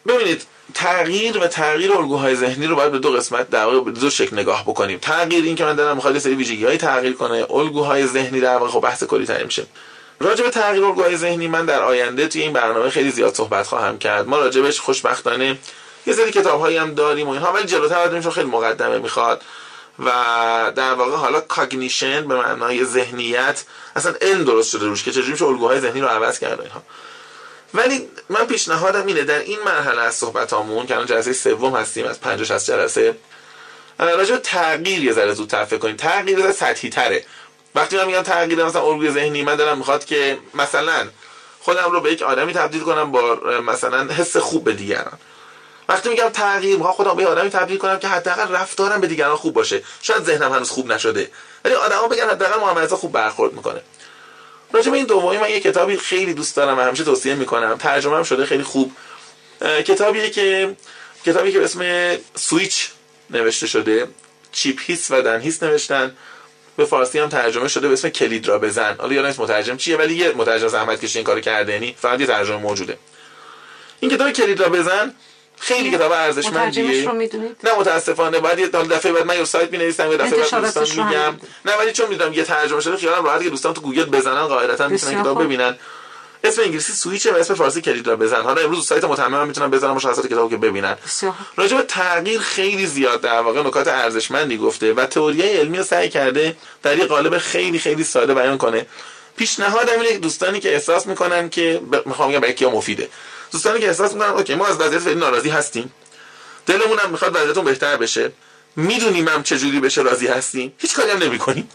ببینید 0.08 0.42
تغییر 0.74 1.38
و 1.38 1.48
تغییر 1.48 1.94
الگوهای 1.94 2.36
ذهنی 2.36 2.68
رو 2.68 2.76
باید 2.76 2.92
به 2.92 3.00
دو 3.00 3.12
قسمت 3.12 3.50
در 3.50 3.66
واقع 3.66 3.80
به 3.80 3.92
دو 3.92 4.10
شکل 4.10 4.40
نگاه 4.40 4.64
بکنیم. 4.64 4.98
تغییر 4.98 5.44
این 5.44 5.56
که 5.56 5.66
من 5.66 5.76
دارم 5.76 5.96
می‌خواد 5.96 6.20
سری 6.20 6.36
ویژگی 6.36 6.66
های 6.66 6.78
تغییر 6.78 7.14
کنه 7.14 7.46
الگوهای 7.52 8.08
ذهنی 8.08 8.40
در 8.40 8.58
واقع 8.58 8.72
خب 8.72 8.80
بحث 8.80 9.04
کلی 9.04 9.26
تر 9.26 9.44
میشه. 9.44 9.66
راجع 10.22 10.44
به 10.44 10.50
تغییر 10.50 10.86
الگوهای 10.86 11.18
ذهنی 11.18 11.48
من 11.48 11.66
در 11.66 11.82
آینده 11.82 12.28
توی 12.28 12.42
این 12.42 12.54
برنامه 12.54 12.90
خیلی 12.90 13.12
زیاد 13.12 13.36
صحبت 13.36 13.68
خواهم 13.68 13.98
کرد. 13.98 14.28
ما 14.28 14.38
راجبش 14.38 14.80
خوشبختانه 14.80 15.58
یه 16.08 16.14
سری 16.14 16.32
کتابهایی 16.32 16.78
هم 16.78 16.94
داریم 16.94 17.28
و 17.28 17.32
اینها 17.32 17.54
ولی 17.54 17.66
جلوتر 17.66 18.08
بریم 18.08 18.30
خیلی 18.30 18.48
مقدمه 18.48 18.98
می‌خواد 18.98 19.42
و 20.00 20.12
در 20.76 20.94
واقع 20.94 21.16
حالا 21.16 21.40
کاگنیشن 21.40 22.28
به 22.28 22.36
معنای 22.36 22.86
ذهنیت 22.86 23.64
اصلا 23.96 24.14
علم 24.22 24.44
درست 24.44 24.70
شده 24.70 24.86
روش 24.86 25.04
که 25.04 25.12
چجوری 25.12 25.32
میشه 25.32 25.46
الگوهای 25.46 25.80
ذهنی 25.80 26.02
رو 26.02 26.08
عوض 26.08 26.40
کرده 26.40 26.64
اینها. 26.64 26.84
ولی 27.74 28.08
من 28.30 28.46
پیشنهادم 28.46 29.06
اینه 29.06 29.24
در 29.24 29.40
این 29.40 29.60
مرحله 29.66 30.02
از 30.02 30.16
صحبتامون 30.16 30.86
که 30.86 30.94
الان 30.94 31.08
جلسه 31.08 31.34
سوم 31.34 31.76
هستیم 31.76 32.06
از 32.06 32.22
50 32.22 32.46
60 32.46 32.72
جلسه 32.72 33.16
راجع 34.00 34.38
تغییر 34.38 35.04
یه 35.04 35.14
ذره 35.14 35.34
زودتر 35.34 35.66
فکر 35.66 35.78
کنیم. 35.78 35.96
تغییر 35.96 36.52
سطحی 36.52 36.90
تره 36.90 37.26
وقتی 37.76 37.98
من 37.98 38.06
میگم 38.06 38.22
تغییر 38.22 38.66
مثلا 38.66 38.82
الگوی 38.82 39.12
ذهنی 39.12 39.44
من 39.44 39.56
دارم 39.56 39.78
می‌خواد 39.78 40.06
که 40.06 40.38
مثلا 40.54 41.08
خودم 41.60 41.92
رو 41.92 42.02
به 42.02 42.12
یک 42.12 42.22
آدمی 42.22 42.54
تبدیل 42.54 42.82
کنم 42.82 43.12
با 43.12 43.36
مثلا 43.66 44.14
حس 44.14 44.38
خوب 44.38 44.64
به 44.64 44.74
دیگران. 44.74 45.20
وقتی 45.90 46.10
میگم 46.10 46.30
تغییر 46.30 46.78
می‌خوام 46.78 46.94
خودم 46.94 47.14
به 47.14 47.28
آدمی 47.28 47.50
تبدیل 47.50 47.78
کنم 47.78 48.00
که 48.00 48.08
حداقل 48.08 48.52
رفتارم 48.56 49.02
به 49.02 49.08
دیگران 49.08 49.36
خوب 49.36 49.54
باشه. 49.54 49.84
شاید 50.02 50.24
ذهنم 50.24 50.54
هنوز 50.54 50.70
خوب 50.70 50.92
نشده. 50.92 51.32
ولی 51.66 51.74
آدما 51.74 52.08
بگن 52.08 52.30
حداقل 52.30 52.60
معاملات 52.60 52.96
خوب 52.96 53.12
برخورد 53.12 53.54
می‌کنه. 53.54 53.82
راجع 54.74 54.92
این 54.92 55.06
دومی 55.06 55.38
من 55.38 55.50
یه 55.50 55.60
کتابی 55.60 55.98
خیلی 55.98 56.34
دوست 56.34 56.56
دارم 56.56 56.78
و 56.78 56.82
همیشه 56.82 57.04
توصیه 57.04 57.36
می‌کنم. 57.36 57.78
ترجمه 57.78 58.18
هم 58.18 58.24
شده 58.24 58.46
خیلی 58.46 58.64
خوب. 58.64 58.92
کتابیه 59.62 60.30
که 60.30 60.76
کتابی 61.26 61.52
که 61.52 61.60
به 61.60 61.66
اسم 61.66 62.18
سویچ 62.36 62.90
نوشته 63.30 63.68
شده. 63.68 64.08
چیپ 64.52 64.80
هیس 64.86 65.12
و 65.12 65.22
دن 65.22 65.42
هیس 65.42 65.64
نوشتن. 65.64 66.16
به 66.78 66.86
فارسی 66.86 67.20
هم 67.20 67.30
ترجمه 67.30 67.68
شده 67.68 67.88
به 67.88 67.94
اسم 67.94 68.10
کلید 68.10 68.48
را 68.48 68.60
بزن. 68.60 68.96
حالا 69.00 69.14
یادم 69.14 69.44
مترجم 69.44 69.78
چیه؟ 69.78 69.98
ولی 69.98 70.16
یه 70.16 70.34
مترجم 70.34 70.68
زحمت 70.68 71.02
کشید 71.02 71.18
این 71.18 71.26
کارو 71.26 71.42
کرده. 71.42 71.74
یعنی 71.74 71.96
فقط 72.00 72.20
یه 72.20 72.26
ترجمه 72.26 72.58
موجوده. 72.58 72.98
این 74.00 74.12
کتاب 74.12 74.32
کلید 74.32 74.60
را 74.60 74.70
بزن 74.70 75.14
خیلی 75.60 75.92
کتاب 75.92 76.12
ارزشمندیه. 76.12 77.12
نه 77.64 77.80
متاسفانه. 77.80 78.40
بعد 78.40 78.60
یه 78.60 78.68
دفعه 78.68 79.12
بعد 79.12 79.26
من 79.26 79.38
یه 79.38 79.46
سایت 79.46 79.72
می‌نویسم 79.72 80.12
یه 80.12 80.18
دفعه 80.18 80.50
بعد 80.50 80.62
دوستان 80.62 81.06
میگم. 81.06 81.40
نه 81.66 81.76
ولی 81.80 81.92
چون 81.92 82.10
می‌دونم 82.10 82.34
یه 82.34 82.44
ترجمه 82.44 82.82
شده 82.82 82.98
خیالم 82.98 83.26
راحت 83.26 83.44
که 83.44 83.50
دوستان 83.50 83.74
تو 83.74 83.82
گوگل 83.82 84.06
بزنن 84.06 84.48
قاعدتا 84.48 84.88
می‌تونن 84.88 85.22
کتاب 85.22 85.44
ببینن. 85.44 85.78
اسم 86.44 86.62
انگلیسی 86.62 86.94
سویچه 86.94 87.32
و 87.32 87.36
اسم 87.36 87.54
فارسی 87.54 87.82
کلید 87.82 88.08
را 88.08 88.16
بزن. 88.16 88.42
حالا 88.42 88.62
امروز 88.62 88.88
سایت 88.88 89.04
متمم 89.04 89.48
می‌تونن 89.48 89.72
بزنن 89.72 89.92
مشخصات 89.92 90.28
کتابو 90.28 90.50
که 90.50 90.58
ببینن. 90.58 90.98
راجع 91.58 91.78
به 91.78 91.84
تغییر 91.84 92.40
خیلی 92.40 92.86
زیاد 92.86 93.22
در 93.22 93.42
واقع 93.42 93.62
نکات 93.62 93.88
ارزشمندی 93.88 94.58
گفته 94.58 94.94
و 94.94 95.06
تئوری 95.06 95.42
علمی 95.42 95.78
رو 95.78 95.84
سعی 95.84 96.10
کرده 96.10 96.56
در 96.84 96.98
یه 96.98 97.06
قالب 97.06 97.38
خیلی 97.38 97.80
خیلی 97.80 98.04
ساده 98.04 98.34
بیان 98.34 98.58
کنه. 98.58 98.86
پیشنهادم 99.38 100.00
اینه 100.00 100.18
دوستانی 100.18 100.60
که 100.60 100.74
احساس 100.74 101.08
می‌کنن 101.08 101.50
که 101.50 101.82
می‌خوام 102.06 102.32
بگم 102.32 102.40
برای 102.40 102.54
کیا 102.54 102.70
مفیده. 102.70 103.10
دوستانی 103.52 103.80
که 103.80 103.88
احساس 103.88 104.14
می‌کنن 104.14 104.30
OK 104.30 104.56
ما 104.56 104.68
از 104.68 104.82
وضعیت 104.82 105.02
فعلی 105.02 105.16
ناراضی 105.16 105.50
هستیم. 105.50 105.94
دلمون 106.66 107.00
هم 107.00 107.10
می‌خواد 107.10 107.36
وضعیتون 107.36 107.64
بهتر 107.64 107.98
بشه. 107.98 108.32
می‌دونیم 108.76 109.28
هم 109.28 109.44
چه 109.44 109.58
جوری 109.58 109.80
بشه 109.80 110.02
راضی 110.02 110.28
هستیم. 110.28 110.74
هیچ 110.78 110.96
کاری 110.96 111.12
هم 111.12 111.18
نمی‌کنیم. 111.18 111.70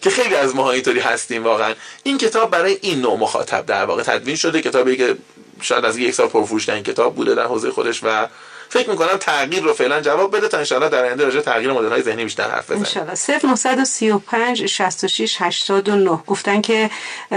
که 0.00 0.10
خیلی 0.10 0.34
از 0.34 0.54
ماها 0.54 0.70
اینطوری 0.70 1.00
هستیم 1.00 1.44
واقعا. 1.44 1.74
این 2.02 2.18
کتاب 2.18 2.50
برای 2.50 2.78
این 2.82 3.00
نوع 3.00 3.18
مخاطب 3.18 3.66
در 3.66 3.84
واقع 3.84 4.02
تدوین 4.02 4.36
شده. 4.36 4.62
کتابی 4.62 4.96
که 4.96 5.16
شاید 5.60 5.84
از 5.84 5.98
یک 5.98 6.14
سال 6.14 6.28
پرفروش 6.28 6.68
این 6.68 6.82
کتاب 6.82 7.14
بوده 7.14 7.34
در 7.34 7.44
حوزه 7.44 7.70
خودش 7.70 8.00
و 8.04 8.26
فکر 8.68 8.90
می‌کنم 8.90 9.16
تغییر 9.20 9.62
رو 9.62 9.72
فعلا 9.72 10.00
جواب 10.00 10.36
بده 10.36 10.48
تا 10.48 10.58
انشالله 10.58 10.88
در 10.88 11.04
آینده 11.04 11.24
راجع 11.24 11.40
تغییر 11.40 11.72
مدل 11.72 11.88
های 11.88 12.02
ذهنی 12.02 12.24
بیشتر 12.24 12.50
حرف 12.50 12.70
بزنیم. 12.70 12.80
انشالله 12.80 13.54
0935 13.54 14.66
66 14.66 15.36
89 15.40 16.10
گفتن 16.26 16.60
که 16.60 16.90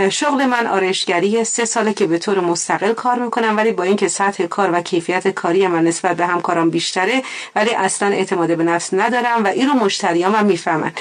شغل 0.10 0.46
من 0.46 0.68
آرایشگری 0.68 1.44
سه 1.44 1.66
ساله 1.66 1.94
که 1.94 2.08
به 2.08 2.18
طور 2.18 2.40
مستقل 2.40 2.94
کار 2.94 3.20
می‌کنم 3.20 3.58
ولی 3.58 3.72
با 3.72 3.84
اینکه 3.84 4.08
سطح 4.08 4.46
کار 4.46 4.70
و 4.74 4.82
کیفیت 4.82 5.28
کاری 5.28 5.68
من 5.68 5.84
نسبت 5.84 6.18
به 6.18 6.26
همکاران 6.26 6.70
بیشتره 6.70 7.24
ولی 7.56 7.76
اصلا 7.76 8.08
اعتماد 8.08 8.58
به 8.58 8.64
نفس 8.64 8.94
ندارم 8.94 9.44
و 9.44 9.48
این 9.48 9.68
رو 9.68 9.74
مشتریام 9.74 10.36
هم 10.36 10.46
می‌فهمن. 10.46 10.92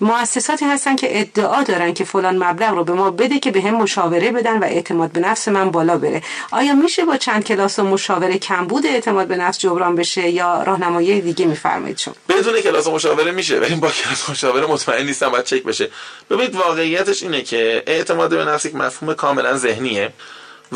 مؤسساتی 0.00 0.64
هستن 0.64 0.96
که 0.96 1.20
ادعا 1.20 1.62
دارن 1.62 1.94
که 1.94 2.04
فلان 2.04 2.44
مبلغ 2.44 2.70
رو 2.70 2.84
به 2.84 2.92
ما 2.92 3.10
بده 3.10 3.38
که 3.38 3.50
به 3.50 3.62
هم 3.62 3.74
مشاوره 3.74 4.30
بدن 4.30 4.58
و 4.58 4.64
اعتماد 4.64 5.12
به 5.12 5.20
نفس 5.20 5.48
من 5.48 5.70
بالا 5.70 5.98
بره. 5.98 6.22
آیا 6.50 6.74
میشه 6.74 7.04
با 7.04 7.16
چند 7.16 7.44
کلاس 7.44 7.78
و 7.78 7.82
مشاوره 7.82 8.38
کمبود 8.38 8.86
اعتماد 8.86 9.26
به 9.26 9.36
نفس 9.36 9.58
جبران 9.58 9.96
بشه 9.96 10.28
یا 10.28 10.62
راهنمایی 10.62 11.20
دیگه 11.20 11.46
میفرمایید 11.46 11.98
شما؟ 11.98 12.14
بدون 12.28 12.60
کلاس 12.60 12.86
و 12.86 12.94
مشاوره 12.94 13.30
میشه. 13.30 13.58
ولی 13.58 13.74
با 13.74 13.90
کلاس 13.90 14.30
مشاوره 14.30 14.66
مطمئن 14.66 15.06
نیستم 15.06 15.28
باید 15.28 15.44
چک 15.44 15.62
بشه. 15.62 15.90
ببینید 16.30 16.54
واقعیتش 16.54 17.22
اینه 17.22 17.42
که 17.42 17.82
اعتماد 17.86 18.30
به 18.30 18.44
نفس 18.44 18.64
یک 18.64 18.74
مفهوم 18.74 19.14
کاملا 19.14 19.56
ذهنیه 19.56 20.12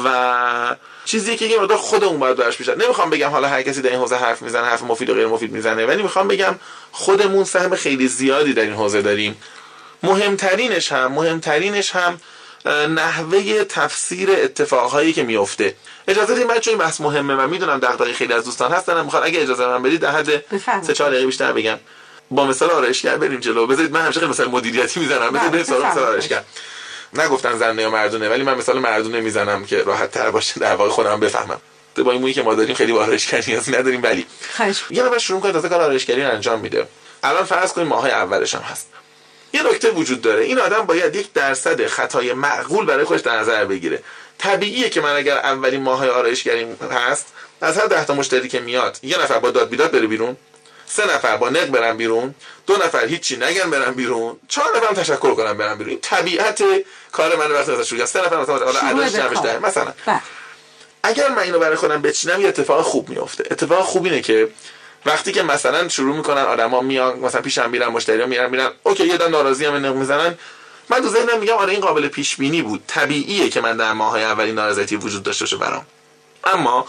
و 0.04 0.76
چیزی 1.04 1.36
که 1.36 1.44
یه 1.44 1.60
مقدار 1.60 1.78
خودمون 1.78 2.18
باید 2.18 2.36
براش 2.36 2.56
بیشتر 2.56 2.74
نمی‌خوام 2.74 3.10
بگم 3.10 3.28
حالا 3.28 3.48
هر 3.48 3.62
کسی 3.62 3.82
در 3.82 3.90
این 3.90 3.98
حوزه 3.98 4.16
حرف 4.16 4.42
می‌زنه 4.42 4.66
حرف 4.66 4.82
مفید 4.82 5.10
و 5.10 5.14
غیر 5.14 5.26
مفید 5.26 5.52
می‌زنه 5.52 5.86
ولی 5.86 6.02
می‌خوام 6.02 6.28
بگم 6.28 6.54
خودمون 6.92 7.44
سهم 7.44 7.76
خیلی 7.76 8.08
زیادی 8.08 8.52
در 8.52 8.62
این 8.62 8.74
حوزه 8.74 9.02
داریم. 9.02 9.36
مهمترینش 10.02 10.92
هم 10.92 11.12
مهمترینش 11.12 11.90
هم 11.90 12.20
نحوه 12.88 13.64
تفسیر 13.64 14.30
اتفاقهایی 14.30 15.12
که 15.12 15.22
میفته. 15.22 15.74
اجازه 16.08 16.34
بدید 16.34 16.46
من 16.46 16.58
چون 16.58 16.70
این 16.70 16.78
بحث 16.78 17.00
مهمه. 17.00 17.34
و 17.34 17.46
می‌دونم 17.46 17.78
دغدغه 17.78 18.12
خیلی 18.12 18.32
از 18.32 18.44
دوستان 18.44 18.72
هستن 18.72 19.04
می‌خوان 19.04 19.22
اگه 19.24 19.42
اجازه 19.42 19.66
من 19.66 19.82
بدید 19.82 20.00
در 20.00 20.10
حد 20.10 20.44
3 20.82 20.92
4 20.94 21.10
دقیقه 21.10 21.26
بیشتر 21.26 21.52
بگم. 21.52 21.78
با 22.30 22.46
مثال 22.46 22.70
آرایشگر 22.70 23.16
بریم 23.16 23.40
جلو. 23.40 23.66
بذارید 23.66 23.92
من 23.92 24.00
همیشه 24.00 24.20
خیلی 24.20 24.30
مثال 24.30 24.48
مدیریتی 24.48 25.00
می‌زنم. 25.00 25.30
بذارید 25.30 25.54
مثال 25.54 25.82
آرایشگر. 25.82 26.42
نگفتن 27.14 27.58
زنه 27.58 27.82
یا 27.82 27.90
مردونه 27.90 28.28
ولی 28.28 28.42
من 28.42 28.54
مثال 28.54 28.78
مردونه 28.78 29.20
می‌زنم 29.20 29.64
که 29.64 29.82
راحت 29.82 30.10
تر 30.10 30.30
باشه 30.30 30.60
در 30.60 30.74
واقع 30.74 30.90
خودم 30.90 31.20
بفهمم. 31.20 31.60
با 32.04 32.12
این 32.12 32.20
مویی 32.20 32.34
که 32.34 32.42
ما 32.42 32.54
داریم 32.54 32.74
خیلی 32.74 32.92
آرایشگری 32.92 33.42
نیاز 33.52 33.68
نداریم 33.68 34.02
ولی 34.02 34.26
یه 34.90 35.02
نفر 35.02 35.18
شروع 35.18 35.40
کنه 35.40 35.52
تازه 35.52 35.68
کار 35.68 35.80
آرایشگری 35.80 36.22
انجام 36.22 36.60
میده. 36.60 36.86
الان 37.22 37.44
فرض 37.44 37.72
کنیم 37.72 37.86
ماهای 37.86 38.10
اولش 38.10 38.54
هم 38.54 38.60
هست. 38.60 38.88
یه 39.52 39.62
نکته 39.62 39.90
وجود 39.90 40.22
داره. 40.22 40.44
این 40.44 40.58
آدم 40.58 40.80
باید 40.86 41.16
یک 41.16 41.32
درصد 41.32 41.86
خطای 41.86 42.32
معقول 42.32 42.86
برای 42.86 43.04
خودش 43.04 43.20
در 43.20 43.38
نظر 43.38 43.64
بگیره. 43.64 44.02
طبیعیه 44.38 44.88
که 44.88 45.00
من 45.00 45.16
اگر 45.16 45.36
اولین 45.36 45.82
ماهای 45.82 46.08
آرایشگری 46.08 46.66
هست 46.90 47.26
از 47.60 47.78
هر 47.78 47.86
ده 47.86 48.04
تا 48.04 48.14
مشتری 48.14 48.48
که 48.48 48.60
میاد 48.60 48.98
یه 49.02 49.22
نفر 49.22 49.38
با 49.38 49.50
داد 49.50 49.68
بیداد 49.68 49.90
بره 49.90 50.06
بیرون 50.06 50.36
سه 50.86 51.14
نفر 51.14 51.36
با 51.36 51.48
نق 51.48 51.66
برن 51.66 51.96
بیرون 51.96 52.34
دو 52.66 52.76
نفر 52.76 53.06
هیچی 53.06 53.36
نگن 53.36 53.70
برن 53.70 53.92
بیرون 53.92 54.36
چهار 54.48 54.76
نفر 54.76 54.86
هم 54.86 54.94
تشکر 54.94 55.34
کنن 55.34 55.52
برن 55.52 55.74
بیرون. 55.74 55.90
این 55.90 56.00
طبیعت 56.00 56.62
کار 57.12 57.36
من 57.36 57.50
وقتی 57.50 57.72
مثلا 57.72 57.84
شروع 57.84 58.04
سه 58.04 58.26
نفر 58.26 58.40
مثلا 58.40 58.58
حالا 58.58 58.80
عددش 58.80 59.38
ده 59.42 59.58
مثلا 59.58 59.92
بله. 60.06 60.20
اگر 61.02 61.28
من 61.28 61.38
اینو 61.38 61.58
برای 61.58 61.76
خودم 61.76 62.02
بچینم 62.02 62.40
یه 62.40 62.48
اتفاق 62.48 62.84
خوب 62.84 63.08
میفته 63.08 63.44
اتفاق 63.50 63.84
خوب 63.84 64.04
اینه 64.04 64.20
که 64.20 64.48
وقتی 65.06 65.32
که 65.32 65.42
مثلا 65.42 65.88
شروع 65.88 66.16
می‌کنن 66.16 66.42
آدما 66.42 66.80
میان 66.80 67.18
مثلا 67.18 67.40
پیشم 67.40 67.70
میرن 67.70 67.88
مشتریان 67.88 68.28
میرن 68.28 68.50
میرن 68.50 68.70
اوکی 68.82 69.06
یه 69.06 69.16
دن 69.16 69.30
ناراضی 69.30 69.64
هم 69.64 69.86
نق 69.86 69.94
می‌زنن. 69.94 70.38
من 70.88 71.00
تو 71.00 71.08
ذهنم 71.08 71.38
میگم 71.38 71.54
آره 71.54 71.72
این 71.72 71.80
قابل 71.80 72.08
پیش 72.08 72.36
بینی 72.36 72.62
بود. 72.62 72.84
طبیعیه 72.86 73.48
که 73.48 73.60
من 73.60 73.76
در 73.76 73.92
ماهای 73.92 74.24
اولی 74.24 74.52
نارضایتی 74.52 74.96
وجود 74.96 75.22
داشته 75.22 75.44
باشه 75.44 75.56
برام. 75.56 75.86
اما 76.44 76.86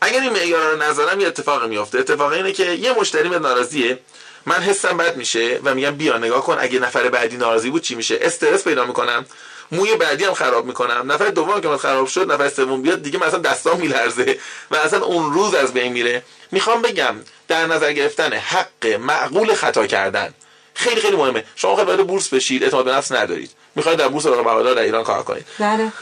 اگر 0.00 0.20
این 0.20 0.32
معیار 0.32 0.70
رو 0.70 0.82
نذارم 0.82 1.20
یه 1.20 1.26
اتفاق 1.26 1.64
میفته 1.64 1.98
اتفاق 1.98 2.32
اینه 2.32 2.52
که 2.52 2.64
یه 2.64 2.92
مشتری 2.92 3.28
به 3.28 3.38
ناراضیه. 3.38 3.98
من 4.46 4.56
حسم 4.56 4.96
بد 4.96 5.16
میشه 5.16 5.60
و 5.64 5.74
میگم 5.74 5.90
بیا 5.90 6.18
نگاه 6.18 6.44
کن 6.44 6.56
اگه 6.60 6.78
نفر 6.78 7.08
بعدی 7.08 7.36
ناراضی 7.36 7.70
بود 7.70 7.82
چی 7.82 7.94
میشه؟ 7.94 8.18
استرس 8.20 8.64
پیدا 8.64 8.84
می‌کنم. 8.84 9.26
موی 9.72 9.96
بعدی 9.96 10.24
هم 10.24 10.34
خراب 10.34 10.66
می‌کنم. 10.66 11.12
نفر 11.12 11.28
دوم 11.28 11.60
که 11.60 11.68
من 11.68 11.76
خراب 11.76 12.06
شد 12.06 12.32
نفر 12.32 12.48
سوم 12.48 12.82
بیاد 12.82 13.02
دیگه 13.02 13.18
مثلا 13.18 13.38
دستام 13.38 13.80
میلرزه 13.80 14.38
و 14.70 14.76
اصلا 14.76 15.04
اون 15.04 15.32
روز 15.32 15.54
از 15.54 15.72
بین 15.72 15.92
میره. 15.92 16.22
می‌خوام 16.52 16.82
بگم 16.82 17.14
در 17.48 17.66
نظر 17.66 17.92
گرفتن 17.92 18.32
حق 18.32 18.86
معقول 18.86 19.54
خطا 19.54 19.86
کردن. 19.86 20.34
خیلی 20.74 21.00
خیلی 21.00 21.16
مهمه. 21.16 21.44
شما 21.56 21.76
خیلی 21.76 21.86
وارد 21.86 22.06
بورس 22.06 22.28
بشید 22.28 22.64
اعتماد 22.64 22.84
به 22.84 22.92
نفس 22.92 23.12
ندارید. 23.12 23.50
می‌خواید 23.74 23.98
در 23.98 24.08
بورس 24.08 24.26
رقابت 24.26 24.44
بهادار 24.44 24.74
در 24.74 24.82
ایران 24.82 25.04
کار 25.04 25.22
کنید. 25.22 25.46
بله. 25.58 25.92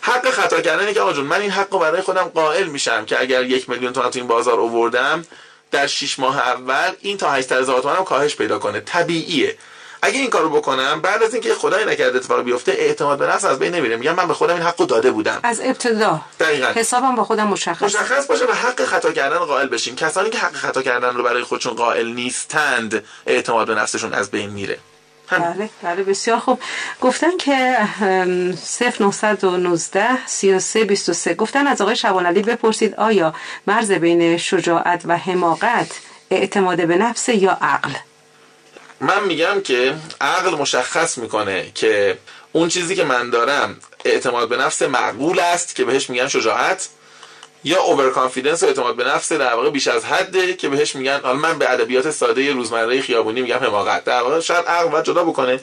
حق 0.00 0.30
خطا 0.30 0.60
کردنه 0.60 0.94
که 0.94 1.00
آقا 1.00 1.12
جون 1.12 1.24
من 1.24 1.40
این 1.40 1.50
حق 1.50 1.72
رو 1.72 1.78
برای 1.78 2.02
خودم 2.02 2.22
قائل 2.22 2.66
میشم 2.66 3.04
که 3.04 3.20
اگر 3.20 3.44
یک 3.44 3.70
میلیون 3.70 3.92
تومان 3.92 4.10
تو 4.10 4.18
این 4.18 4.28
بازار 4.28 4.60
آوردم 4.60 5.24
در 5.70 5.86
6 5.86 6.18
ماه 6.18 6.38
اول 6.38 6.92
این 7.00 7.16
تا 7.16 7.30
800 7.30 7.60
هزار 7.60 7.80
تومان 7.80 7.96
هم 7.96 8.04
کاهش 8.04 8.36
پیدا 8.36 8.58
کنه. 8.58 8.80
طبیعیه. 8.80 9.58
اگه 10.02 10.18
این 10.18 10.30
کارو 10.30 10.50
بکنم 10.50 11.00
بعد 11.00 11.22
از 11.22 11.34
اینکه 11.34 11.54
خدای 11.54 11.84
نکرده 11.84 12.18
اتفاق 12.18 12.42
بیفته 12.42 12.72
اعتماد 12.72 13.18
به 13.18 13.26
نفس 13.26 13.44
از 13.44 13.58
بین 13.58 13.74
نمیره 13.74 13.96
میگم 13.96 14.14
من 14.14 14.28
به 14.28 14.34
خودم 14.34 14.54
این 14.54 14.62
حقو 14.62 14.86
داده 14.86 15.10
بودم. 15.10 15.40
از 15.42 15.60
ابتدا. 15.64 16.20
دقیقاً. 16.40 16.66
حسابم 16.66 17.14
با 17.14 17.24
خودم 17.24 17.46
مشخص. 17.46 17.82
مشخص 17.82 18.26
باشه 18.26 18.44
و 18.44 18.52
حق 18.52 18.84
خطا 18.84 19.12
کردن 19.12 19.38
قائل 19.38 19.66
بشیم 19.66 19.96
کسانی 19.96 20.30
که 20.30 20.38
حق 20.38 20.54
خطا 20.54 20.82
کردن 20.82 21.14
رو 21.14 21.22
برای 21.22 21.42
خودشون 21.42 21.74
قائل 21.74 22.06
نیستند 22.06 23.04
اعتماد 23.26 23.66
به 23.66 23.74
نفسشون 23.74 24.12
از 24.12 24.30
بین 24.30 24.50
میره. 24.50 24.78
بله 25.30 25.70
بله 25.82 26.02
بسیار 26.02 26.38
خوب. 26.38 26.60
گفتن 27.00 27.36
که 27.36 27.76
0919 29.00 30.26
33 30.26 30.84
23 30.84 31.34
گفتن 31.34 31.66
از 31.66 31.80
آقای 31.80 31.96
شبان 31.96 32.26
علی 32.26 32.42
بپرسید 32.42 32.94
آیا 32.94 33.34
مرز 33.66 33.92
بین 33.92 34.36
شجاعت 34.36 35.02
و 35.04 35.16
حماقت 35.16 35.90
اعتماد 36.30 36.86
به 36.86 36.96
نفس 36.96 37.28
یا 37.28 37.58
عقل؟ 37.62 37.90
من 39.00 39.24
میگم 39.24 39.60
که 39.64 39.94
عقل 40.20 40.50
مشخص 40.50 41.18
می‌کنه 41.18 41.70
که 41.74 42.18
اون 42.52 42.68
چیزی 42.68 42.96
که 42.96 43.04
من 43.04 43.30
دارم 43.30 43.76
اعتماد 44.04 44.48
به 44.48 44.56
نفس 44.56 44.82
معقول 44.82 45.40
است 45.40 45.74
که 45.74 45.84
بهش 45.84 46.10
میگن 46.10 46.28
شجاعت. 46.28 46.88
یا 47.64 47.82
اوور 47.82 48.10
کانفیدنس 48.10 48.62
و 48.62 48.66
اعتماد 48.66 48.96
به 48.96 49.04
نفس 49.04 49.32
در 49.32 49.54
واقع 49.54 49.70
بیش 49.70 49.88
از 49.88 50.04
حده 50.04 50.54
که 50.54 50.68
بهش 50.68 50.96
میگن 50.96 51.20
حالا 51.22 51.38
من 51.38 51.58
به 51.58 51.72
ادبیات 51.72 52.10
ساده 52.10 52.52
روزمره 52.52 53.00
خیابونی 53.00 53.42
میگم 53.42 53.58
حماقت. 53.58 54.04
در 54.04 54.22
واقع 54.22 54.40
شاید 54.40 54.66
عقل 54.66 54.88
باید 54.88 55.04
جدا 55.04 55.24
بکنه. 55.24 55.60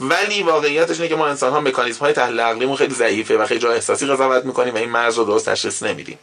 ولی 0.00 0.42
واقعیتش 0.42 0.96
اینه 0.96 1.08
که 1.08 1.16
ما 1.16 1.26
انسان 1.26 1.52
ها 1.52 1.60
مکانیزم 1.60 2.00
های 2.00 2.12
تحلیل 2.12 2.40
عقلیمون 2.40 2.76
خیلی 2.76 2.94
ضعیفه 2.94 3.38
و 3.38 3.46
خیلی 3.46 3.60
جا 3.60 3.72
احساسی 3.72 4.06
قضاوت 4.06 4.44
می‌کنیم 4.44 4.74
و 4.74 4.76
این 4.76 4.90
مرز 4.90 5.18
رو 5.18 5.24
درست 5.24 5.48
تشخیص 5.48 5.82
نمیدیم. 5.82 6.18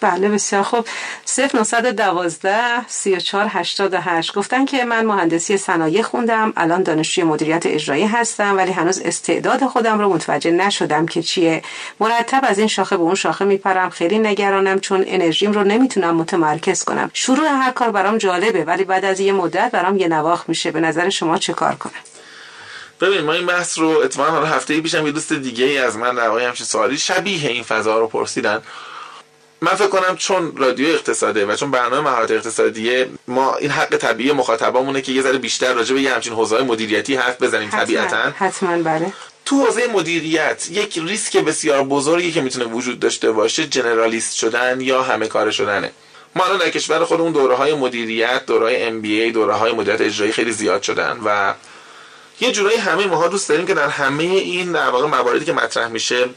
بله 0.00 0.28
بسیار 0.28 0.62
خوب. 0.62 0.86
0912 1.26 2.88
34 2.88 3.46
88 3.48 4.34
گفتن 4.34 4.64
که 4.64 4.84
من 4.84 5.04
مهندسی 5.06 5.56
صنایع 5.56 6.02
خوندم 6.02 6.52
الان 6.56 6.82
دانشجوی 6.82 7.24
مدیریت 7.24 7.66
اجرایی 7.66 8.06
هستم 8.06 8.56
ولی 8.56 8.72
هنوز 8.72 9.00
استعداد 9.00 9.66
خودم 9.66 9.98
رو 9.98 10.14
متوجه 10.14 10.50
نشدم 10.50 11.06
که 11.06 11.22
چیه. 11.22 11.62
مرتب 12.00 12.40
از 12.42 12.58
این 12.58 12.68
شاخه 12.68 12.96
به 12.96 13.02
اون 13.02 13.14
شاخه 13.14 13.44
میپرم 13.44 13.90
خیلی 13.90 14.18
نگرانم 14.18 14.80
چون 14.80 15.04
انرژیم 15.06 15.52
رو 15.52 15.64
نمی‌تونم 15.64 16.16
متمرکز 16.16 16.84
کنم. 16.84 17.10
شروع 17.12 17.48
هر 17.48 17.70
کار 17.70 17.90
برام 17.90 18.18
جالبه 18.18 18.64
ولی 18.64 18.84
بعد 18.84 19.04
از 19.04 19.20
یه 19.20 19.32
مدت 19.32 19.70
برام 19.70 19.96
یه 19.96 20.08
نواخ 20.08 20.44
میشه. 20.48 20.70
به 20.70 20.80
نظر 20.80 21.08
شما 21.08 21.38
چه 21.38 21.52
کار 21.52 21.74
کنم؟ 21.74 21.92
ببین 23.00 23.20
ما 23.20 23.32
این 23.32 23.46
بحث 23.46 23.78
رو 23.78 24.08
حالا 24.18 24.46
هفته 24.46 24.80
پیشم 24.80 25.06
یه 25.06 25.12
دوست 25.12 25.32
دیگه 25.32 25.64
ای 25.64 25.78
از 25.78 25.96
من 25.96 26.14
در 26.14 26.28
واقع 26.28 26.46
همچین 26.46 26.66
سوالی 26.66 26.98
شبیه 26.98 27.50
این 27.50 27.62
فضا 27.62 27.98
رو 27.98 28.06
پرسیدن. 28.06 28.62
من 29.60 29.74
فکر 29.74 29.88
کنم 29.88 30.16
چون 30.16 30.56
رادیو 30.56 30.88
اقتصاده 30.88 31.46
و 31.46 31.56
چون 31.56 31.70
برنامه 31.70 32.10
مهارت 32.10 32.30
اقتصادیه 32.30 33.08
ما 33.28 33.56
این 33.56 33.70
حق 33.70 33.96
طبیعی 33.96 34.32
مخاطبامونه 34.32 35.00
که 35.02 35.12
یه 35.12 35.22
ذره 35.22 35.38
بیشتر 35.38 35.72
راجع 35.72 35.94
به 35.94 36.00
یه 36.00 36.14
همچین 36.14 36.32
حوزه‌های 36.32 36.64
مدیریتی 36.64 37.14
حرف 37.14 37.42
بزنیم 37.42 37.70
طبیعتا. 37.70 38.30
حتما 38.36 38.82
بله. 38.82 39.12
تو 39.44 39.64
حوزه 39.64 39.86
مدیریت 39.86 40.68
یک 40.70 40.98
ریسک 40.98 41.36
بسیار 41.36 41.84
بزرگی 41.84 42.32
که 42.32 42.40
می‌تونه 42.40 42.64
وجود 42.64 43.00
داشته 43.00 43.32
باشه 43.32 43.66
جنرالیست 43.66 44.34
شدن 44.34 44.80
یا 44.80 45.02
همه 45.02 45.26
کار 45.26 45.50
شدنه. 45.50 45.90
ما 46.34 46.44
الان 46.44 46.58
در 46.58 46.70
کشور 46.70 47.04
خودمون 47.04 47.32
دوره 47.32 47.54
های 47.54 47.74
مدیریت 47.74 48.46
دوره 48.46 48.64
های 48.64 48.82
ام 48.82 49.00
بی 49.00 49.20
ای 49.20 49.30
دوره 49.32 49.54
های 49.54 49.72
مدیریت 49.72 50.00
اجرایی 50.00 50.32
خیلی 50.32 50.52
زیاد 50.52 50.82
شدن 50.82 51.18
و 51.24 51.54
یه 52.40 52.52
جورایی 52.52 52.76
همه 52.76 53.06
ماها 53.06 53.28
دوست 53.28 53.48
داریم 53.48 53.66
که 53.66 53.74
در 53.74 53.88
همه 53.88 54.24
این 54.24 54.72
در 54.72 54.90
واقع 54.90 55.06
مواردی 55.06 55.44
که 55.44 55.52
مطرح 55.52 55.88
میشه 55.88 56.28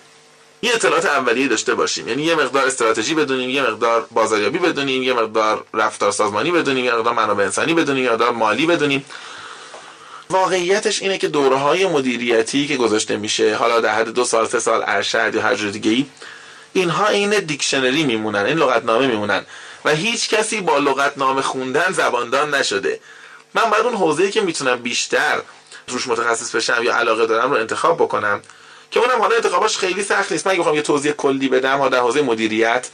یه 0.63 0.71
اطلاعات 0.75 1.05
اولیه 1.05 1.47
داشته 1.47 1.75
باشیم. 1.75 2.07
یعنی 2.07 2.23
یه 2.23 2.35
مقدار 2.35 2.67
استراتژی 2.67 3.13
بدونیم 3.13 3.49
یه 3.49 3.61
مقدار 3.61 4.07
بازاریابی 4.11 4.59
بدونیم 4.59 5.03
یه 5.03 5.13
مقدار 5.13 5.65
رفتار 5.73 6.11
سازمانی 6.11 6.51
بدونیم 6.51 6.85
یه 6.85 6.93
مقدار 6.93 7.13
منابع 7.13 7.43
انسانی 7.43 7.73
بدونیم 7.73 8.03
یه 8.03 8.11
مقدار 8.11 8.31
مالی 8.31 8.65
بدونیم. 8.65 9.05
واقعیتش 10.29 11.01
اینه 11.01 11.17
که 11.17 11.27
دوره 11.27 11.55
های 11.55 11.85
مدیریتی 11.85 12.67
که 12.67 12.77
گذاشته 12.77 13.17
میشه 13.17 13.55
حالا 13.55 13.79
در 13.79 13.95
حد 13.95 14.09
دو 14.09 14.23
سال 14.23 14.47
سه 14.47 14.59
سال 14.59 14.83
ارشد 14.87 15.35
یا 15.35 15.41
هر 15.41 15.55
جور 15.55 15.71
دیگه 15.71 15.91
ای 15.91 16.05
اینها 16.73 17.07
این 17.07 17.29
دیکشنری 17.29 18.03
میمونن 18.03 18.45
این 18.45 18.57
لغتنامه 18.57 19.07
میمونن. 19.07 19.45
و 19.85 19.89
هیچ 19.89 20.29
کسی 20.29 20.61
با 20.61 20.77
لغتنامه 20.77 21.41
خوندن 21.41 21.91
زباندان 21.91 22.55
نشده. 22.55 22.99
من 23.53 23.63
بعد 23.63 23.85
اون 23.85 23.95
حوزه‌ای 23.95 24.31
که 24.31 24.41
می‌تونم 24.41 24.75
بیشتر 24.75 25.41
روش 25.87 26.07
متخصص 26.07 26.55
بشم 26.55 26.83
یا 26.83 26.95
علاقه 26.95 27.25
دارم 27.25 27.51
رو 27.51 27.57
انتخاب 27.57 27.97
بکنم. 27.97 28.41
که 28.93 28.99
اونم 28.99 29.21
حالا 29.21 29.35
انتخاباش 29.35 29.77
خیلی 29.77 30.03
سخت 30.03 30.31
نیست. 30.31 30.47
من 30.47 30.57
بخوام 30.57 30.75
یه 30.75 30.81
توضیح 30.81 31.11
کلی 31.11 31.47
بدم 31.47 31.79
ها 31.79 31.89
در 31.89 31.99
حوزه 31.99 32.21
مدیریت 32.21 32.87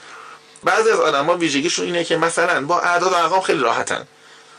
بعضی 0.64 0.90
از 0.90 1.00
آدما 1.00 1.38
ویژگیشون 1.38 1.86
اینه 1.86 2.04
که 2.04 2.18
مثلا 2.18 2.66
با 2.66 2.80
اعداد 2.80 3.12
و 3.12 3.16
ارقام 3.16 3.42
خیلی 3.42 3.60
راحتن. 3.60 4.08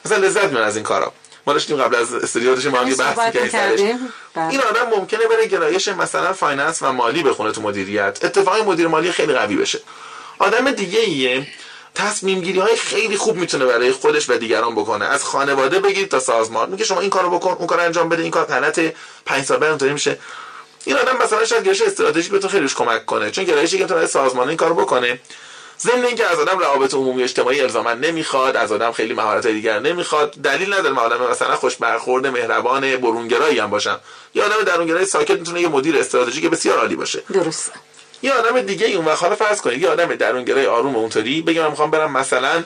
مثلا 0.05 0.19
لذت 0.19 0.45
می‌برن 0.45 0.65
از 0.65 0.77
این 0.77 0.85
کارا. 0.85 1.13
ما 1.47 1.53
داشتیم 1.53 1.77
قبل 1.77 1.95
از 1.95 2.15
استودیو 2.15 2.55
داشتیم 2.55 2.73
با 2.73 2.79
هم 2.79 2.95
بحثی 2.95 3.49
کردیم. 3.49 4.13
این 4.37 4.61
آدم 4.61 4.89
ممکنه 4.97 5.21
بره 5.31 5.47
گرایش 5.47 5.89
مثلا 5.89 6.33
finance 6.33 6.83
و 6.83 6.93
مالی 6.93 7.23
بخونه 7.23 7.53
تو 7.53 7.63
مدیریت. 7.63 8.19
اتفاقی 8.23 8.63
مدیر 8.63 8.89
مالی 8.89 9.13
خیلی 9.13 9.33
قوی 9.33 9.57
بشه. 9.57 9.81
آدم 10.39 10.71
دیگه 10.71 11.01
ایه 11.01 11.47
تصمیم 11.95 12.41
گیری 12.41 12.59
های 12.59 12.77
خیلی 12.77 13.17
خوب 13.17 13.37
می‌تونه 13.37 13.67
برای 13.67 13.93
خودش 13.93 14.31
و 14.31 14.39
دیگران 14.39 14.75
بکنه. 14.75 15.05
از 15.05 15.25
خانواده 15.25 15.79
بگیر 15.79 16.07
تا 16.07 16.21
سازمان. 16.21 16.71
میگه 16.71 16.85
شما 16.85 17.01
این 17.01 17.11
کارو 17.11 17.31
بکن 17.31 17.51
اون 17.51 17.67
کار 17.67 17.81
انجام 17.81 18.09
بده 18.09 18.23
این 18.23 18.31
کار 18.31 18.45
غلطه. 18.45 18.95
5 19.27 19.45
سال 19.45 19.59
بعد 19.59 19.71
اونطوری 19.71 19.93
میشه. 19.93 20.19
این 20.85 20.97
آدم 20.97 21.17
مثلا 21.23 21.45
شاید 21.45 21.63
گرایش 21.63 21.83
استراتژیک 21.83 22.33
بهتون 22.33 22.51
خیلیش 22.51 22.75
کمک 22.75 23.07
کنه 23.07 23.31
چون 23.31 23.45
گرایشی 23.45 23.77
که 23.77 23.83
می‌تونه 23.83 24.07
سازمان 24.07 24.49
این 24.49 24.57
کارو 24.57 24.75
بکنه 24.75 25.21
ضمن 25.81 26.05
اینکه 26.05 26.27
از 26.27 26.39
آدم 26.39 26.59
روابط 26.59 26.95
عمومی 26.95 27.23
اجتماعی 27.23 27.61
الزاما 27.61 27.93
نمی‌خواد 27.93 28.57
از 28.57 28.73
آدم 28.73 28.93
خیلی 28.93 29.15
مهارت 29.15 29.47
دیگر 29.47 29.79
نمی‌خواد 29.79 30.31
دلیل 30.31 30.75
نداره 30.75 30.95
من 30.95 31.03
آدم 31.03 31.31
مثلا 31.31 31.57
خوش 31.57 31.77
برخورد 31.77 32.27
مهربان 32.27 32.97
برونگرایی 32.97 33.59
هم 33.59 33.71
باشم 33.71 34.01
یا 34.35 34.45
آدم 34.45 34.63
درونگرای 34.63 35.05
ساکت 35.05 35.39
می‌تونه 35.39 35.61
یه 35.61 35.69
مدیر 35.69 35.99
استراتژیک 35.99 36.47
بسیار 36.47 36.79
عالی 36.79 36.97
باشه. 36.97 37.23
درسته 37.33 37.73
یه 38.23 38.33
آدم 38.33 38.61
دیگه 38.61 38.87
اون 38.87 39.05
وقت 39.05 39.23
حالا 39.23 39.35
فرض 39.35 39.61
کنید 39.61 39.83
یه 39.83 39.89
آدم 39.89 40.15
درونگرای 40.15 40.67
آروم 40.67 40.97
اونطوری 40.97 41.43
بگم 41.43 41.63
من 41.63 41.71
می‌خوام 41.71 41.91
برم 41.91 42.13
مثلا 42.13 42.65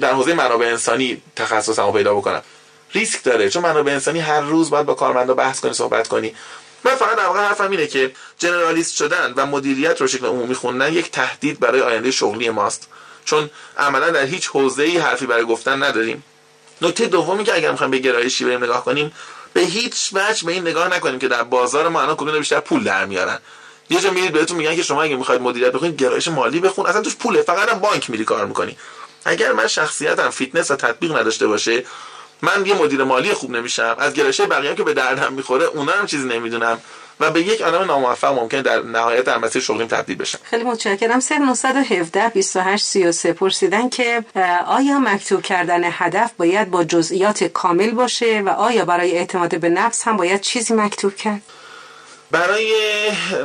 در 0.00 0.12
حوزه 0.12 0.34
منابع 0.34 0.66
انسانی 0.66 1.22
تخصصمو 1.36 1.92
پیدا 1.92 2.14
بکنم. 2.14 2.42
ریسک 2.92 3.22
داره 3.24 3.50
چون 3.50 3.62
منابع 3.62 3.92
انسانی 3.92 4.20
هر 4.20 4.40
روز 4.40 4.70
باید 4.70 4.86
با 4.86 4.94
کارمندا 4.94 5.34
بحث 5.34 5.60
کنی 5.60 5.72
صحبت 5.72 6.08
کنی. 6.08 6.34
من 6.84 6.94
فقط 6.94 7.16
در 7.16 7.26
واقع 7.26 7.40
حرفم 7.40 7.70
اینه 7.70 7.86
که 7.86 8.12
جنرالیست 8.38 8.96
شدن 8.96 9.32
و 9.36 9.46
مدیریت 9.46 10.00
رو 10.00 10.06
شکل 10.06 10.26
عمومی 10.26 10.54
خوندن 10.54 10.92
یک 10.92 11.10
تهدید 11.10 11.60
برای 11.60 11.80
آینده 11.80 12.10
شغلی 12.10 12.50
ماست. 12.50 12.88
چون 13.24 13.50
عملا 13.78 14.10
در 14.10 14.24
هیچ 14.24 14.48
حوزه‌ای 14.48 14.98
حرفی 14.98 15.26
برای 15.26 15.44
گفتن 15.44 15.82
نداریم. 15.82 16.24
نکته 16.82 17.06
دومی 17.06 17.44
که 17.44 17.54
اگر 17.54 17.70
می‌خوایم 17.70 17.90
به 17.90 17.98
گرایشی 17.98 18.44
بریم 18.44 18.64
نگاه 18.64 18.84
کنیم 18.84 19.12
به 19.52 19.60
هیچ 19.60 20.10
وجه 20.12 20.46
به 20.46 20.52
این 20.52 20.62
نگاه 20.62 20.88
نکنیم 20.88 21.18
که 21.18 21.28
در 21.28 21.42
بازار 21.42 21.88
ما 21.88 22.02
الان 22.02 22.16
کدوم 22.16 22.38
بیشتر 22.38 22.60
پول 22.60 22.84
در 22.84 23.04
میارن. 23.04 23.38
یه 23.90 24.00
جا 24.00 24.10
میرید 24.10 24.32
بهتون 24.32 24.56
میگن 24.56 24.76
که 24.76 24.82
شما 24.82 25.02
اگه 25.02 25.16
می‌خواید 25.16 25.40
مدیریت 25.40 25.72
بخونید 25.72 25.96
گرایش 25.96 26.28
مالی 26.28 26.60
بخون. 26.60 26.86
اصلا 26.86 27.02
توش 27.02 27.16
پوله. 27.16 27.42
فقط 27.42 27.68
هم 27.68 27.78
بانک 27.78 28.10
میری 28.10 28.24
کار 28.24 28.46
می‌کنی. 28.46 28.76
اگر 29.24 29.52
من 29.52 29.66
شخصیتم 29.66 30.30
فیتنس 30.30 30.70
و 30.70 30.76
تطبیق 30.76 31.16
نداشته 31.16 31.46
باشه 31.46 31.84
من 32.42 32.66
یه 32.66 32.74
مدیر 32.74 33.04
مالی 33.04 33.32
خوب 33.32 33.50
نمیشم. 33.50 33.96
از 33.98 34.14
گرایش 34.14 34.40
بقیه 34.40 34.74
که 34.74 34.82
به 34.82 34.94
دردم 34.94 35.32
می‌خوره 35.32 35.64
اونا 35.64 35.92
هم 35.92 36.06
چیزی 36.06 36.28
نمی‌دونم. 36.28 36.80
و 37.20 37.30
به 37.30 37.40
یک 37.40 37.60
آدم 37.62 37.84
ناموفق 37.84 38.38
ممکن 38.38 38.62
در 38.62 38.82
نهایت 38.82 39.24
در 39.24 39.38
مسیر 39.38 39.62
شغلیم 39.62 39.86
تبدیل 39.86 40.16
بشم. 40.16 40.38
خیلی 40.42 40.64
متشکرم. 40.64 41.20
0917 41.20 42.28
28 42.28 42.84
33 42.84 43.32
پرسیدن 43.32 43.88
که 43.88 44.24
آیا 44.66 44.98
مکتوب 44.98 45.42
کردن 45.42 45.80
هدف 45.84 46.30
باید 46.38 46.70
با 46.70 46.84
جزئیات 46.84 47.44
کامل 47.44 47.90
باشه 47.90 48.42
و 48.46 48.48
آیا 48.48 48.84
برای 48.84 49.18
اعتماد 49.18 49.60
به 49.60 49.68
نفس 49.68 50.08
هم 50.08 50.16
باید 50.16 50.40
چیزی 50.40 50.74
مکتوب 50.74 51.16
کرد؟ 51.16 51.42
برای 52.30 52.72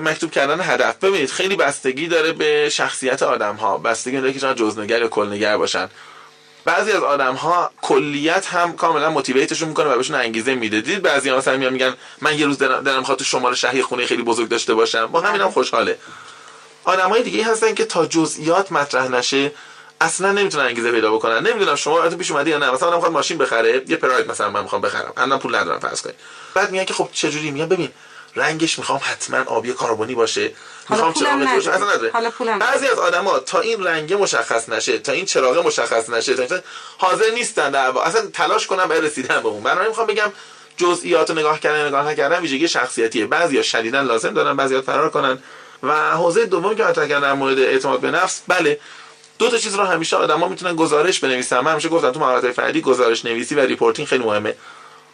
مکتوب 0.02 0.32
کردن 0.32 0.62
هدف 0.62 0.96
ببینید 0.96 1.30
خیلی 1.30 1.56
بستگی 1.56 2.08
داره 2.08 2.32
به 2.32 2.70
شخصیت 2.70 3.24
آدم 3.24 3.56
ها 3.56 3.78
بستگی 3.78 4.18
داره 4.18 4.34
که 4.34 4.40
چقدر 4.40 4.54
جزنگر 4.54 5.02
یا 5.02 5.08
کلنگر 5.08 5.58
باشن. 5.58 5.90
بعضی 6.70 6.92
از 6.92 7.04
آدم 7.04 7.36
ها 7.36 7.72
کلیت 7.82 8.48
هم 8.48 8.76
کاملا 8.76 9.10
موتیویتشون 9.10 9.70
می‌کنه 9.70 9.90
و 9.90 9.98
بهشون 9.98 10.16
انگیزه 10.16 10.56
میده. 10.56 10.82
دید 10.82 11.02
بعضی 11.02 11.30
ها 11.30 11.38
مثلا 11.38 11.58
میان 11.58 11.74
میگن 11.74 11.94
من 12.22 12.40
یه 12.40 12.46
روز 12.46 12.58
دلم 12.60 13.04
خاطر 13.04 13.24
شماره 13.24 13.56
شهری 13.56 13.82
خونه 13.82 14.06
خیلی 14.06 14.24
بزرگ 14.24 14.50
داشته 14.50 14.74
باشم. 14.74 15.06
با 15.06 15.22
همینم 15.22 15.46
هم 15.46 15.52
خوشحاله. 15.52 15.98
های 16.86 17.24
دیگه 17.24 17.46
هستن 17.46 17.74
که 17.74 17.86
تا 17.86 18.06
جزئیات 18.06 18.72
مطرح 18.72 19.08
نشه 19.08 19.52
اصلا 20.02 20.32
نمی‌تونن 20.32 20.66
انگیزه 20.66 20.92
پیدا 20.92 21.14
بکنن. 21.14 21.48
نمی‌دونم 21.48 21.76
شما 21.76 22.02
البته 22.02 22.16
پیش 22.16 22.32
اومدی 22.32 22.50
یا 22.50 22.58
نه. 22.58 22.72
مثلا 22.72 22.96
می‌خواد 22.96 23.12
ماشین 23.12 23.38
بخره 23.38 23.84
یه 23.88 23.96
پراید 23.96 24.32
مثلا 24.32 24.50
من 24.50 24.62
می‌خوام 24.62 24.82
بخرم. 24.82 25.14
الان 25.18 25.40
پول 25.40 25.56
ندارم 25.56 25.80
فرض 25.80 26.02
کنید. 26.02 26.16
بعد 26.54 26.72
میگن 26.72 26.86
که 26.86 26.94
خب 26.94 27.10
چه 27.14 27.30
جوری 27.30 27.52
میگن 27.52 27.70
ببین 27.70 27.90
رنگش 28.36 28.80
می‌خوام 28.80 29.00
حتما 29.04 29.44
آبی 29.44 29.74
کربنی 29.74 30.16
باشه. 30.16 30.52
روشن 30.90 31.72
اصلا 31.72 31.94
نداره 31.94 32.12
بعضی 32.60 32.88
از 32.88 33.00
آدما 33.00 33.40
تا 33.40 33.60
این 33.60 33.84
رنگ 33.84 34.14
مشخص 34.14 34.70
نشه 34.70 35.00
تا 35.00 35.12
این 35.12 35.26
چراغ 35.26 35.68
مشخص 35.68 36.10
نشه 36.10 36.48
تا 36.48 36.60
حاضر 36.98 37.30
نیستن 37.34 37.72
در 37.72 37.98
اصلا 37.98 38.22
تلاش 38.34 38.68
کنم 38.68 38.86
برای 38.86 39.02
رسیدن 39.02 39.40
به 39.40 39.48
اون. 39.48 39.64
بنابراین 39.64 39.90
می‌خوام 39.90 40.08
بگم 40.08 40.32
جزئیات 40.78 41.32
نگاه 41.32 41.60
کردن 41.60 41.88
نگاه 41.88 42.08
نکردن 42.08 42.40
ویژگی 42.42 42.68
شخصیتیه. 42.68 43.26
بعضیا 43.26 43.62
شدیدن 43.62 44.02
لازم 44.02 44.34
دارن 44.34 44.56
بعضیا 44.56 44.82
فرار 44.82 45.10
کنن. 45.10 45.38
و 45.84 46.12
حوزه 46.12 46.46
دوم 46.46 46.76
که 46.76 46.84
مطرح 46.84 47.08
کردن 47.08 47.22
در 47.22 47.34
مورد 47.34 47.60
اعتماد 47.60 48.00
به 48.00 48.12
نفس 48.12 48.42
بله 48.48 48.80
دو 49.40 49.50
تا 49.50 49.58
چیز 49.58 49.76
رو 49.76 49.84
همیشه 49.84 50.16
آدما 50.16 50.48
می‌تونن 50.48 50.76
گزارش 50.76 51.20
بنویسن. 51.20 51.60
من 51.60 51.72
همیشه 51.72 51.90
گفتم 51.90 52.12
تو 52.12 52.20
مهارت 52.20 52.52
فردی 52.52 52.82
گزارش 52.82 53.26
نویسی 53.26 53.56
و 53.56 53.60
reporting 53.60 54.08
خیلی 54.08 54.24
مهمه. 54.24 54.56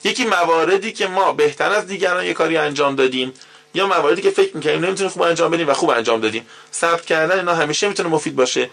یکی 0.04 0.26
مواردی 0.26 0.92
که 0.92 1.08
ما 1.08 1.34
بهتر 1.34 1.72
از 1.72 1.88
دیگران 1.88 2.26
یه 2.26 2.34
کاری 2.34 2.58
انجام 2.58 2.96
دادیم 2.96 3.34
یا 3.76 3.88
مواردی 3.88 4.22
که 4.22 4.30
فکر 4.30 4.58
می‌کنیم 4.58 4.86
نمی‌تونیم 4.86 5.12
خوب 5.12 5.22
انجام 5.22 5.52
بدیم 5.52 5.70
و 5.70 5.74
خوب 5.74 5.90
انجام 5.90 6.22
دادیم. 6.22 6.48
ثبت 6.74 7.06
کردن 7.06 7.40
اینا 7.40 7.54
همیشه 7.54 7.88
می‌تونه 7.88 8.10
مفید 8.10 8.36
باشه. 8.36 8.70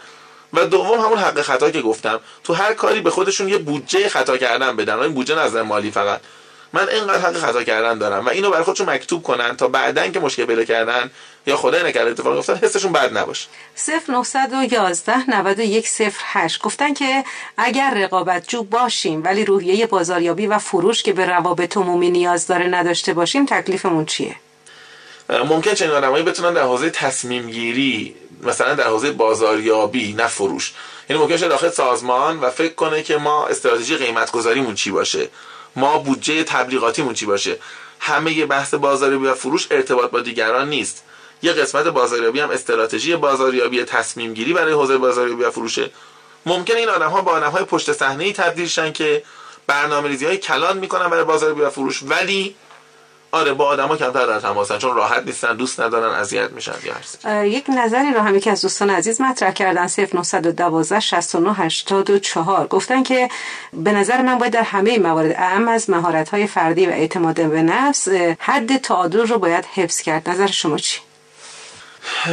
و 0.53 0.66
دوم 0.66 1.00
همون 1.00 1.18
حق 1.18 1.42
خطا 1.42 1.70
که 1.70 1.82
گفتم. 1.82 2.20
تو 2.44 2.55
هر 2.55 2.74
کاری 2.74 3.00
به 3.00 3.11
خودشون 3.11 3.48
یه 3.48 3.59
بودجه 3.59 4.09
خطا 4.09 4.36
کردن 4.36 4.76
بدن. 4.76 4.98
این 4.98 5.14
بودجه 5.14 5.34
نظر 5.34 5.62
مالی 5.62 5.90
فقط. 5.90 6.20
من 6.72 6.88
اینقدر 6.88 7.18
حق 7.18 7.36
خطا 7.36 7.64
کردن 7.64 7.98
دارم 7.98 8.26
و 8.26 8.28
اینو 8.28 8.50
برای 8.50 8.64
خودشون 8.64 8.90
مکتوب 8.90 9.22
کنن 9.22 9.57
تا 9.57 9.68
بعدا 9.68 10.09
که 10.09 10.20
مشکل 10.20 10.44
پیدا 10.44 10.64
کردن 10.64 11.11
یا 11.46 11.57
خدای 11.57 11.82
نکرده 11.82 12.11
اتفاق 12.11 12.38
افتاد 12.38 12.64
حسشون 12.64 12.92
بد 12.92 13.18
نباشه. 13.18 13.48
0911 14.09 15.30
91 15.30 15.88
08 16.32 16.62
گفتن 16.62 16.94
که 16.94 17.24
اگر 17.57 17.94
رقابت 17.96 18.48
جو 18.48 18.62
باشیم 18.62 19.24
ولی 19.24 19.44
روحیه 19.44 19.86
بازاریابی 19.86 20.46
و 20.46 20.59
فروش 20.59 21.03
که 21.03 21.12
به 21.12 21.26
روابط 21.26 21.76
عمومی 21.76 22.11
نیاز 22.11 22.46
داره 22.46 22.66
نداشته 22.66 23.14
باشیم 23.14 23.46
تکلیفمون 23.46 24.07
چیه؟ 24.07 24.36
ممکن 25.28 25.74
چنین 25.74 25.90
آدمایی 25.90 26.24
بتونن 26.24 26.54
در 26.54 26.62
حوزه 26.62 26.90
تصمیم 26.90 27.50
گیری 27.50 28.14
مثلا 28.42 28.74
در 28.74 28.86
حوزه 28.86 29.12
بازاریابی 29.12 30.12
نه 30.12 30.26
فروش. 30.26 30.72
یعنی 31.10 31.22
ممکن 31.22 31.36
شه 31.36 31.48
داخل 31.48 31.68
سازمان 31.68 32.40
و 32.40 32.50
فکر 32.50 32.74
کنه 32.74 33.02
که 33.02 33.16
ما 33.16 33.46
استراتژی 33.46 33.96
قیمت 33.96 34.30
گذاریمون 34.30 34.74
چی 34.74 34.90
باشه. 34.90 35.28
ما 35.76 35.98
بودجه 35.98 36.44
تبلیغاتیمون 36.44 37.14
چی 37.14 37.26
باشه. 37.26 37.58
همه 38.00 38.46
بحث 38.46 38.74
بازاریابی 38.74 39.26
و 39.26 39.34
فروش 39.34 39.66
ارتباط 39.70 40.10
با 40.10 40.20
دیگران 40.20 40.68
نیست. 40.68 41.04
یه 41.42 41.52
قسمت 41.52 41.86
بازاریابی 41.86 42.40
هم 42.40 42.50
استراتژی 42.50 43.16
بازاریابی 43.16 43.84
تصمیم 43.84 44.34
گیری 44.34 44.52
برای 44.52 44.72
حوزه 44.72 44.98
بازاریابی 44.98 45.42
و 45.42 45.50
فروشه. 45.50 45.90
ممکن 46.46 46.76
این 46.76 46.88
آدم 46.88 47.10
ها 47.10 47.20
با 47.20 47.32
آدم 47.32 47.50
های 47.50 47.64
پشت 47.64 47.92
صحنه 47.92 48.24
ای 48.24 48.32
تبدیل 48.32 48.66
شن 48.66 48.92
که 48.92 49.22
برنامه 49.66 50.08
ریزی 50.08 50.26
های 50.26 50.36
کلان 50.36 50.78
می‌کنن 50.78 51.08
برای 51.08 51.24
بازاریابی 51.24 51.60
و 51.60 51.70
فروش 51.70 52.02
ولی 52.02 52.54
آره 53.35 53.53
با 53.53 53.66
آدما 53.66 53.97
کمتر 53.97 54.26
در 54.26 54.41
تماسن 54.41 54.78
چون 54.78 54.97
راحت 54.97 55.22
نیستن 55.26 55.57
دوست 55.57 55.80
ندارن 55.80 56.14
اذیت 56.14 56.51
میشن 56.51 56.74
یا 57.24 57.45
یک 57.45 57.64
نظری 57.68 58.12
رو 58.14 58.20
هم 58.20 58.37
یکی 58.37 58.51
از 58.51 58.62
دوستان 58.62 58.91
عزیز 58.91 59.20
مطرح 59.20 59.51
کردن 59.51 59.87
0912 59.87 61.01
69 61.01 61.55
84 61.55 62.66
گفتن 62.66 63.03
که 63.03 63.28
به 63.72 63.93
نظر 63.93 64.22
من 64.22 64.39
باید 64.39 64.53
در 64.53 64.62
همه 64.62 64.99
موارد 64.99 65.35
اهم 65.39 65.68
از 65.68 65.91
مهارت 65.91 66.28
های 66.28 66.47
فردی 66.47 66.87
و 66.87 66.91
اعتماد 66.91 67.35
به 67.35 67.62
نفس 67.62 68.09
حد 68.39 68.76
تعادل 68.76 69.26
رو 69.26 69.39
باید 69.39 69.64
حفظ 69.74 70.01
کرد. 70.01 70.28
نظر 70.28 70.47
شما 70.47 70.78
چی؟ 70.78 71.01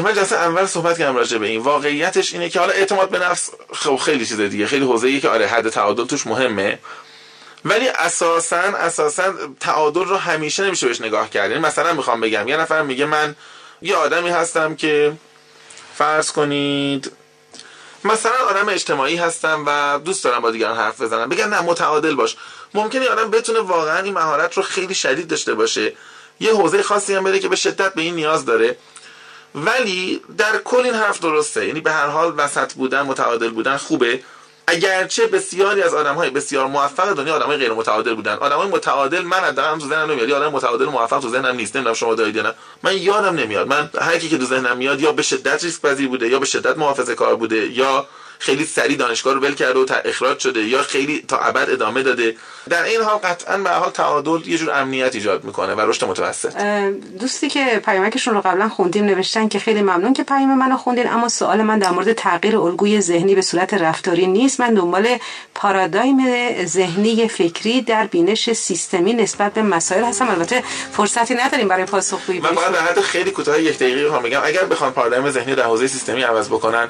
من 0.03 0.13
جلسه 0.13 0.35
اول 0.35 0.65
صحبت 0.65 0.97
کردم 0.97 1.15
راجع 1.15 1.37
به 1.37 1.47
این. 1.47 1.61
واقعیتش 1.61 2.33
اینه 2.33 2.49
که 2.49 2.59
حالا 2.59 2.73
اعتماد 2.73 3.09
به 3.09 3.19
نفس 3.19 3.49
خب 3.73 3.95
خیلی 3.95 4.25
چیز 4.25 4.41
دیگه 4.41 4.67
خیلی 4.67 4.85
حوزه‌ای 4.85 5.19
که 5.19 5.29
آره 5.29 5.47
حد 5.47 5.69
تعادل 5.69 6.05
توش 6.05 6.27
مهمه. 6.27 6.79
ولی 7.65 7.87
اساسا 7.87 8.57
اساسا 8.57 9.33
تعادل 9.59 10.05
رو 10.05 10.17
همیشه 10.17 10.63
نمیشه 10.63 10.87
بهش 10.87 11.01
نگاه 11.01 11.29
کرد. 11.29 11.51
یعنی 11.51 11.63
مثلا 11.63 11.93
می‌خوام 11.93 12.21
بگم 12.21 12.47
یه 12.47 12.57
نفر 12.57 12.81
میگه 12.81 13.05
من 13.05 13.35
یه 13.81 13.95
آدمی 13.95 14.29
هستم 14.29 14.75
که 14.75 15.13
فرض 15.95 16.31
کنید 16.31 17.11
مثلا 18.03 18.35
آدم 18.49 18.69
اجتماعی 18.69 19.15
هستم 19.15 19.63
و 19.67 19.99
دوست 19.99 20.23
دارم 20.23 20.41
با 20.41 20.51
دیگران 20.51 20.77
حرف 20.77 21.01
بزنم. 21.01 21.29
بگم 21.29 21.53
نه 21.53 21.61
متعادل 21.61 22.15
باش. 22.15 22.35
ممکنه 22.73 23.07
آدم 23.07 23.31
بتونه 23.31 23.59
واقعا 23.59 23.99
این 23.99 24.13
مهارت 24.13 24.53
رو 24.53 24.63
خیلی 24.63 24.95
شدید 24.95 25.27
داشته 25.27 25.53
باشه. 25.53 25.93
یه 26.39 26.53
حوزه 26.53 26.83
خاصی 26.83 27.15
هم 27.15 27.23
بده 27.23 27.39
که 27.39 27.47
به 27.47 27.55
شدت 27.55 27.93
به 27.93 28.01
این 28.01 28.15
نیاز 28.15 28.45
داره. 28.45 28.77
ولی 29.55 30.21
در 30.37 30.57
کل 30.57 30.81
این 30.85 30.93
حرف 30.93 31.19
درسته. 31.19 31.67
یعنی 31.67 31.81
به 31.81 31.91
هر 31.91 32.07
حال 32.07 32.33
وسط 32.37 32.73
بودن 32.73 33.01
متعادل 33.01 33.49
بودن 33.49 33.77
خوبه. 33.77 34.23
اگرچه 34.69 35.27
بسیاری 35.27 35.81
از 35.81 35.93
آدم 35.93 36.15
های 36.15 36.29
بسیار 36.29 36.67
موفق 36.67 37.13
دنیا 37.13 37.35
آدم 37.35 37.45
های 37.45 37.57
غیر 37.57 37.73
متعادل 37.73 38.13
بودن. 38.13 38.33
آدم 38.33 38.55
های 38.55 38.67
متعادل 38.67 39.21
من 39.21 39.37
حداقل 39.37 39.79
تو 39.79 39.87
ذهنم 39.87 40.11
نمیاد. 40.11 40.31
آدم 40.31 40.51
متعادل 40.51 40.85
موفق 40.85 41.19
تو 41.19 41.29
ذهنم 41.29 41.55
نیست. 41.55 41.75
نمی‌دونم 41.75 41.95
شما 41.95 42.15
دارید 42.15 42.35
یا 42.35 42.43
نه. 42.43 42.53
من 42.83 42.97
یادم 42.97 43.35
نمیاد. 43.35 43.67
من 43.67 43.89
هر 44.01 44.17
کی 44.17 44.29
که 44.29 44.37
تو 44.37 44.45
ذهنم 44.45 44.77
میاد 44.77 45.01
یا 45.01 45.11
به 45.11 45.21
شدت 45.21 45.63
ریسک 45.63 45.81
پذیر 45.81 46.07
بوده 46.07 46.27
یا 46.27 46.39
به 46.39 46.45
شدت 46.45 46.77
محافظه 46.77 47.15
کار 47.15 47.35
بوده 47.35 47.55
یا 47.71 48.05
خیلی 48.39 48.65
سریع 48.65 48.97
دانشگاه 48.97 49.33
رو 49.33 49.39
ول 49.39 49.53
کرده 49.53 49.79
و 49.79 49.85
اخراج 50.05 50.39
شده 50.39 50.59
یا 50.63 50.83
خیلی 50.83 51.25
تا 51.27 51.37
ابد 51.37 51.69
ادامه 51.69 52.03
داده. 52.03 52.35
در 52.69 52.83
این 52.83 53.01
حال 53.01 53.17
قطعا 53.17 53.57
به 53.57 53.69
حال 53.69 53.89
تعادل 53.89 54.47
یه 54.47 54.57
جور 54.57 54.71
امنیت 54.71 55.15
ایجاد 55.15 55.43
می‌کنه 55.43 55.73
و 55.75 55.81
رشد 55.81 56.05
متوسط. 56.05 56.55
دوستی 57.19 57.49
که 57.49 57.81
پیامکشون 57.85 58.33
رو 58.33 58.41
قبلا 58.41 58.69
خوندیم 58.69 59.05
نوشتن 59.05 59.47
که 59.47 59.59
خیلی 59.59 59.81
ممنون 59.81 60.13
که 60.13 60.23
پیام 60.23 60.57
منو 60.57 60.77
خوندین 60.77 61.09
اما 61.09 61.29
سوال 61.29 61.61
من 61.61 61.79
در 61.79 61.89
مورد 61.89 62.13
تغییر 62.13 62.57
الگوی 62.57 63.01
ذهنی 63.01 63.35
به 63.35 63.41
صورت 63.41 63.73
رفتاری 63.73 64.27
نیست. 64.27 64.59
من 64.59 64.73
دنبال 64.73 65.17
پارادایم 65.55 66.17
ذهنی 66.65 67.27
فکری 67.27 67.81
در 67.81 68.05
بینش 68.07 68.53
سیستمی 68.53 69.13
نسبت 69.13 69.53
به 69.53 69.61
مسائل 69.61 70.03
هستم. 70.03 70.29
البته 70.29 70.63
فرصتی 70.91 71.33
نداریم 71.35 71.67
برای 71.67 71.85
پاسخگویی 71.85 72.39
من 72.39 72.51
باید 72.51 72.71
در 72.71 72.79
حد 72.79 72.99
خیلی 72.99 73.31
کوتاه 73.31 73.61
یک 73.61 73.79
دقیقه 73.79 74.19
میگم 74.19 74.41
اگر 74.43 74.65
بخوان 74.65 74.91
پارادایم 74.91 75.29
ذهنی 75.29 75.55
در 75.55 75.63
حوزه 75.63 75.87
سیستمی 75.87 76.21
عوض 76.21 76.47
بکنن 76.47 76.87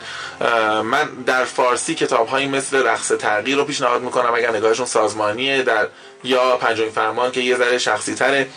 من 0.83 1.09
در 1.25 1.43
فارسی 1.43 1.95
کتابهایی 1.95 2.47
مثل 2.47 2.77
رقص 2.85 3.07
تغییر 3.07 3.57
رو 3.57 3.63
پیشنهاد 3.63 4.01
می‌کنم. 4.01 4.33
اگر 4.35 4.55
نگاهشون 4.55 4.85
سازمانیه 4.85 5.63
در 5.69 5.87
یا 6.23 6.57
پنجمین 6.57 6.89
فرمان 6.89 7.31
که 7.31 7.41
یه 7.41 7.57
ذره 7.57 7.77
شخصی 7.77 8.15
تره 8.15 8.47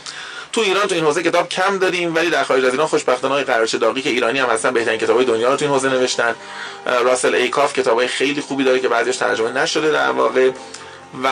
تو 0.53 0.61
ایران 0.61 0.87
تو 0.87 0.95
این 0.95 1.05
حوزه 1.05 1.23
کتاب 1.23 1.49
کم 1.49 1.79
داریم 1.79 2.15
ولی 2.15 2.31
در 2.31 2.45
خارج 2.45 2.65
از 2.65 2.71
ایران 2.71 2.87
خوشبختانه 2.87 3.35
های 3.35 3.45
قرارچه 3.45 3.79
داغی 3.79 4.03
که 4.03 4.11
ایرانی 4.11 4.39
هم 4.39 4.49
هستن 4.49 4.71
بهترین 4.71 4.99
کتابای 4.99 5.25
دنیا 5.25 5.51
رو 5.51 5.57
تو 5.57 5.65
این 5.65 5.75
حوزه 5.75 5.89
نوشتن. 5.89 6.35
راسل 6.87 7.35
ایکاف 7.35 7.73
کتابای 7.73 8.09
خیلی 8.09 8.41
خوبی 8.41 8.65
داره 8.65 8.81
که 8.81 8.89
بعضیش 8.89 9.17
ترجمه 9.17 9.53
نشده 9.53 9.91
در 9.91 10.11
واقع. 10.11 10.51
و 11.25 11.29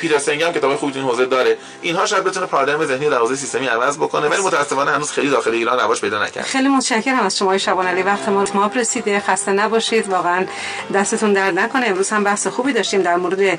پیتر 0.00 0.18
سنگ 0.18 0.42
هم 0.42 0.52
کتاب 0.52 0.76
خوبی 0.76 0.92
این 0.94 1.04
حوزه 1.04 1.26
داره. 1.26 1.56
اینها 1.82 2.06
شاید 2.06 2.24
بتونه 2.24 2.46
پارادایم 2.46 2.84
ذهنی 2.84 3.10
در 3.10 3.18
حوزه 3.18 3.36
سیستمی 3.36 3.66
عوض 3.66 3.98
بکنه 3.98 4.28
ولی 4.28 4.42
متاسفانه 4.42 4.90
هنوز 4.90 5.10
خیلی 5.10 5.30
داخل 5.30 5.50
ایران 5.50 5.78
رواج 5.78 6.00
پیدا 6.00 6.24
نکرد. 6.24 6.44
خیلی 6.44 6.68
متشکرم 6.68 7.18
از 7.18 7.38
شما 7.38 7.58
شبان 7.58 7.86
علی 7.86 8.02
وقت 8.02 8.28
ما 8.28 8.44
ما 8.54 8.70
رسیده 8.74 9.20
خسته 9.20 9.52
نباشید. 9.52 10.08
واقعا 10.08 10.46
دستتون 10.94 11.32
درد 11.32 11.58
نکنه. 11.58 11.86
امروز 11.86 12.10
هم 12.10 12.24
بحث 12.24 12.46
خوبی 12.46 12.72
داشتیم 12.72 13.02
در 13.02 13.16
مورد 13.16 13.58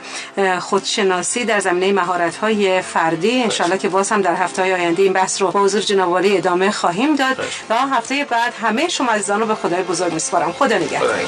خودشناسی 0.60 1.46
در 1.46 1.60
زمینه 1.60 1.94
مهارت 1.94 2.36
های 2.36 2.82
فردی 2.82 3.44
ان 3.44 3.78
که 3.78 3.90
باز 3.90 4.12
هم 4.12 4.22
در 4.22 4.36
هفته 4.36 4.62
های 4.62 4.74
آینده 4.74 5.04
این 5.04 5.14
بحث 5.14 5.42
رو 5.42 5.52
با 5.52 5.62
حضور 5.62 5.82
جناب 5.82 6.14
ادامه 6.14 6.72
خواهیم 6.72 7.16
داد. 7.16 7.38
و 7.70 7.76
هفته 7.76 8.26
بعد 8.30 8.54
همه 8.62 8.88
شما 8.88 9.12
عزیزان 9.12 9.40
رو 9.40 9.46
به 9.46 9.56
خدای 9.56 9.84
بزرگ 9.84 10.14
میسپارم. 10.14 10.52
خدا 10.52 10.78
نگهدار. 10.78 11.20